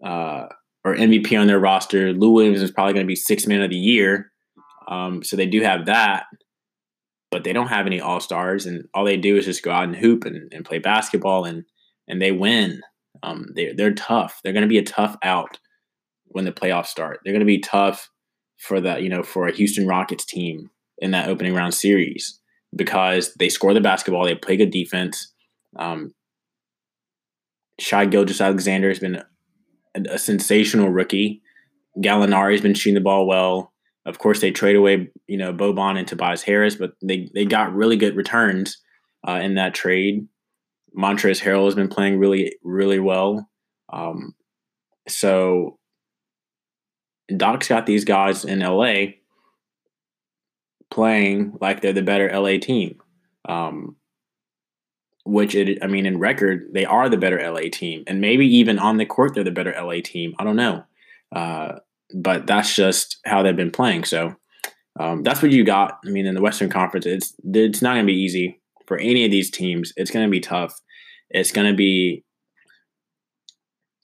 Uh, 0.05 0.47
or 0.85 0.95
MVP 0.95 1.39
on 1.39 1.47
their 1.47 1.59
roster. 1.59 2.13
Lou 2.13 2.31
Williams 2.31 2.63
is 2.63 2.71
probably 2.71 2.95
going 2.95 3.05
to 3.05 3.11
be 3.11 3.17
six 3.17 3.47
man 3.47 3.63
of 3.63 3.71
the 3.71 3.77
year. 3.77 4.33
Um, 4.89 5.23
so 5.23 5.37
they 5.37 5.47
do 5.47 5.61
have 5.63 5.87
that, 5.87 6.25
but 7.31 7.45
they 7.45 7.53
don't 7.53 7.69
have 7.69 7.87
any 7.87 8.01
all 8.01 8.21
stars, 8.21 8.67
and 8.67 8.85
all 8.95 9.05
they 9.05 9.17
do 9.17 9.37
is 9.37 9.45
just 9.45 9.63
go 9.63 9.71
out 9.71 9.85
and 9.85 9.97
hoop 9.97 10.25
and, 10.25 10.53
and 10.53 10.65
play 10.65 10.79
basketball, 10.79 11.45
and 11.45 11.65
and 12.09 12.21
they 12.21 12.33
win. 12.33 12.81
Um, 13.23 13.47
they 13.55 13.73
they're 13.73 13.95
tough. 13.95 14.41
They're 14.43 14.53
going 14.53 14.63
to 14.63 14.69
be 14.69 14.79
a 14.79 14.83
tough 14.83 15.17
out 15.23 15.59
when 16.27 16.45
the 16.45 16.53
playoffs 16.53 16.87
start. 16.87 17.21
They're 17.23 17.33
going 17.33 17.41
to 17.41 17.47
be 17.47 17.61
tough 17.61 18.11
for 18.59 18.81
the 18.81 18.99
you 19.01 19.09
know 19.09 19.23
for 19.23 19.47
a 19.47 19.53
Houston 19.53 19.87
Rockets 19.87 20.25
team 20.25 20.71
in 20.99 21.13
that 21.13 21.29
opening 21.29 21.55
round 21.55 21.75
series 21.75 22.40
because 22.75 23.35
they 23.35 23.49
score 23.49 23.75
the 23.75 23.81
basketball, 23.81 24.25
they 24.25 24.35
play 24.35 24.57
good 24.57 24.71
defense. 24.71 25.33
Um, 25.77 26.15
Shai 27.79 28.07
Gilgeous-Alexander 28.07 28.89
has 28.89 28.99
been 28.99 29.23
a, 29.95 30.19
sensational 30.19 30.91
rookie. 30.91 31.43
Gallinari's 31.99 32.61
been 32.61 32.75
shooting 32.75 32.95
the 32.95 33.01
ball 33.01 33.27
well. 33.27 33.73
Of 34.07 34.19
course, 34.19 34.41
they 34.41 34.51
trade 34.51 34.77
away, 34.77 35.11
you 35.27 35.37
know, 35.37 35.53
Boban 35.53 35.99
and 35.99 36.07
Tobias 36.07 36.43
Harris, 36.43 36.75
but 36.77 36.93
they 37.03 37.29
they 37.35 37.45
got 37.45 37.75
really 37.75 37.97
good 37.97 38.17
returns 38.17 38.79
uh, 39.27 39.41
in 39.43 39.55
that 39.55 39.75
trade. 39.75 40.27
Montrezl 40.97 41.43
Harrell 41.43 41.67
has 41.67 41.75
been 41.75 41.89
playing 41.89 42.19
really, 42.19 42.57
really 42.63 42.99
well. 42.99 43.49
Um, 43.93 44.35
so 45.09 45.79
Doc's 47.37 47.69
got 47.69 47.87
these 47.87 48.05
guys 48.05 48.45
in 48.45 48.61
LA 48.61 49.20
playing 50.91 51.57
like 51.61 51.81
they're 51.81 51.93
the 51.93 52.03
better 52.03 52.31
LA 52.33 52.59
team. 52.59 53.01
Um, 53.49 53.97
which 55.25 55.55
it, 55.55 55.79
I 55.83 55.87
mean, 55.87 56.07
in 56.07 56.19
record, 56.19 56.71
they 56.73 56.85
are 56.85 57.09
the 57.09 57.17
better 57.17 57.39
LA 57.39 57.69
team, 57.71 58.05
and 58.07 58.21
maybe 58.21 58.47
even 58.47 58.79
on 58.79 58.97
the 58.97 59.07
court, 59.07 59.35
they're 59.35 59.45
the 59.45 59.51
better 59.51 59.75
LA 59.79 60.01
team. 60.03 60.35
I 60.39 60.45
don't 60.45 60.57
know, 60.57 60.85
uh, 61.35 61.79
but 62.15 62.47
that's 62.47 62.75
just 62.75 63.19
how 63.25 63.43
they've 63.43 63.55
been 63.57 63.71
playing. 63.71 64.05
So 64.05 64.35
um, 64.99 65.23
that's 65.23 65.43
what 65.43 65.53
you 65.53 65.65
got. 65.65 65.99
I 66.05 66.11
mean, 66.11 66.27
in 66.27 66.35
the 66.35 66.41
Western 66.41 66.71
Conference, 66.71 67.07
it's 67.07 67.35
it's 67.45 67.83
not 67.83 67.95
going 67.95 68.07
to 68.07 68.13
be 68.13 68.21
easy 68.21 68.61
for 68.87 68.99
any 68.99 69.25
of 69.25 69.31
these 69.31 69.51
teams. 69.51 69.93
It's 69.97 70.11
going 70.11 70.27
to 70.27 70.31
be 70.31 70.41
tough. 70.41 70.81
It's 71.31 71.53
going 71.53 71.71
to 71.71 71.77
be 71.77 72.25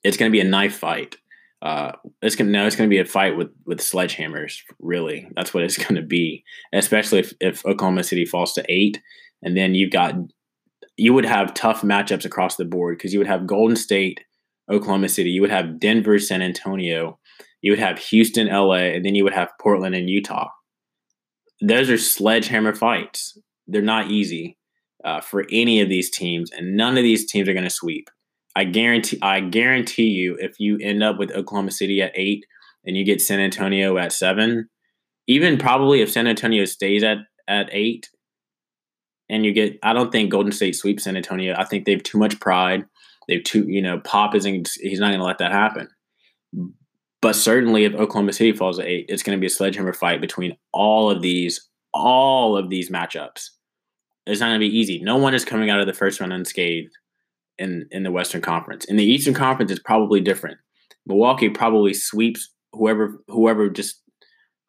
it's 0.05 0.17
going 0.17 0.31
to 0.31 0.33
be 0.33 0.41
a 0.41 0.45
knife 0.45 0.77
fight. 0.77 1.17
Uh, 1.67 1.91
it's 2.23 2.37
gonna 2.37 2.51
no, 2.51 2.65
it's 2.65 2.77
gonna 2.77 2.89
be 2.89 3.01
a 3.01 3.05
fight 3.05 3.37
with 3.37 3.49
with 3.65 3.81
sledgehammers. 3.81 4.59
Really, 4.79 5.29
that's 5.35 5.53
what 5.53 5.65
it's 5.65 5.77
gonna 5.85 6.03
be. 6.03 6.45
Especially 6.73 7.19
if, 7.19 7.33
if 7.41 7.67
Oklahoma 7.67 8.05
City 8.05 8.25
falls 8.25 8.53
to 8.53 8.65
eight, 8.69 9.03
and 9.43 9.57
then 9.57 9.75
you've 9.75 9.91
got 9.91 10.15
you 10.97 11.13
would 11.13 11.25
have 11.25 11.55
tough 11.55 11.83
matchups 11.83 12.25
across 12.25 12.55
the 12.55 12.65
board 12.65 12.97
because 12.97 13.13
you 13.13 13.19
would 13.19 13.27
have 13.27 13.49
Golden 13.49 13.75
State, 13.75 14.21
Oklahoma 14.71 15.09
City, 15.09 15.31
you 15.31 15.41
would 15.41 15.51
have 15.51 15.81
Denver, 15.81 16.21
San 16.21 16.41
Antonio, 16.41 17.19
you 17.63 17.73
would 17.73 17.81
have 17.81 17.99
Houston, 17.99 18.47
LA, 18.47 18.95
and 18.95 19.05
then 19.05 19.17
you 19.17 19.25
would 19.25 19.35
have 19.35 19.51
Portland 19.61 19.97
and 19.97 20.09
Utah. 20.09 20.49
Those 21.61 21.91
are 21.91 21.99
sledgehammer 21.99 22.77
fights. 22.77 23.37
They're 23.67 23.83
not 23.83 24.09
easy 24.09 24.57
uh, 25.05 25.21
for 25.21 25.45
any 25.51 25.81
of 25.81 25.89
these 25.89 26.11
teams, 26.11 26.53
and 26.53 26.77
none 26.77 26.97
of 26.97 27.03
these 27.03 27.29
teams 27.29 27.49
are 27.49 27.55
going 27.55 27.65
to 27.65 27.71
sweep. 27.71 28.09
I 28.57 28.65
guarantee. 28.65 29.19
I 29.21 29.41
guarantee 29.41 30.09
you, 30.09 30.37
if 30.41 30.59
you 30.59 30.79
end 30.81 31.03
up 31.03 31.19
with 31.19 31.31
Oklahoma 31.31 31.71
City 31.71 32.01
at 32.01 32.13
eight 32.15 32.47
and 32.87 32.97
you 32.97 33.05
get 33.05 33.21
San 33.21 33.39
Antonio 33.39 33.99
at 33.99 34.13
seven, 34.13 34.71
even 35.27 35.59
probably 35.59 36.01
if 36.01 36.11
San 36.11 36.27
Antonio 36.27 36.65
stays 36.65 37.03
at 37.03 37.19
at 37.47 37.69
eight, 37.71 38.09
and 39.29 39.45
you 39.45 39.53
get 39.53 39.79
I 39.83 39.93
don't 39.93 40.11
think 40.11 40.31
Golden 40.31 40.53
State 40.53 40.75
sweeps 40.75 41.05
San 41.05 41.19
Antonio. 41.19 41.55
I 41.57 41.65
think 41.65 41.85
they 41.85 41.93
have 41.93 42.03
too 42.03 42.17
much 42.17 42.41
pride. 42.41 42.87
They've 43.29 43.45
too 43.45 43.67
you 43.69 43.83
know 43.83 44.01
Pop 44.01 44.35
isn't 44.35 44.71
he's 44.81 45.01
not 45.01 45.09
going 45.09 45.21
to 45.21 45.27
let 45.27 45.39
that 45.39 45.53
happen. 45.53 45.89
But 47.21 47.35
certainly, 47.37 47.85
if 47.85 47.95
Oklahoma 47.95 48.33
City 48.33 48.53
falls 48.53 48.79
at 48.79 48.87
eight, 48.87 49.07
it's 49.11 49.23
going 49.23 49.37
to 49.37 49.41
be 49.41 49.49
a 49.49 49.51
sledgehammer 49.51 49.93
fight 49.93 50.23
between 50.23 50.57
all 50.73 51.11
of 51.11 51.21
these 51.21 51.69
all 51.93 52.57
of 52.57 52.71
these 52.71 52.89
matchups. 52.89 53.51
It's 54.27 54.41
not 54.41 54.47
going 54.47 54.61
to 54.61 54.67
be 54.67 54.79
easy. 54.79 55.03
No 55.03 55.19
one 55.19 55.35
is 55.35 55.45
coming 55.45 55.69
out 55.69 55.81
of 55.81 55.87
the 55.87 55.93
first 55.93 56.21
round 56.21 56.33
unscathed 56.33 56.97
in 57.59 57.89
in 57.91 58.03
the 58.03 58.13
Western 58.13 58.41
Conference. 58.41 58.85
In 58.85 58.97
the 58.97 59.05
Eastern 59.05 59.35
Conference, 59.35 59.71
it's 59.71 59.83
probably 59.83 60.21
different. 60.21 60.59
Milwaukee 61.07 61.49
probably 61.49 61.95
sweeps 61.95 62.53
whoever 62.73 63.23
whoever 63.29 63.69
just 63.69 64.03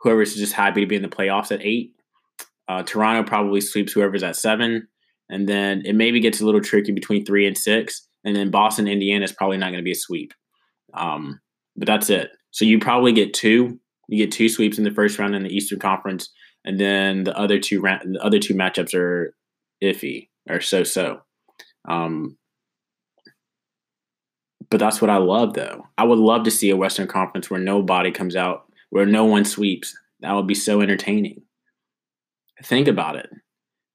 whoever's 0.02 0.36
just 0.36 0.54
happy 0.54 0.82
to 0.82 0.88
be 0.88 0.96
in 0.96 1.02
the 1.02 1.08
playoffs 1.08 1.52
at 1.52 1.64
eight. 1.64 1.94
Uh, 2.68 2.84
Toronto 2.84 3.28
probably 3.28 3.62
sweeps 3.62 3.94
whoever's 3.94 4.24
at 4.24 4.36
seven, 4.36 4.88
and 5.30 5.48
then 5.48 5.82
it 5.86 5.94
maybe 5.94 6.20
gets 6.20 6.42
a 6.42 6.46
little 6.46 6.62
tricky 6.62 6.92
between 6.92 7.26
three 7.26 7.48
and 7.48 7.58
six, 7.58 8.08
and 8.24 8.36
then 8.36 8.52
Boston, 8.52 8.88
Indiana 8.88 9.24
is 9.24 9.32
probably 9.32 9.58
not 9.58 9.68
going 9.68 9.80
to 9.80 9.84
be 9.84 9.92
a 9.92 9.96
sweep. 9.96 10.34
Um, 10.94 11.40
but 11.76 11.88
that's 11.88 12.10
it. 12.10 12.32
So 12.52 12.66
you 12.66 12.80
probably 12.80 13.14
get 13.14 13.34
two. 13.34 13.80
You 14.10 14.26
get 14.26 14.32
two 14.32 14.50
sweeps 14.50 14.78
in 14.78 14.84
the 14.84 14.92
first 14.92 15.20
round 15.20 15.36
in 15.36 15.44
the 15.44 15.56
Eastern 15.56 15.80
Conference, 15.80 16.30
and 16.66 16.80
then 16.80 17.24
the 17.24 17.38
other 17.38 17.60
two 17.60 17.82
ra- 17.82 18.00
the 18.04 18.24
other 18.24 18.40
two 18.40 18.54
matchups 18.54 18.94
are 18.94 19.34
iffy 19.84 20.30
or 20.50 20.62
so 20.62 20.84
so. 20.84 21.22
Um, 21.88 22.38
but 24.70 24.80
that's 24.80 25.02
what 25.02 25.10
I 25.10 25.18
love, 25.18 25.54
though. 25.54 25.88
I 25.98 26.04
would 26.04 26.20
love 26.20 26.44
to 26.44 26.52
see 26.52 26.70
a 26.70 26.78
Western 26.78 27.08
Conference 27.08 27.50
where 27.50 27.60
nobody 27.60 28.12
comes 28.12 28.36
out, 28.36 28.66
where 28.90 29.06
no 29.06 29.26
one 29.26 29.46
sweeps. 29.46 29.96
That 30.22 30.34
would 30.34 30.48
be 30.48 30.56
so 30.56 30.82
entertaining. 30.82 31.44
Think 32.64 32.88
about 32.88 33.16
it. 33.16 33.30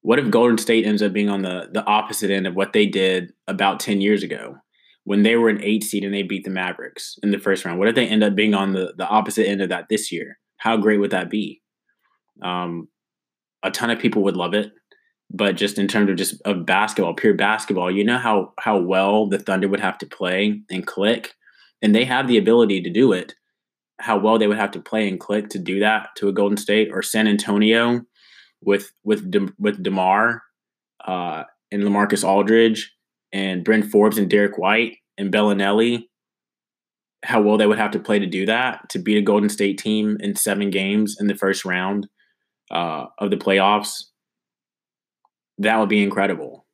What 0.03 0.19
if 0.19 0.31
Golden 0.31 0.59
State 0.59 0.87
ends 0.87 1.03
up 1.03 1.13
being 1.13 1.29
on 1.29 1.43
the 1.43 1.69
the 1.73 1.85
opposite 1.85 2.31
end 2.31 2.47
of 2.47 2.55
what 2.55 2.73
they 2.73 2.87
did 2.87 3.33
about 3.47 3.81
ten 3.81 4.01
years 4.01 4.23
ago, 4.23 4.57
when 5.05 5.23
they 5.23 5.37
were 5.37 5.49
an 5.49 5.63
eight 5.63 5.85
seed 5.85 6.05
and 6.05 6.15
they 6.15 6.23
beat 6.23 6.45
the 6.45 6.51
Mavericks 6.51 7.19
in 7.23 7.31
the 7.31 7.39
first 7.39 7.65
round? 7.65 7.79
What 7.79 7.89
if 7.89 7.95
they 7.95 8.07
end 8.07 8.25
up 8.25 8.35
being 8.35 8.55
on 8.55 8.73
the 8.73 8.95
the 8.97 9.07
opposite 9.07 9.49
end 9.49 9.63
of 9.63 9.69
that 9.69 9.89
this 9.89 10.11
year? 10.11 10.39
How 10.57 10.77
great 10.77 10.99
would 10.99 11.11
that 11.11 11.31
be? 11.31 11.61
Um, 12.43 12.89
a 13.63 13.71
ton 13.71 13.91
of 13.91 13.99
people 13.99 14.23
would 14.23 14.37
love 14.37 14.55
it 14.55 14.73
but 15.33 15.57
just 15.57 15.79
in 15.79 15.89
terms 15.89 16.11
of 16.11 16.17
just 16.17 16.41
of 16.45 16.67
basketball, 16.67 17.15
pure 17.15 17.35
basketball, 17.35 17.91
you 17.91 18.05
know 18.05 18.19
how 18.19 18.53
how 18.61 18.79
well 18.79 19.27
the 19.27 19.39
Thunder 19.39 19.67
would 19.67 19.81
have 19.81 19.99
to 19.99 20.07
play 20.07 20.61
and 20.71 20.87
click, 20.87 21.33
and 21.81 21.95
they 21.95 22.05
have 22.05 22.29
the 22.29 22.37
ability 22.37 22.83
to 22.83 22.91
do 22.91 23.13
it. 23.13 23.35
How 23.99 24.19
well 24.19 24.39
they 24.39 24.47
would 24.47 24.59
have 24.59 24.73
to 24.73 24.81
play 24.81 25.09
and 25.09 25.19
click 25.19 25.49
to 25.51 25.59
do 25.59 25.81
that 25.81 26.11
to 26.17 26.29
a 26.29 26.33
Golden 26.33 26.57
State 26.57 26.91
or 26.93 27.03
San 27.03 27.27
Antonio 27.27 28.03
with 28.61 28.93
with 29.05 29.31
De, 29.31 29.49
with 29.59 29.83
Demar 29.83 30.43
uh, 31.07 31.45
and 31.71 31.83
LaMarcus 31.83 32.27
Aldridge 32.27 32.93
and 33.33 33.65
Bryn 33.65 33.83
Forbes 33.83 34.19
and 34.19 34.29
Derrick 34.29 34.59
White 34.59 34.99
and 35.17 35.33
Belinelli. 35.33 36.05
How 37.25 37.41
well 37.41 37.57
they 37.57 37.69
would 37.69 37.79
have 37.79 37.93
to 37.93 38.01
play 38.01 38.19
to 38.19 38.27
do 38.27 38.45
that 38.47 38.89
to 38.91 38.99
beat 38.99 39.17
a 39.17 39.23
Golden 39.23 39.49
State 39.49 39.79
team 39.79 40.19
in 40.21 40.35
seven 40.35 40.71
games 40.71 41.17
in 41.19 41.29
the 41.29 41.37
first 41.37 41.65
round 41.65 42.09
uh, 42.71 43.07
of 43.19 43.31
the 43.31 43.37
playoffs 43.37 44.03
that 45.59 45.79
would 45.79 45.89
be 45.89 46.03
incredible. 46.03 46.67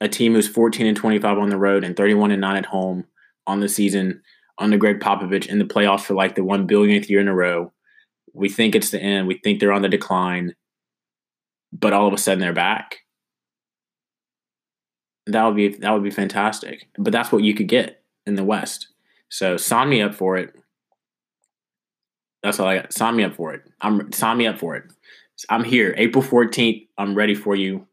A 0.00 0.08
team 0.08 0.34
who's 0.34 0.48
14 0.48 0.86
and 0.86 0.96
25 0.96 1.38
on 1.38 1.50
the 1.50 1.58
road 1.58 1.84
and 1.84 1.96
31 1.96 2.30
and 2.30 2.40
9 2.40 2.56
at 2.56 2.66
home 2.66 3.04
on 3.46 3.60
the 3.60 3.68
season 3.68 4.22
under 4.58 4.76
Gregg 4.76 5.00
Popovich 5.00 5.46
in 5.46 5.58
the 5.58 5.64
playoffs 5.64 6.02
for 6.02 6.14
like 6.14 6.34
the 6.34 6.44
one 6.44 6.66
billionth 6.66 7.08
year 7.08 7.20
in 7.20 7.28
a 7.28 7.34
row. 7.34 7.72
We 8.32 8.48
think 8.48 8.74
it's 8.74 8.90
the 8.90 9.00
end. 9.00 9.26
We 9.26 9.40
think 9.42 9.58
they're 9.58 9.72
on 9.72 9.82
the 9.82 9.88
decline, 9.88 10.54
but 11.72 11.92
all 11.92 12.06
of 12.06 12.14
a 12.14 12.18
sudden 12.18 12.40
they're 12.40 12.52
back. 12.52 12.98
That 15.26 15.44
would 15.44 15.56
be 15.56 15.68
that 15.68 15.90
would 15.92 16.02
be 16.02 16.10
fantastic. 16.10 16.88
But 16.98 17.12
that's 17.12 17.32
what 17.32 17.42
you 17.42 17.54
could 17.54 17.68
get 17.68 18.02
in 18.26 18.36
the 18.36 18.44
West. 18.44 18.88
So 19.28 19.56
sign 19.56 19.88
me 19.88 20.00
up 20.02 20.14
for 20.14 20.36
it. 20.36 20.54
That's 22.42 22.58
all 22.58 22.68
I 22.68 22.78
got. 22.78 22.92
Sign 22.92 23.16
me 23.16 23.24
up 23.24 23.34
for 23.34 23.52
it. 23.52 23.62
I'm 23.80 24.12
sign 24.12 24.38
me 24.38 24.46
up 24.46 24.58
for 24.58 24.76
it. 24.76 24.84
I'm 25.48 25.64
here. 25.64 25.94
April 25.96 26.22
14th. 26.22 26.88
I'm 26.98 27.14
ready 27.14 27.34
for 27.34 27.54
you. 27.54 27.86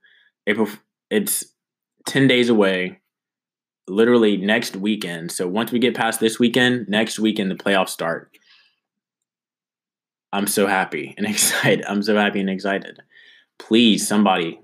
April. 0.46 0.68
It's 1.10 1.46
ten 2.06 2.28
days 2.28 2.50
away. 2.50 3.00
Literally 3.88 4.38
next 4.38 4.76
weekend. 4.76 5.32
So 5.32 5.48
once 5.48 5.72
we 5.72 5.80
get 5.80 5.96
past 5.96 6.20
this 6.20 6.40
weekend, 6.40 6.90
next 6.90 7.20
weekend 7.20 7.52
the 7.52 7.56
playoffs 7.56 7.90
start. 7.90 8.38
I'm 10.34 10.48
so 10.48 10.68
happy 10.68 11.14
and 11.18 11.26
excited. 11.28 11.86
I'm 11.88 12.04
so 12.04 12.16
happy 12.16 12.40
and 12.40 12.50
excited. 12.50 13.00
Please, 13.60 14.08
somebody, 14.08 14.60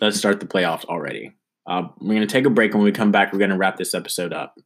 let's 0.00 0.16
start 0.16 0.40
the 0.40 0.46
playoffs 0.46 0.84
already. 0.84 1.36
Uh, 1.66 1.82
we're 2.00 2.14
going 2.14 2.26
to 2.26 2.26
take 2.26 2.46
a 2.46 2.50
break. 2.50 2.74
When 2.74 2.82
we 2.82 2.90
come 2.90 3.12
back, 3.12 3.32
we're 3.32 3.38
going 3.38 3.50
to 3.50 3.56
wrap 3.56 3.76
this 3.76 3.94
episode 3.94 4.32
up. 4.32 4.58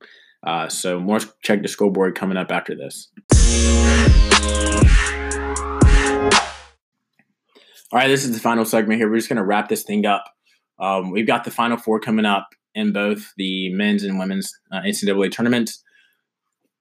Uh, 0.42 0.68
so, 0.68 1.00
more 1.00 1.18
check 1.42 1.62
the 1.62 1.68
scoreboard 1.68 2.14
coming 2.14 2.36
up 2.36 2.50
after 2.50 2.74
this. 2.74 3.10
All 7.94 8.00
right, 8.00 8.08
this 8.08 8.24
is 8.24 8.32
the 8.32 8.40
final 8.40 8.64
segment 8.64 8.98
here. 8.98 9.08
We're 9.08 9.18
just 9.18 9.28
going 9.28 9.36
to 9.36 9.44
wrap 9.44 9.68
this 9.68 9.84
thing 9.84 10.04
up. 10.04 10.24
Um, 10.80 11.12
we've 11.12 11.28
got 11.28 11.44
the 11.44 11.52
final 11.52 11.76
four 11.76 12.00
coming 12.00 12.24
up 12.24 12.48
in 12.74 12.92
both 12.92 13.32
the 13.36 13.72
men's 13.72 14.02
and 14.02 14.18
women's 14.18 14.52
uh, 14.72 14.80
NCAA 14.80 15.30
tournaments. 15.30 15.80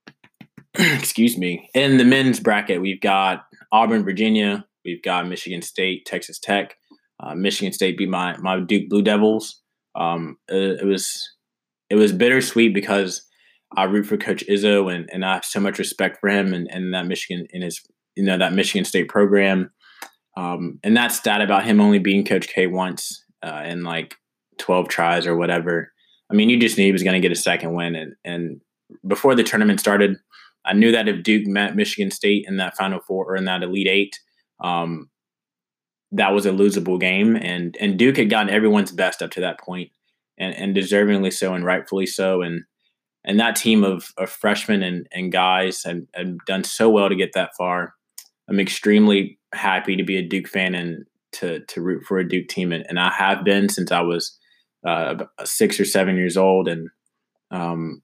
Excuse 0.74 1.38
me. 1.38 1.70
In 1.72 1.98
the 1.98 2.04
men's 2.04 2.40
bracket, 2.40 2.80
we've 2.80 3.00
got 3.00 3.44
Auburn, 3.70 4.02
Virginia. 4.02 4.66
We've 4.84 5.04
got 5.04 5.28
Michigan 5.28 5.62
State, 5.62 6.04
Texas 6.04 6.40
Tech. 6.40 6.74
Uh, 7.20 7.36
Michigan 7.36 7.72
State 7.72 7.96
beat 7.96 8.08
my 8.08 8.36
my 8.38 8.58
Duke 8.58 8.88
Blue 8.88 9.02
Devils. 9.02 9.62
Um, 9.94 10.36
it, 10.48 10.80
it, 10.80 10.84
was 10.84 11.36
it 11.90 11.94
was 11.94 12.10
bittersweet 12.10 12.74
because 12.74 13.24
I 13.76 13.84
root 13.84 14.06
for 14.06 14.16
Coach 14.16 14.44
Izzo 14.48 14.92
and, 14.92 15.08
and 15.12 15.24
I 15.24 15.34
have 15.34 15.44
so 15.44 15.60
much 15.60 15.78
respect 15.78 16.18
for 16.18 16.28
him 16.28 16.52
and, 16.52 16.68
and 16.72 16.92
that 16.92 17.06
Michigan 17.06 17.46
in 17.50 17.62
his 17.62 17.80
you 18.16 18.24
know 18.24 18.36
that 18.36 18.52
Michigan 18.52 18.84
State 18.84 19.06
program. 19.06 19.70
Um, 20.36 20.80
and 20.82 20.96
that 20.96 21.12
stat 21.12 21.40
about 21.40 21.64
him 21.64 21.80
only 21.80 21.98
being 21.98 22.24
Coach 22.24 22.48
K 22.48 22.66
once 22.66 23.24
uh, 23.42 23.62
in 23.64 23.84
like 23.84 24.16
12 24.58 24.88
tries 24.88 25.26
or 25.26 25.36
whatever. 25.36 25.92
I 26.30 26.34
mean, 26.34 26.50
you 26.50 26.58
just 26.58 26.76
knew 26.76 26.84
he 26.84 26.92
was 26.92 27.02
going 27.02 27.14
to 27.14 27.20
get 27.20 27.32
a 27.32 27.40
second 27.40 27.74
win. 27.74 27.94
And, 27.94 28.14
and 28.24 28.60
before 29.06 29.34
the 29.34 29.44
tournament 29.44 29.80
started, 29.80 30.16
I 30.64 30.72
knew 30.72 30.90
that 30.92 31.08
if 31.08 31.22
Duke 31.22 31.46
met 31.46 31.76
Michigan 31.76 32.10
State 32.10 32.46
in 32.48 32.56
that 32.56 32.76
Final 32.76 33.00
Four 33.00 33.26
or 33.26 33.36
in 33.36 33.44
that 33.44 33.62
Elite 33.62 33.88
Eight, 33.88 34.18
um, 34.60 35.10
that 36.12 36.32
was 36.32 36.46
a 36.46 36.50
losable 36.50 36.98
game. 36.98 37.36
And 37.36 37.76
and 37.78 37.98
Duke 37.98 38.16
had 38.16 38.30
gotten 38.30 38.48
everyone's 38.48 38.92
best 38.92 39.20
up 39.20 39.30
to 39.32 39.40
that 39.40 39.60
point, 39.60 39.90
and, 40.38 40.54
and 40.54 40.74
deservingly 40.74 41.32
so, 41.32 41.52
and 41.52 41.64
rightfully 41.64 42.06
so. 42.06 42.40
And 42.40 42.64
and 43.24 43.40
that 43.40 43.56
team 43.56 43.84
of, 43.84 44.12
of 44.18 44.30
freshmen 44.30 44.82
and, 44.82 45.06
and 45.12 45.32
guys 45.32 45.82
had, 45.82 46.06
had 46.14 46.36
done 46.46 46.62
so 46.62 46.90
well 46.90 47.08
to 47.08 47.16
get 47.16 47.32
that 47.32 47.56
far. 47.56 47.94
I'm 48.48 48.60
extremely 48.60 49.38
happy 49.54 49.96
to 49.96 50.04
be 50.04 50.16
a 50.16 50.26
Duke 50.26 50.48
fan 50.48 50.74
and 50.74 51.04
to 51.32 51.60
to 51.66 51.80
root 51.80 52.04
for 52.04 52.18
a 52.18 52.28
Duke 52.28 52.48
team, 52.48 52.72
and, 52.72 52.84
and 52.88 52.98
I 52.98 53.10
have 53.10 53.44
been 53.44 53.68
since 53.68 53.92
I 53.92 54.00
was 54.00 54.38
uh, 54.86 55.24
six 55.44 55.80
or 55.80 55.84
seven 55.84 56.16
years 56.16 56.36
old. 56.36 56.68
And 56.68 56.88
um, 57.50 58.02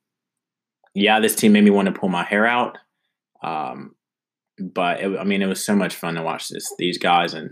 yeah, 0.95 1.21
this 1.21 1.35
team 1.35 1.53
made 1.53 1.65
me 1.65 1.71
want 1.71 1.87
to 1.87 1.99
pull 1.99 2.09
my 2.09 2.25
hair 2.25 2.47
out. 2.47 2.79
Um, 3.43 3.95
but 4.59 5.01
it, 5.01 5.19
I 5.19 5.25
mean, 5.25 5.43
it 5.43 5.47
was 5.47 5.65
so 5.65 5.75
much 5.75 5.95
fun 5.95 6.15
to 6.15 6.23
watch 6.23 6.49
this 6.49 6.73
these 6.79 6.99
guys, 6.99 7.35
and 7.35 7.51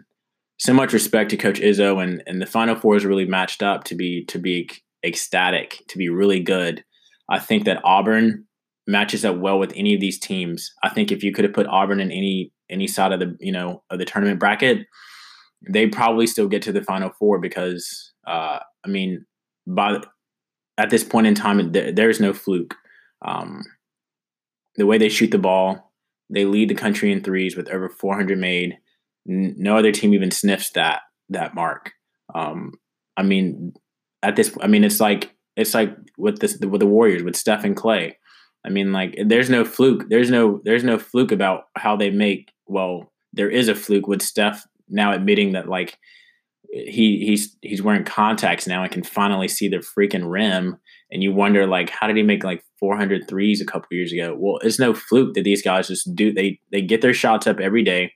so 0.59 0.73
much 0.73 0.93
respect 0.93 1.31
to 1.31 1.37
Coach 1.37 1.61
Izzo, 1.61 2.03
and 2.03 2.23
and 2.27 2.43
the 2.43 2.47
Final 2.47 2.75
Four 2.75 2.97
is 2.97 3.05
really 3.05 3.27
matched 3.27 3.63
up 3.63 3.85
to 3.85 3.95
be 3.95 4.25
to 4.27 4.39
be 4.39 4.69
ecstatic, 5.05 5.83
to 5.89 5.99
be 5.99 6.09
really 6.09 6.41
good. 6.41 6.85
I 7.31 7.39
think 7.39 7.65
that 7.65 7.81
Auburn 7.85 8.47
matches 8.87 9.25
up 9.25 9.37
well 9.37 9.59
with 9.59 9.73
any 9.77 9.95
of 9.95 10.01
these 10.01 10.19
teams. 10.19 10.73
I 10.83 10.89
think 10.89 11.13
if 11.13 11.23
you 11.23 11.33
could 11.33 11.45
have 11.45 11.53
put 11.53 11.67
Auburn 11.67 12.01
in 12.01 12.11
any 12.11 12.53
any 12.71 12.87
side 12.87 13.13
of 13.13 13.21
the 13.21 13.37
you 13.41 13.53
know 13.53 13.83
of 13.91 13.99
the 13.99 14.05
tournament 14.05 14.41
bracket, 14.41 14.87
they 15.69 15.87
probably 15.87 16.27
still 16.27 16.49
get 16.49 16.63
to 16.63 16.73
the 16.73 16.83
final 16.83 17.11
four 17.11 17.39
because 17.39 18.13
uh, 18.27 18.59
I 18.85 18.89
mean, 18.89 19.25
by 19.67 20.03
at 20.77 20.91
this 20.91 21.05
point 21.05 21.27
in 21.27 21.35
time, 21.35 21.73
there, 21.73 21.93
there's 21.93 22.21
no 22.21 22.33
fluke. 22.33 22.75
Um, 23.25 23.65
the 24.77 24.87
way 24.87 24.99
they 24.99 25.09
shoot 25.09 25.31
the 25.31 25.39
ball, 25.39 25.93
they 26.31 26.45
lead 26.45 26.69
the 26.69 26.75
country 26.75 27.11
in 27.11 27.23
threes 27.23 27.57
with 27.57 27.69
over 27.69 27.89
400 27.89 28.39
made. 28.39 28.79
No 29.27 29.77
other 29.77 29.93
team 29.93 30.15
even 30.15 30.31
sniffs 30.31 30.71
that 30.73 31.01
that 31.31 31.55
mark. 31.55 31.93
Um, 32.35 32.73
I 33.17 33.23
mean, 33.23 33.73
at 34.23 34.37
this, 34.37 34.57
I 34.61 34.67
mean, 34.67 34.85
it's 34.85 35.01
like 35.01 35.35
it's 35.57 35.75
like 35.75 35.97
with 36.17 36.39
this 36.39 36.59
with 36.59 36.81
the 36.81 36.87
Warriors 36.87 37.23
with 37.23 37.37
Steph 37.37 37.65
and 37.65 37.77
Clay. 37.77 38.17
I 38.65 38.71
mean, 38.71 38.93
like 38.93 39.17
there's 39.27 39.51
no 39.51 39.65
fluke. 39.65 40.09
There's 40.09 40.31
no 40.31 40.61
there's 40.65 40.85
no 40.85 40.99
fluke 40.99 41.33
about 41.33 41.65
how 41.77 41.97
they 41.97 42.11
make. 42.11 42.53
Well, 42.69 43.13
there 43.33 43.51
is 43.51 43.69
a 43.69 43.75
fluke 43.75 44.07
with 44.07 44.23
Steph 44.23 44.65
now 44.89 45.13
admitting 45.13 45.53
that 45.53 45.69
like 45.69 45.99
he 46.71 47.25
he's 47.25 47.57
he's 47.63 47.83
wearing 47.83 48.05
contacts 48.05 48.67
now 48.67 48.83
and 48.83 48.93
can 48.93 49.03
finally 49.03 49.49
see 49.49 49.69
the 49.69 49.79
freaking 49.79 50.31
rim. 50.31 50.77
And 51.11 51.23
you 51.23 51.33
wonder 51.33 51.67
like 51.67 51.91
how 51.91 52.07
did 52.07 52.17
he 52.17 52.23
make 52.23 52.45
like 52.45 52.63
400 52.79 53.27
threes 53.29 53.61
a 53.61 53.67
couple 53.67 53.89
years 53.91 54.13
ago? 54.13 54.37
Well, 54.39 54.59
it's 54.63 54.79
no 54.79 54.95
fluke 54.95 55.35
that 55.35 55.45
these 55.45 55.63
guys 55.63 55.89
just 55.89 56.15
do. 56.15 56.33
They 56.33 56.61
they 56.71 56.83
get 56.83 57.01
their 57.01 57.15
shots 57.15 57.47
up 57.47 57.61
every 57.61 57.83
day. 57.83 58.13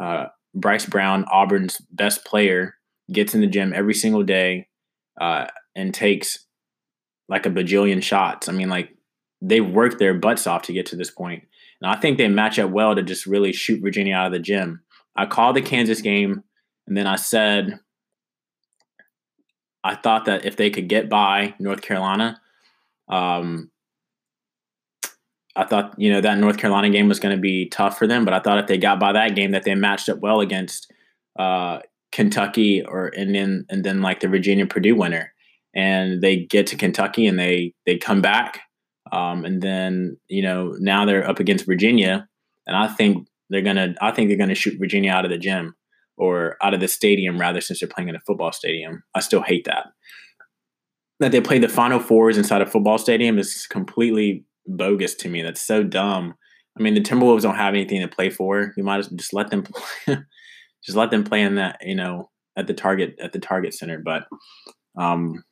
Uh, 0.00 0.26
Bryce 0.54 0.86
Brown, 0.86 1.24
Auburn's 1.30 1.78
best 1.90 2.24
player, 2.24 2.74
gets 3.12 3.34
in 3.34 3.40
the 3.40 3.46
gym 3.46 3.72
every 3.74 3.94
single 3.94 4.22
day 4.22 4.68
uh, 5.20 5.46
and 5.76 5.94
takes 5.94 6.46
like 7.28 7.46
a 7.46 7.50
bajillion 7.50 8.02
shots. 8.02 8.48
I 8.48 8.52
mean, 8.52 8.68
like 8.68 8.90
they've 9.40 9.66
worked 9.66 9.98
their 9.98 10.14
butts 10.14 10.46
off 10.46 10.62
to 10.62 10.72
get 10.72 10.86
to 10.86 10.96
this 10.96 11.10
point. 11.10 11.44
And 11.80 11.90
I 11.90 11.98
think 11.98 12.18
they 12.18 12.28
match 12.28 12.58
up 12.58 12.70
well 12.70 12.94
to 12.94 13.02
just 13.02 13.26
really 13.26 13.52
shoot 13.52 13.82
Virginia 13.82 14.14
out 14.14 14.26
of 14.26 14.32
the 14.32 14.38
gym. 14.38 14.82
I 15.16 15.26
called 15.26 15.56
the 15.56 15.62
Kansas 15.62 16.00
game, 16.00 16.42
and 16.86 16.96
then 16.96 17.06
I 17.06 17.16
said 17.16 17.80
I 19.82 19.94
thought 19.94 20.26
that 20.26 20.44
if 20.44 20.56
they 20.56 20.70
could 20.70 20.88
get 20.88 21.08
by 21.08 21.54
North 21.58 21.82
Carolina, 21.82 22.40
um, 23.08 23.70
I 25.56 25.64
thought 25.64 25.94
you 25.98 26.12
know 26.12 26.20
that 26.20 26.38
North 26.38 26.58
Carolina 26.58 26.90
game 26.90 27.08
was 27.08 27.20
going 27.20 27.34
to 27.34 27.40
be 27.40 27.68
tough 27.68 27.98
for 27.98 28.06
them, 28.06 28.24
but 28.24 28.34
I 28.34 28.40
thought 28.40 28.58
if 28.58 28.66
they 28.66 28.78
got 28.78 29.00
by 29.00 29.12
that 29.12 29.34
game, 29.34 29.52
that 29.52 29.64
they 29.64 29.74
matched 29.74 30.08
up 30.08 30.18
well 30.18 30.40
against 30.40 30.92
uh, 31.38 31.80
Kentucky 32.12 32.84
or 32.84 33.08
and 33.08 33.34
then 33.34 33.66
and 33.68 33.84
then 33.84 34.02
like 34.02 34.20
the 34.20 34.28
Virginia 34.28 34.66
Purdue 34.66 34.94
winner, 34.94 35.32
and 35.74 36.20
they 36.20 36.36
get 36.36 36.66
to 36.68 36.76
Kentucky 36.76 37.26
and 37.26 37.38
they 37.38 37.74
they 37.86 37.96
come 37.96 38.20
back, 38.20 38.60
um, 39.12 39.44
and 39.44 39.62
then 39.62 40.16
you 40.28 40.42
know 40.42 40.74
now 40.78 41.04
they're 41.04 41.28
up 41.28 41.40
against 41.40 41.66
Virginia, 41.66 42.28
and 42.66 42.76
I 42.76 42.88
think 42.88 43.26
they're 43.48 43.62
gonna 43.62 43.94
I 44.00 44.10
think 44.10 44.28
they're 44.28 44.38
gonna 44.38 44.54
shoot 44.54 44.78
Virginia 44.78 45.10
out 45.10 45.24
of 45.24 45.30
the 45.30 45.38
gym 45.38 45.74
or 46.16 46.56
out 46.62 46.74
of 46.74 46.80
the 46.80 46.88
stadium 46.88 47.40
rather 47.40 47.60
since 47.60 47.80
they're 47.80 47.88
playing 47.88 48.08
in 48.08 48.16
a 48.16 48.20
football 48.20 48.52
stadium. 48.52 49.02
I 49.14 49.20
still 49.20 49.42
hate 49.42 49.64
that. 49.64 49.86
That 51.18 51.32
they 51.32 51.40
play 51.40 51.58
the 51.58 51.68
Final 51.68 51.98
Fours 51.98 52.38
inside 52.38 52.62
a 52.62 52.66
football 52.66 52.98
stadium 52.98 53.38
is 53.38 53.66
completely 53.66 54.44
bogus 54.66 55.14
to 55.16 55.28
me. 55.28 55.42
That's 55.42 55.62
so 55.62 55.82
dumb. 55.82 56.34
I 56.78 56.82
mean, 56.82 56.94
the 56.94 57.00
Timberwolves 57.00 57.42
don't 57.42 57.56
have 57.56 57.74
anything 57.74 58.00
to 58.00 58.08
play 58.08 58.30
for. 58.30 58.72
You 58.76 58.84
might 58.84 59.06
just 59.16 59.34
let 59.34 59.50
them 59.50 59.62
play, 59.62 60.18
just 60.84 60.96
let 60.96 61.10
them 61.10 61.24
play 61.24 61.42
in 61.42 61.56
that, 61.56 61.78
you 61.82 61.94
know, 61.94 62.30
at 62.56 62.66
the 62.66 62.74
target 62.74 63.16
at 63.20 63.32
the 63.32 63.38
target 63.38 63.74
center. 63.74 63.98
But 63.98 64.24
um 64.96 65.42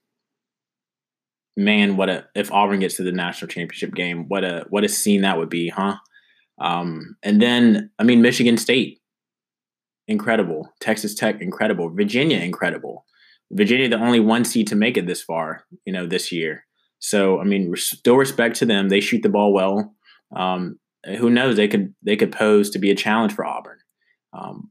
man, 1.58 1.96
what 1.96 2.08
a 2.08 2.24
if 2.34 2.52
Auburn 2.52 2.80
gets 2.80 2.96
to 2.96 3.02
the 3.02 3.12
national 3.12 3.48
championship 3.48 3.94
game, 3.94 4.26
what 4.28 4.44
a 4.44 4.64
what 4.70 4.84
a 4.84 4.88
scene 4.88 5.22
that 5.22 5.36
would 5.36 5.50
be, 5.50 5.68
huh? 5.68 5.96
Um, 6.60 7.16
and 7.22 7.42
then 7.42 7.90
I 7.98 8.04
mean 8.04 8.22
Michigan 8.22 8.56
State, 8.56 9.00
incredible. 10.06 10.72
Texas 10.80 11.14
Tech, 11.14 11.42
incredible. 11.42 11.90
Virginia, 11.90 12.38
incredible. 12.38 13.04
Virginia, 13.50 13.88
the 13.88 13.98
only 13.98 14.20
one 14.20 14.44
seed 14.44 14.68
to 14.68 14.76
make 14.76 14.96
it 14.96 15.06
this 15.06 15.22
far, 15.22 15.64
you 15.84 15.92
know, 15.92 16.06
this 16.06 16.30
year. 16.30 16.64
So 17.00 17.40
I 17.40 17.44
mean, 17.44 17.74
still 17.76 18.16
respect 18.16 18.56
to 18.56 18.66
them. 18.66 18.88
They 18.88 19.00
shoot 19.00 19.22
the 19.22 19.28
ball 19.28 19.52
well. 19.52 19.94
Um, 20.34 20.78
who 21.18 21.28
knows? 21.28 21.56
They 21.56 21.68
could 21.68 21.92
they 22.02 22.16
could 22.16 22.32
pose 22.32 22.70
to 22.70 22.78
be 22.78 22.90
a 22.90 22.96
challenge 22.96 23.32
for 23.32 23.44
Auburn. 23.44 23.78
Um, 24.32 24.70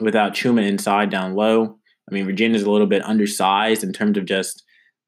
without 0.00 0.32
Chuma 0.32 0.66
inside 0.66 1.10
down 1.10 1.34
low, 1.34 1.78
I 2.10 2.14
mean, 2.14 2.24
Virginia's 2.24 2.62
a 2.62 2.70
little 2.70 2.86
bit 2.86 3.04
undersized 3.04 3.84
in 3.84 3.92
terms 3.92 4.16
of 4.16 4.24
just 4.24 4.62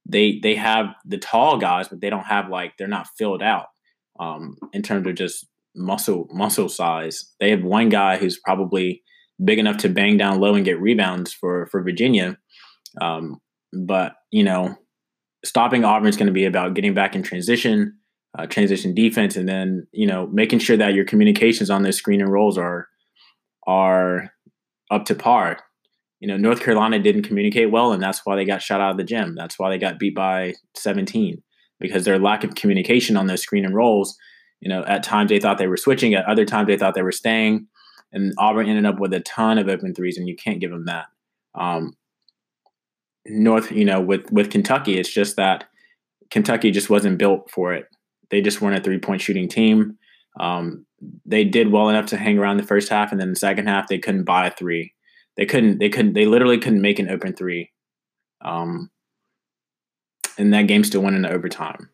they 0.08 0.40
they 0.42 0.54
have 0.54 0.94
the 1.04 1.18
tall 1.18 1.58
guys, 1.58 1.88
but 1.88 2.00
they 2.00 2.10
don't 2.10 2.26
have 2.26 2.48
like 2.48 2.76
they're 2.76 2.88
not 2.88 3.08
filled 3.16 3.42
out 3.42 3.66
um, 4.18 4.56
in 4.72 4.82
terms 4.82 5.06
of 5.06 5.14
just 5.14 5.46
muscle 5.76 6.28
muscle 6.32 6.68
size. 6.68 7.32
They 7.40 7.50
have 7.50 7.62
one 7.62 7.88
guy 7.88 8.16
who's 8.16 8.38
probably 8.38 9.02
big 9.44 9.58
enough 9.58 9.76
to 9.78 9.88
bang 9.88 10.16
down 10.16 10.40
low 10.40 10.54
and 10.54 10.64
get 10.64 10.80
rebounds 10.80 11.32
for 11.32 11.66
for 11.66 11.82
Virginia. 11.82 12.38
Um, 13.00 13.40
but 13.72 14.14
you 14.30 14.42
know, 14.42 14.76
stopping 15.44 15.84
Auburn 15.84 16.08
is 16.08 16.16
going 16.16 16.26
to 16.26 16.32
be 16.32 16.46
about 16.46 16.74
getting 16.74 16.94
back 16.94 17.14
in 17.14 17.22
transition, 17.22 17.98
uh, 18.38 18.46
transition 18.46 18.94
defense, 18.94 19.36
and 19.36 19.48
then 19.48 19.86
you 19.92 20.06
know 20.06 20.26
making 20.28 20.60
sure 20.60 20.76
that 20.76 20.94
your 20.94 21.04
communications 21.04 21.70
on 21.70 21.82
those 21.82 21.96
screen 21.96 22.20
and 22.20 22.32
rolls 22.32 22.56
are 22.56 22.88
are 23.66 24.32
up 24.90 25.04
to 25.04 25.14
par. 25.14 25.58
You 26.20 26.28
know, 26.28 26.36
North 26.36 26.60
Carolina 26.60 26.98
didn't 26.98 27.22
communicate 27.22 27.70
well, 27.70 27.92
and 27.92 28.02
that's 28.02 28.24
why 28.24 28.34
they 28.36 28.44
got 28.44 28.62
shot 28.62 28.80
out 28.80 28.90
of 28.90 28.96
the 28.96 29.04
gym. 29.04 29.34
That's 29.34 29.58
why 29.58 29.70
they 29.70 29.78
got 29.78 29.98
beat 29.98 30.14
by 30.14 30.54
17 30.74 31.42
because 31.80 32.04
their 32.04 32.18
lack 32.18 32.42
of 32.42 32.56
communication 32.56 33.16
on 33.16 33.26
those 33.26 33.42
screen 33.42 33.64
and 33.64 33.74
rolls. 33.74 34.16
You 34.60 34.68
know, 34.68 34.84
at 34.84 35.04
times 35.04 35.28
they 35.28 35.38
thought 35.38 35.58
they 35.58 35.68
were 35.68 35.76
switching, 35.76 36.14
at 36.14 36.26
other 36.26 36.44
times 36.44 36.66
they 36.66 36.76
thought 36.76 36.94
they 36.94 37.02
were 37.02 37.12
staying, 37.12 37.68
and 38.12 38.34
Auburn 38.38 38.68
ended 38.68 38.86
up 38.86 38.98
with 38.98 39.14
a 39.14 39.20
ton 39.20 39.58
of 39.58 39.68
open 39.68 39.94
threes, 39.94 40.18
and 40.18 40.28
you 40.28 40.34
can't 40.34 40.60
give 40.60 40.70
them 40.70 40.86
that. 40.86 41.06
Um, 41.54 41.96
North, 43.26 43.70
you 43.70 43.84
know, 43.84 44.00
with 44.00 44.30
with 44.32 44.50
Kentucky, 44.50 44.98
it's 44.98 45.12
just 45.12 45.36
that 45.36 45.64
Kentucky 46.30 46.70
just 46.70 46.90
wasn't 46.90 47.18
built 47.18 47.50
for 47.50 47.72
it. 47.72 47.86
They 48.30 48.40
just 48.40 48.60
weren't 48.60 48.78
a 48.78 48.82
three 48.82 48.98
point 48.98 49.20
shooting 49.20 49.48
team. 49.48 49.98
Um, 50.40 50.86
they 51.24 51.44
did 51.44 51.70
well 51.70 51.88
enough 51.88 52.06
to 52.06 52.16
hang 52.16 52.38
around 52.38 52.56
the 52.56 52.66
first 52.66 52.88
half, 52.88 53.12
and 53.12 53.20
then 53.20 53.30
the 53.30 53.36
second 53.36 53.68
half 53.68 53.88
they 53.88 53.98
couldn't 53.98 54.24
buy 54.24 54.46
a 54.46 54.50
three. 54.50 54.94
They 55.38 55.46
couldn't. 55.46 55.78
They 55.78 55.88
couldn't. 55.88 56.12
They 56.12 56.26
literally 56.26 56.58
couldn't 56.58 56.82
make 56.82 56.98
an 56.98 57.08
open 57.08 57.32
three. 57.32 57.70
Um, 58.44 58.90
and 60.36 60.52
that 60.52 60.66
game 60.66 60.84
still 60.84 61.00
went 61.00 61.16
into 61.16 61.30
overtime. 61.30 61.90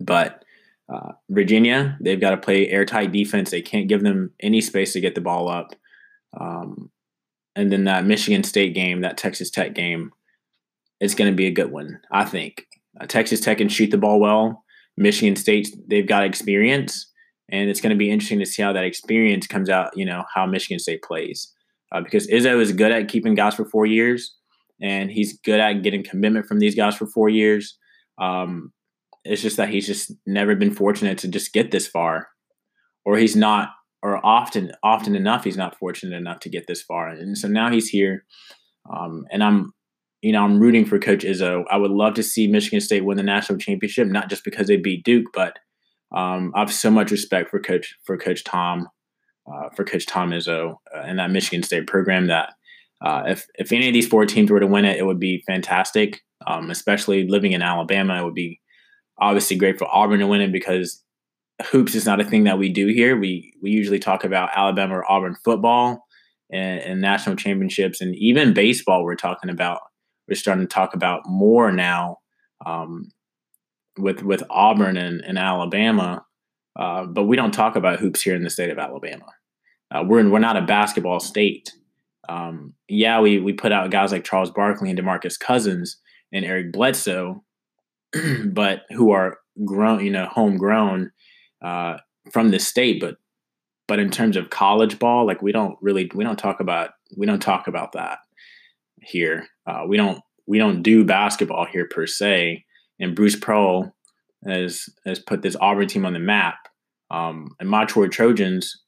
But 0.00 0.44
uh, 0.92 1.12
Virginia, 1.28 1.98
they've 2.00 2.20
got 2.20 2.30
to 2.30 2.36
play 2.36 2.68
airtight 2.68 3.12
defense. 3.12 3.50
They 3.50 3.62
can't 3.62 3.88
give 3.88 4.02
them 4.02 4.32
any 4.40 4.60
space 4.60 4.92
to 4.92 5.00
get 5.00 5.14
the 5.14 5.20
ball 5.20 5.48
up. 5.48 5.74
Um, 6.38 6.90
and 7.56 7.72
then 7.72 7.84
that 7.84 8.04
Michigan 8.04 8.42
State 8.42 8.74
game, 8.74 9.00
that 9.02 9.16
Texas 9.16 9.50
Tech 9.50 9.74
game, 9.74 10.10
it's 11.00 11.14
going 11.14 11.30
to 11.30 11.36
be 11.36 11.46
a 11.46 11.52
good 11.52 11.70
one, 11.70 12.00
I 12.10 12.24
think. 12.24 12.66
Uh, 13.00 13.06
Texas 13.06 13.40
Tech 13.40 13.58
can 13.58 13.68
shoot 13.68 13.90
the 13.90 13.98
ball 13.98 14.20
well. 14.20 14.64
Michigan 14.96 15.36
State, 15.36 15.68
they've 15.88 16.06
got 16.06 16.24
experience, 16.24 17.10
and 17.48 17.68
it's 17.68 17.80
going 17.80 17.90
to 17.90 17.96
be 17.96 18.10
interesting 18.10 18.38
to 18.40 18.46
see 18.46 18.62
how 18.62 18.72
that 18.72 18.84
experience 18.84 19.46
comes 19.46 19.68
out. 19.68 19.96
You 19.96 20.04
know 20.04 20.24
how 20.32 20.46
Michigan 20.46 20.78
State 20.78 21.02
plays, 21.02 21.52
uh, 21.94 22.00
because 22.02 22.26
Izzo 22.28 22.60
is 22.60 22.72
good 22.72 22.92
at 22.92 23.08
keeping 23.08 23.34
guys 23.34 23.54
for 23.54 23.64
four 23.64 23.86
years, 23.86 24.34
and 24.82 25.10
he's 25.10 25.38
good 25.38 25.60
at 25.60 25.82
getting 25.82 26.04
commitment 26.04 26.46
from 26.46 26.58
these 26.58 26.74
guys 26.74 26.96
for 26.96 27.06
four 27.06 27.28
years. 27.28 27.78
Um, 28.20 28.72
it's 29.24 29.40
just 29.40 29.56
that 29.56 29.70
he's 29.70 29.86
just 29.86 30.12
never 30.26 30.54
been 30.54 30.74
fortunate 30.74 31.18
to 31.18 31.28
just 31.28 31.52
get 31.52 31.70
this 31.70 31.86
far, 31.86 32.28
or 33.04 33.16
he's 33.16 33.36
not 33.36 33.70
or 34.02 34.24
often 34.24 34.72
often 34.82 35.16
enough 35.16 35.44
he's 35.44 35.56
not 35.56 35.78
fortunate 35.78 36.14
enough 36.14 36.40
to 36.40 36.50
get 36.50 36.66
this 36.66 36.82
far. 36.82 37.08
And 37.08 37.38
so 37.38 37.48
now 37.48 37.70
he's 37.70 37.88
here 37.88 38.24
um, 38.90 39.24
and 39.30 39.42
i'm 39.42 39.72
you 40.22 40.32
know 40.32 40.42
i'm 40.42 40.58
rooting 40.58 40.84
for 40.84 40.98
coach 40.98 41.24
izzo. 41.24 41.64
I 41.70 41.76
would 41.76 41.90
love 41.90 42.14
to 42.14 42.22
see 42.22 42.46
michigan 42.46 42.80
state 42.80 43.04
win 43.04 43.16
the 43.16 43.22
national 43.22 43.58
championship 43.58 44.08
not 44.08 44.28
just 44.28 44.44
because 44.44 44.66
they 44.66 44.76
beat 44.76 45.04
duke 45.04 45.26
but 45.32 45.58
um, 46.14 46.52
i 46.54 46.60
have 46.60 46.72
so 46.72 46.90
much 46.90 47.10
respect 47.10 47.50
for 47.50 47.60
coach 47.60 47.94
for 48.04 48.16
coach 48.16 48.44
tom 48.44 48.88
uh, 49.52 49.68
for 49.70 49.84
coach 49.84 50.06
tom 50.06 50.30
izzo 50.30 50.76
uh, 50.94 51.00
and 51.00 51.18
that 51.18 51.30
michigan 51.30 51.62
state 51.62 51.86
program 51.86 52.26
that 52.26 52.54
uh, 53.00 53.24
if, 53.26 53.46
if 53.56 53.70
any 53.72 53.88
of 53.88 53.92
these 53.92 54.08
four 54.08 54.24
teams 54.24 54.50
were 54.50 54.60
to 54.60 54.66
win 54.66 54.84
it 54.84 54.98
it 54.98 55.06
would 55.06 55.20
be 55.20 55.42
fantastic 55.46 56.22
um, 56.46 56.70
especially 56.70 57.28
living 57.28 57.52
in 57.52 57.62
alabama 57.62 58.20
it 58.20 58.24
would 58.24 58.34
be 58.34 58.60
obviously 59.18 59.56
great 59.56 59.78
for 59.78 59.88
auburn 59.94 60.20
to 60.20 60.26
win 60.26 60.40
it 60.40 60.52
because 60.52 61.04
hoops 61.62 61.94
is 61.94 62.06
not 62.06 62.20
a 62.20 62.24
thing 62.24 62.44
that 62.44 62.58
we 62.58 62.68
do 62.68 62.88
here. 62.88 63.16
We 63.16 63.54
we 63.62 63.70
usually 63.70 63.98
talk 63.98 64.24
about 64.24 64.50
Alabama 64.54 64.98
or 64.98 65.10
Auburn 65.10 65.36
football 65.44 66.06
and, 66.50 66.80
and, 66.80 67.00
national 67.00 67.36
championships, 67.36 68.00
and 68.00 68.14
even 68.16 68.54
baseball. 68.54 69.04
We're 69.04 69.14
talking 69.16 69.50
about. 69.50 69.80
We're 70.26 70.36
starting 70.36 70.66
to 70.66 70.72
talk 70.72 70.94
about 70.94 71.20
more 71.26 71.70
now 71.70 72.18
um, 72.64 73.10
with 73.98 74.22
with 74.22 74.42
Auburn 74.50 74.96
and, 74.96 75.22
and 75.22 75.38
Alabama, 75.38 76.24
uh, 76.76 77.04
but 77.04 77.24
we 77.24 77.36
don't 77.36 77.52
talk 77.52 77.76
about 77.76 78.00
hoops 78.00 78.22
here 78.22 78.34
in 78.34 78.42
the 78.42 78.50
state 78.50 78.70
of 78.70 78.78
Alabama. 78.78 79.26
Uh, 79.90 80.02
we're 80.06 80.20
in, 80.20 80.30
we're 80.30 80.38
not 80.38 80.56
a 80.56 80.62
basketball 80.62 81.20
state. 81.20 81.72
Um, 82.28 82.74
yeah, 82.88 83.20
we 83.20 83.38
we 83.38 83.52
put 83.52 83.72
out 83.72 83.90
guys 83.90 84.12
like 84.12 84.24
Charles 84.24 84.50
Barkley 84.50 84.90
and 84.90 84.98
Demarcus 84.98 85.38
Cousins 85.38 85.98
and 86.32 86.44
Eric 86.44 86.72
Bledsoe, 86.72 87.44
but 88.46 88.82
who 88.90 89.10
are 89.12 89.38
grown, 89.64 90.04
you 90.04 90.10
know, 90.10 90.26
homegrown 90.26 91.12
uh, 91.62 91.98
from 92.32 92.50
the 92.50 92.58
state, 92.58 93.00
but 93.00 93.16
but 93.86 93.98
in 93.98 94.10
terms 94.10 94.36
of 94.36 94.50
college 94.50 94.98
ball, 94.98 95.26
like 95.26 95.42
we 95.42 95.52
don't 95.52 95.76
really 95.80 96.10
we 96.14 96.24
don't 96.24 96.38
talk 96.38 96.60
about 96.60 96.90
we 97.16 97.26
don't 97.26 97.42
talk 97.42 97.68
about 97.68 97.92
that 97.92 98.18
here. 99.02 99.46
Uh, 99.66 99.84
we 99.86 99.96
don't 99.96 100.20
we 100.46 100.58
don't 100.58 100.82
do 100.82 101.04
basketball 101.04 101.66
here 101.66 101.86
per 101.88 102.06
se. 102.06 102.64
And 103.00 103.14
Bruce 103.14 103.36
Pearl 103.36 103.93
has 104.46 104.88
has 105.06 105.18
put 105.18 105.42
this 105.42 105.56
Auburn 105.60 105.88
team 105.88 106.06
on 106.06 106.12
the 106.12 106.18
map. 106.18 106.56
Um, 107.10 107.48
and 107.60 107.68
my 107.68 107.84
Troy 107.84 108.08
Trojans, 108.08 108.82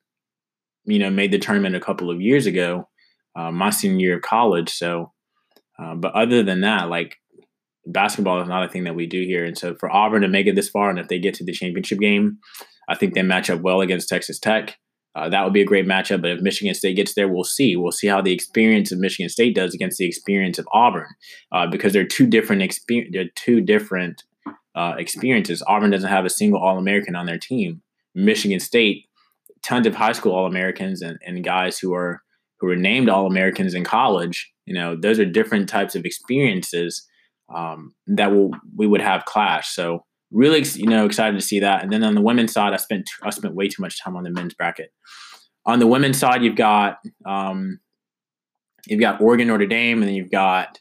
you 0.85 0.99
know, 0.99 1.11
made 1.11 1.33
the 1.33 1.39
tournament 1.39 1.77
a 1.77 1.81
couple 1.81 2.11
of 2.11 2.21
years 2.21 2.47
ago, 2.47 2.89
uh, 3.37 3.51
my 3.51 3.71
senior 3.71 4.07
year 4.07 4.17
of 4.17 4.23
college. 4.23 4.71
So, 4.71 5.13
uh, 5.79 5.95
but 5.95 6.15
other 6.15 6.43
than 6.43 6.63
that, 6.63 6.89
like 6.89 7.17
basketball 7.87 8.41
is 8.41 8.49
not 8.49 8.65
a 8.65 8.69
thing 8.69 8.85
that 8.85 8.97
we 8.97 9.07
do 9.07 9.23
here. 9.23 9.45
And 9.45 9.57
so 9.57 9.75
for 9.75 9.91
Auburn 9.91 10.23
to 10.23 10.29
make 10.29 10.47
it 10.47 10.57
this 10.57 10.69
far, 10.69 10.91
and 10.91 10.99
if 10.99 11.09
they 11.09 11.19
get 11.19 11.35
to 11.35 11.45
the 11.45 11.53
championship 11.53 12.01
game, 12.01 12.39
I 12.89 12.95
think 12.95 13.15
they 13.15 13.23
match 13.23 13.51
up 13.51 13.61
well 13.61 13.81
against 13.81 14.09
Texas 14.09 14.39
Tech. 14.39 14.77
Uh, 15.15 15.31
that 15.31 15.45
would 15.45 15.53
be 15.55 15.63
a 15.63 15.67
great 15.67 15.87
matchup. 15.87 16.21
But 16.21 16.33
if 16.33 16.41
Michigan 16.41 16.75
State 16.75 16.97
gets 16.97 17.15
there, 17.15 17.27
we'll 17.27 17.45
see. 17.45 17.75
We'll 17.75 17.93
see 17.93 18.07
how 18.07 18.21
the 18.21 18.33
experience 18.33 18.93
of 18.93 18.99
Michigan 18.99 19.31
State 19.31 19.55
does 19.55 19.75
against 19.75 19.99
the 19.99 20.07
experience 20.07 20.59
of 20.59 20.69
Auburn, 20.73 21.09
uh, 21.53 21.67
because 21.67 21.93
they're 21.93 22.07
two 22.07 22.27
different 22.27 22.63
experience. 22.63 23.11
They're 23.13 23.31
two 23.35 23.61
different 23.61 24.25
uh, 24.77 24.95
experiences. 24.99 25.63
Auburn 25.67 25.91
doesn't 25.91 26.11
have 26.11 26.25
a 26.25 26.31
single 26.31 26.61
All 26.61 26.79
American 26.79 27.17
on 27.17 27.27
their 27.27 27.39
team. 27.39 27.83
Michigan 28.15 28.61
State, 28.61 29.07
tons 29.63 29.87
of 29.87 29.95
high 29.95 30.13
school 30.13 30.33
All 30.33 30.47
Americans 30.47 31.03
and, 31.03 31.19
and 31.27 31.43
guys 31.43 31.79
who 31.79 31.95
are 31.95 32.23
who 32.61 32.69
are 32.69 32.77
named 32.77 33.09
All 33.09 33.27
Americans 33.27 33.75
in 33.75 33.85
college. 33.85 34.53
You 34.67 34.75
know, 34.75 34.97
those 34.97 35.19
are 35.19 35.25
different 35.25 35.69
types 35.69 35.95
of 35.95 36.05
experiences 36.05 37.07
um, 37.55 37.95
that 38.07 38.33
will 38.33 38.51
we 38.77 38.87
would 38.87 39.01
have 39.01 39.25
clash. 39.25 39.75
So 39.75 40.05
really, 40.31 40.63
you 40.75 40.87
know, 40.87 41.07
excited 41.07 41.39
to 41.39 41.45
see 41.45 41.61
that. 41.61 41.83
And 41.83 41.93
then 41.93 42.05
on 42.05 42.15
the 42.15 42.21
women's 42.21 42.53
side, 42.53 42.73
I 42.73 42.77
spent 42.77 43.09
I 43.23 43.31
spent 43.31 43.55
way 43.55 43.69
too 43.69 43.83
much 43.83 44.03
time 44.03 44.17
on 44.17 44.25
the 44.25 44.31
men's 44.31 44.55
bracket. 44.55 44.93
On 45.65 45.79
the 45.79 45.87
women's 45.87 46.19
side, 46.19 46.43
you've 46.43 46.57
got 46.57 46.99
um, 47.25 47.81
you've 48.87 49.01
got 49.01 49.21
Oregon, 49.21 49.49
Notre 49.49 49.67
Dame, 49.67 49.99
and 49.99 50.09
then 50.09 50.15
you've 50.15 50.31
got 50.31 50.79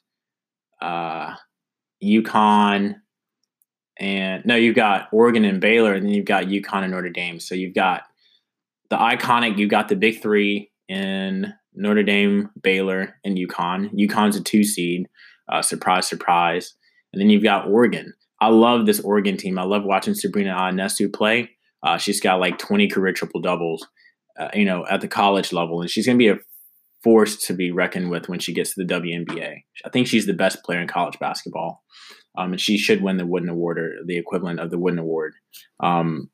uh, 0.81 1.33
UConn, 2.03 2.95
and 3.99 4.45
no, 4.45 4.55
you've 4.55 4.75
got 4.75 5.07
Oregon 5.11 5.45
and 5.45 5.61
Baylor, 5.61 5.93
and 5.93 6.05
then 6.05 6.13
you've 6.13 6.25
got 6.25 6.45
UConn 6.45 6.83
and 6.83 6.91
Notre 6.91 7.09
Dame. 7.09 7.39
So 7.39 7.55
you've 7.55 7.75
got 7.75 8.03
the 8.89 8.97
iconic, 8.97 9.57
you've 9.57 9.69
got 9.69 9.87
the 9.87 9.95
big 9.95 10.21
three 10.21 10.71
in 10.87 11.53
Notre 11.73 12.03
Dame, 12.03 12.49
Baylor, 12.61 13.15
and 13.23 13.37
UConn. 13.37 13.93
UConn's 13.93 14.35
a 14.35 14.43
two 14.43 14.63
seed. 14.63 15.07
Uh, 15.51 15.61
surprise, 15.61 16.07
surprise. 16.07 16.75
And 17.13 17.21
then 17.21 17.29
you've 17.29 17.43
got 17.43 17.67
Oregon. 17.67 18.13
I 18.41 18.47
love 18.47 18.85
this 18.85 18.99
Oregon 18.99 19.37
team. 19.37 19.57
I 19.57 19.63
love 19.63 19.83
watching 19.83 20.13
Sabrina 20.13 20.53
Ionescu 20.53 21.13
play. 21.13 21.51
Uh, 21.83 21.97
she's 21.97 22.19
got 22.19 22.39
like 22.39 22.57
20 22.57 22.89
career 22.89 23.13
triple 23.13 23.41
doubles, 23.41 23.87
uh, 24.39 24.49
you 24.53 24.65
know, 24.65 24.85
at 24.89 25.01
the 25.01 25.07
college 25.07 25.53
level, 25.53 25.81
and 25.81 25.89
she's 25.89 26.05
going 26.05 26.17
to 26.17 26.23
be 26.23 26.29
a 26.29 26.39
force 27.03 27.35
to 27.37 27.53
be 27.53 27.71
reckoned 27.71 28.09
with 28.09 28.27
when 28.27 28.39
she 28.39 28.53
gets 28.53 28.73
to 28.73 28.83
the 28.83 28.93
WNBA. 28.93 29.63
I 29.85 29.89
think 29.89 30.07
she's 30.07 30.25
the 30.25 30.33
best 30.33 30.63
player 30.63 30.81
in 30.81 30.87
college 30.87 31.19
basketball, 31.19 31.83
um, 32.37 32.51
and 32.51 32.61
she 32.61 32.77
should 32.77 33.01
win 33.01 33.17
the 33.17 33.25
Wooden 33.25 33.49
Award 33.49 33.79
or 33.79 33.95
the 34.05 34.17
equivalent 34.17 34.59
of 34.59 34.71
the 34.71 34.79
Wooden 34.79 34.99
Award. 34.99 35.33
Um, 35.81 36.29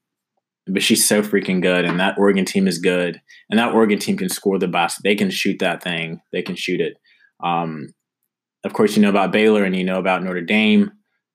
but 0.68 0.84
she's 0.84 1.08
so 1.08 1.22
freaking 1.22 1.62
good, 1.62 1.86
and 1.86 2.00
that 2.00 2.18
Oregon 2.18 2.46
team 2.46 2.68
is 2.68 2.78
good, 2.78 3.20
and 3.50 3.60
that 3.60 3.74
Oregon 3.74 4.00
team 4.00 4.18
can 4.18 4.30
score 4.30 4.60
the 4.60 4.68
basket. 4.68 5.02
They 5.04 5.16
can 5.16 5.32
shoot 5.32 5.58
that 5.60 5.84
thing. 5.84 6.22
They 6.32 6.42
can 6.42 6.56
shoot 6.56 6.80
it. 6.80 6.98
Um, 7.44 7.88
of 8.64 8.74
course, 8.74 8.96
you 8.96 9.02
know 9.02 9.10
about 9.10 9.32
Baylor 9.32 9.64
and 9.64 9.76
you 9.76 9.84
know 9.84 9.98
about 9.98 10.24
Notre 10.24 10.42
Dame. 10.42 10.92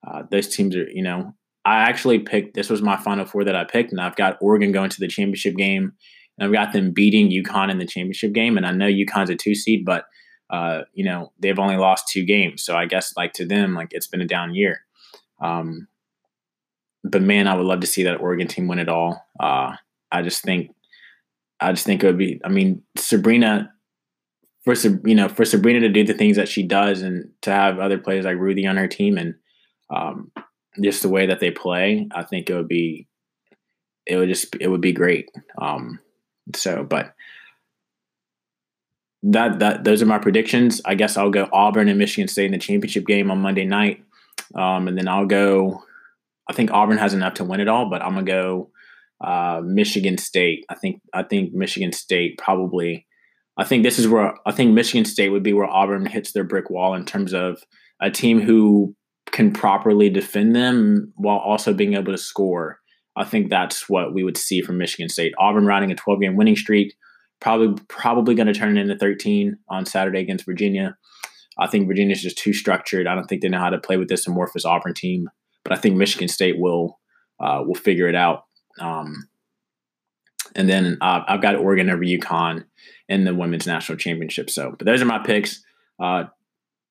Uh, 0.07 0.23
those 0.31 0.49
teams 0.49 0.77
are, 0.77 0.89
you 0.91 1.03
know, 1.03 1.35
I 1.65 1.79
actually 1.79 2.21
picked. 2.21 2.55
This 2.55 2.71
was 2.71 2.83
my 2.83 2.97
Final 2.97 3.25
Four 3.25 3.45
that 3.45 3.57
I 3.57 3.65
picked, 3.65 3.91
and 3.91 4.01
I've 4.01 4.17
got 4.17 4.39
Oregon 4.41 4.71
going 4.71 4.91
to 4.91 5.01
the 5.01 5.09
championship 5.09 5.57
game, 5.57 5.93
and 6.39 6.47
I've 6.47 6.53
got 6.53 6.73
them 6.73 6.93
beating 6.93 7.31
UConn 7.31 7.71
in 7.71 7.79
the 7.79 7.87
championship 7.87 8.33
game. 8.33 8.57
And 8.57 8.65
I 8.65 8.71
know 8.71 8.87
UConn's 8.87 9.31
a 9.31 9.35
two 9.35 9.57
seed, 9.57 9.85
but 9.85 10.05
uh, 10.51 10.83
you 10.93 11.05
know 11.05 11.33
they've 11.39 11.59
only 11.59 11.77
lost 11.77 12.09
two 12.09 12.25
games, 12.25 12.65
so 12.65 12.77
I 12.77 12.87
guess 12.87 13.15
like 13.17 13.33
to 13.35 13.47
them, 13.47 13.75
like 13.75 13.89
it's 13.91 14.07
been 14.07 14.21
a 14.21 14.27
down 14.27 14.55
year. 14.55 14.81
Um, 15.41 15.89
but 17.05 17.23
man, 17.23 17.47
I 17.47 17.55
would 17.55 17.67
love 17.67 17.81
to 17.81 17.87
see 17.87 18.05
that 18.05 18.21
Oregon 18.21 18.49
team 18.49 18.69
win 18.69 18.79
it 18.79 18.89
all. 18.89 19.25
Uh, 19.39 19.77
I 20.11 20.23
just 20.23 20.43
think, 20.43 20.71
I 21.61 21.73
just 21.73 21.87
think 21.87 22.03
it 22.03 22.07
would 22.07 22.19
be. 22.19 22.41
I 22.45 22.49
mean, 22.49 22.83
Sabrina, 22.97 23.73
for 24.65 24.75
you 25.05 25.15
know, 25.15 25.29
for 25.29 25.45
Sabrina 25.45 25.81
to 25.81 25.89
do 25.89 26.05
the 26.05 26.15
things 26.15 26.37
that 26.37 26.49
she 26.49 26.63
does, 26.63 27.03
and 27.03 27.31
to 27.43 27.51
have 27.51 27.79
other 27.79 27.99
players 27.99 28.25
like 28.25 28.39
Ruthie 28.39 28.67
on 28.67 28.77
her 28.77 28.89
team, 28.89 29.19
and 29.19 29.35
um, 29.95 30.33
just 30.83 31.03
the 31.03 31.09
way 31.09 31.27
that 31.27 31.41
they 31.41 31.51
play, 31.51 32.09
I 32.15 32.23
think 32.23 32.51
it 32.51 32.55
would 32.55 32.69
be, 32.69 33.09
it 34.07 34.17
would 34.17 34.29
just, 34.29 34.57
it 34.61 34.69
would 34.69 34.81
be 34.81 34.93
great. 34.93 35.29
Um, 35.61 36.01
so, 36.55 36.85
but 36.85 37.15
that 39.23 39.59
that 39.59 39.85
those 39.85 40.03
are 40.03 40.07
my 40.07 40.19
predictions. 40.19 40.81
I 40.85 40.95
guess 40.95 41.17
I'll 41.17 41.31
go 41.31 41.49
Auburn 41.53 41.89
and 41.89 41.99
Michigan 41.99 42.29
State 42.29 42.47
in 42.47 42.53
the 42.53 42.59
championship 42.59 43.07
game 43.07 43.31
on 43.31 43.39
Monday 43.39 43.65
night, 43.65 44.05
um, 44.55 44.89
and 44.89 44.97
then 44.97 45.09
I'll 45.09 45.27
go 45.27 45.83
I 46.49 46.53
think 46.53 46.71
Auburn 46.71 46.99
has 46.99 47.15
enough 47.15 47.35
to 47.35 47.45
win 47.45 47.61
it 47.61 47.69
all, 47.69 47.91
but 47.91 48.03
I'm 48.03 48.15
gonna 48.15 48.25
go 48.25 48.71
uh, 49.21 49.61
Michigan 49.65 50.19
State. 50.19 50.65
I 50.69 50.75
think 50.75 51.01
I 51.13 51.23
think 51.23 51.53
Michigan 51.53 51.93
State 51.93 52.39
probably. 52.39 53.07
I 53.59 53.65
think 53.65 53.83
this 53.83 53.99
is 53.99 54.07
where 54.07 54.35
I 54.47 54.53
think 54.53 54.73
Michigan 54.73 55.05
State 55.05 55.31
would 55.31 55.43
be 55.43 55.53
where 55.53 55.67
Auburn 55.67 56.07
hits 56.07 56.33
their 56.33 56.45
brick 56.45 56.71
wall 56.71 56.95
in 56.95 57.05
terms 57.05 57.33
of 57.33 57.63
a 58.01 58.11
team 58.11 58.41
who 58.41 58.95
can 59.33 59.53
properly 59.53 60.09
defend 60.09 60.55
them 60.55 61.13
while 61.17 61.39
also 61.39 61.73
being 61.73 61.95
able 61.95 62.13
to 62.13 62.19
score. 62.19 62.79
I 63.17 63.25
think 63.25 63.49
that's 63.49 63.89
what 63.89 64.13
we 64.13 64.23
would 64.23 64.37
see 64.37 64.61
from 64.61 64.79
Michigan 64.79 65.09
State. 65.09 65.33
Auburn 65.39 65.65
riding 65.65 65.91
a 65.91 65.95
12 65.95 66.21
game 66.21 66.37
winning 66.37 66.57
streak, 66.57 66.95
probably 67.41 67.83
probably 67.89 68.35
going 68.35 68.47
to 68.47 68.55
turn 68.55 68.77
it 68.77 68.81
into 68.81 68.97
13 68.97 69.59
on 69.69 69.87
Saturday 69.87 70.21
against 70.21 70.47
Virginia. 70.47 70.97
I 71.59 71.67
think 71.67 71.89
Virginia's 71.89 72.23
just 72.23 72.39
too 72.39 72.53
structured. 72.53 73.07
I 73.07 73.15
don't 73.15 73.27
think 73.27 73.41
they 73.43 73.49
know 73.49 73.59
how 73.59 73.71
to 73.71 73.79
play 73.79 73.97
with 73.97 74.09
this 74.09 74.27
amorphous 74.27 74.65
Auburn 74.65 74.95
team 74.95 75.29
but 75.67 75.77
I 75.77 75.81
think 75.81 75.97
Michigan 75.97 76.29
State 76.29 76.61
will 76.61 77.01
uh, 77.41 77.61
will 77.67 77.75
figure 77.75 78.07
it 78.07 78.15
out. 78.15 78.45
Um, 78.81 79.29
and 80.55 80.71
then 80.71 80.97
uh, 81.01 81.23
I've 81.27 81.43
got 81.43 81.57
Oregon 81.57 81.91
over 81.91 82.05
UConn 82.05 82.65
in 83.09 83.25
the 83.25 83.35
women's 83.35 83.67
national 83.67 83.99
championship. 83.99 84.49
So, 84.49 84.77
but 84.79 84.87
those 84.87 85.03
are 85.03 85.07
my 85.07 85.19
picks, 85.19 85.65
uh, 86.01 86.25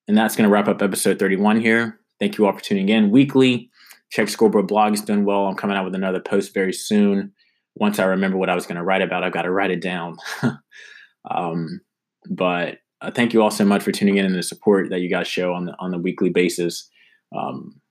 and 0.10 0.18
that's 0.18 0.36
going 0.36 0.44
to 0.44 0.54
wrap 0.54 0.68
up 0.68 0.82
episode 0.82 1.20
31 1.20 1.62
here. 1.62 2.02
Thank 2.20 2.38
you 2.38 2.46
all 2.46 2.52
for 2.52 2.60
tuning 2.60 2.90
in 2.90 3.12
weekly. 3.12 3.70
Check 4.12 4.28
Scoreboard 4.28 4.68
blog 4.68 4.94
is 4.94 5.02
doing 5.02 5.24
well. 5.24 5.48
I'm 5.48 5.56
coming 5.56 5.78
out 5.78 5.86
with 5.86 5.96
another 5.96 6.20
post 6.20 6.54
very 6.54 6.74
soon. 6.74 7.32
Once 7.76 8.00
I 8.00 8.06
remember 8.06 8.38
what 8.38 8.50
I 8.50 8.56
was 8.56 8.66
going 8.66 8.78
to 8.78 8.84
write 8.84 9.02
about, 9.02 9.24
I've 9.24 9.34
got 9.34 9.44
to 9.44 9.52
write 9.52 9.72
it 9.72 9.82
down. 9.82 10.18
um, 11.32 11.82
but 12.30 12.80
uh, 13.02 13.12
thank 13.12 13.34
you 13.34 13.42
all 13.42 13.52
so 13.52 13.66
much 13.66 13.84
for 13.84 13.92
tuning 13.92 14.18
in 14.18 14.26
and 14.26 14.36
the 14.36 14.44
support 14.44 14.90
that 14.90 15.02
you 15.02 15.10
guys 15.10 15.28
show 15.28 15.54
on 15.54 15.66
the 15.66 15.76
on 15.80 15.92
the 15.92 15.98
weekly 15.98 16.30
basis. 16.30 16.90
Um, 17.36 17.82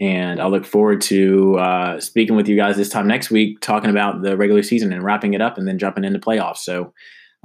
and 0.00 0.40
I 0.40 0.46
look 0.46 0.64
forward 0.64 1.02
to 1.02 1.58
uh, 1.58 2.00
speaking 2.00 2.34
with 2.34 2.48
you 2.48 2.56
guys 2.56 2.76
this 2.76 2.88
time 2.88 3.06
next 3.06 3.30
week, 3.30 3.60
talking 3.60 3.90
about 3.90 4.22
the 4.22 4.36
regular 4.36 4.62
season 4.62 4.92
and 4.92 5.02
wrapping 5.02 5.34
it 5.34 5.42
up 5.42 5.58
and 5.58 5.68
then 5.68 5.78
jumping 5.78 6.04
into 6.04 6.18
playoffs. 6.18 6.58
So 6.58 6.94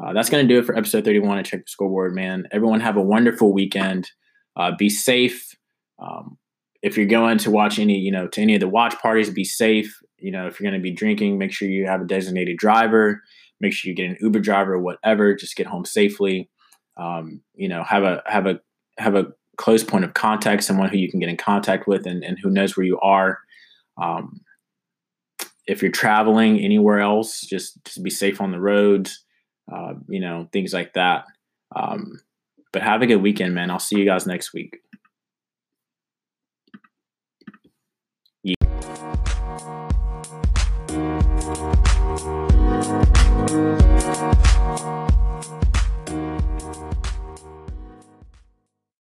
uh, 0.02 0.14
that's 0.14 0.30
going 0.30 0.48
to 0.48 0.54
do 0.54 0.60
it 0.60 0.66
for 0.66 0.78
episode 0.78 1.04
31 1.04 1.40
of 1.40 1.46
Check 1.46 1.66
the 1.66 1.70
Scoreboard, 1.70 2.16
man. 2.16 2.48
Everyone 2.52 2.80
have 2.80 2.96
a 2.96 3.02
wonderful 3.02 3.54
weekend. 3.54 4.10
Uh, 4.56 4.72
be 4.78 4.90
safe. 4.90 5.54
Um, 6.02 6.38
if 6.82 6.96
you're 6.96 7.08
going 7.08 7.40
to 7.40 7.52
watch 7.52 7.78
any, 7.78 7.98
you 7.98 8.12
know, 8.12 8.28
to 8.28 8.42
any 8.42 8.54
of 8.54 8.62
the 8.62 8.70
watch 8.70 8.98
parties, 9.00 9.30
be 9.30 9.44
safe. 9.44 10.00
You 10.26 10.32
know, 10.32 10.48
if 10.48 10.60
you're 10.60 10.70
going 10.70 10.82
to 10.82 10.84
be 10.84 10.92
drinking, 10.92 11.38
make 11.38 11.52
sure 11.52 11.68
you 11.68 11.86
have 11.86 12.02
a 12.02 12.06
designated 12.06 12.58
driver. 12.58 13.22
Make 13.62 13.74
sure 13.74 13.90
you 13.90 13.96
get 13.96 14.10
an 14.10 14.18
Uber 14.20 14.40
driver 14.40 14.74
or 14.74 14.82
whatever. 14.82 15.36
Just 15.36 15.56
get 15.56 15.68
home 15.68 15.86
safely. 15.86 16.50
Um, 16.98 17.42
you 17.54 17.68
know, 17.68 17.84
have 17.84 18.04
a 18.04 18.24
have 18.26 18.48
a 18.48 18.60
have 18.98 19.14
a 19.16 19.28
close 19.58 19.84
point 19.84 20.04
of 20.04 20.16
contact, 20.16 20.64
someone 20.64 20.90
who 20.90 20.98
you 20.98 21.12
can 21.12 21.20
get 21.20 21.30
in 21.30 21.38
contact 21.38 21.88
with 21.88 22.08
and, 22.08 22.24
and 22.24 22.40
who 22.42 22.50
knows 22.50 22.76
where 22.76 22.88
you 22.88 23.00
are. 23.02 23.38
Um, 24.02 24.42
if 25.68 25.84
you're 25.84 25.92
traveling 25.92 26.60
anywhere 26.60 27.00
else, 27.00 27.42
just, 27.42 27.84
just 27.86 28.04
be 28.04 28.10
safe 28.10 28.42
on 28.42 28.52
the 28.52 28.60
roads, 28.60 29.24
uh, 29.72 29.94
you 30.08 30.20
know, 30.20 30.48
things 30.52 30.74
like 30.74 30.94
that. 30.94 31.26
Um, 31.76 32.20
but 32.74 32.82
have 32.82 33.02
a 33.02 33.08
good 33.08 33.22
weekend, 33.22 33.56
man. 33.56 33.72
I'll 33.72 33.80
see 33.80 33.98
you 33.98 34.06
guys 34.06 34.28
next 34.28 34.54
week. 34.54 34.78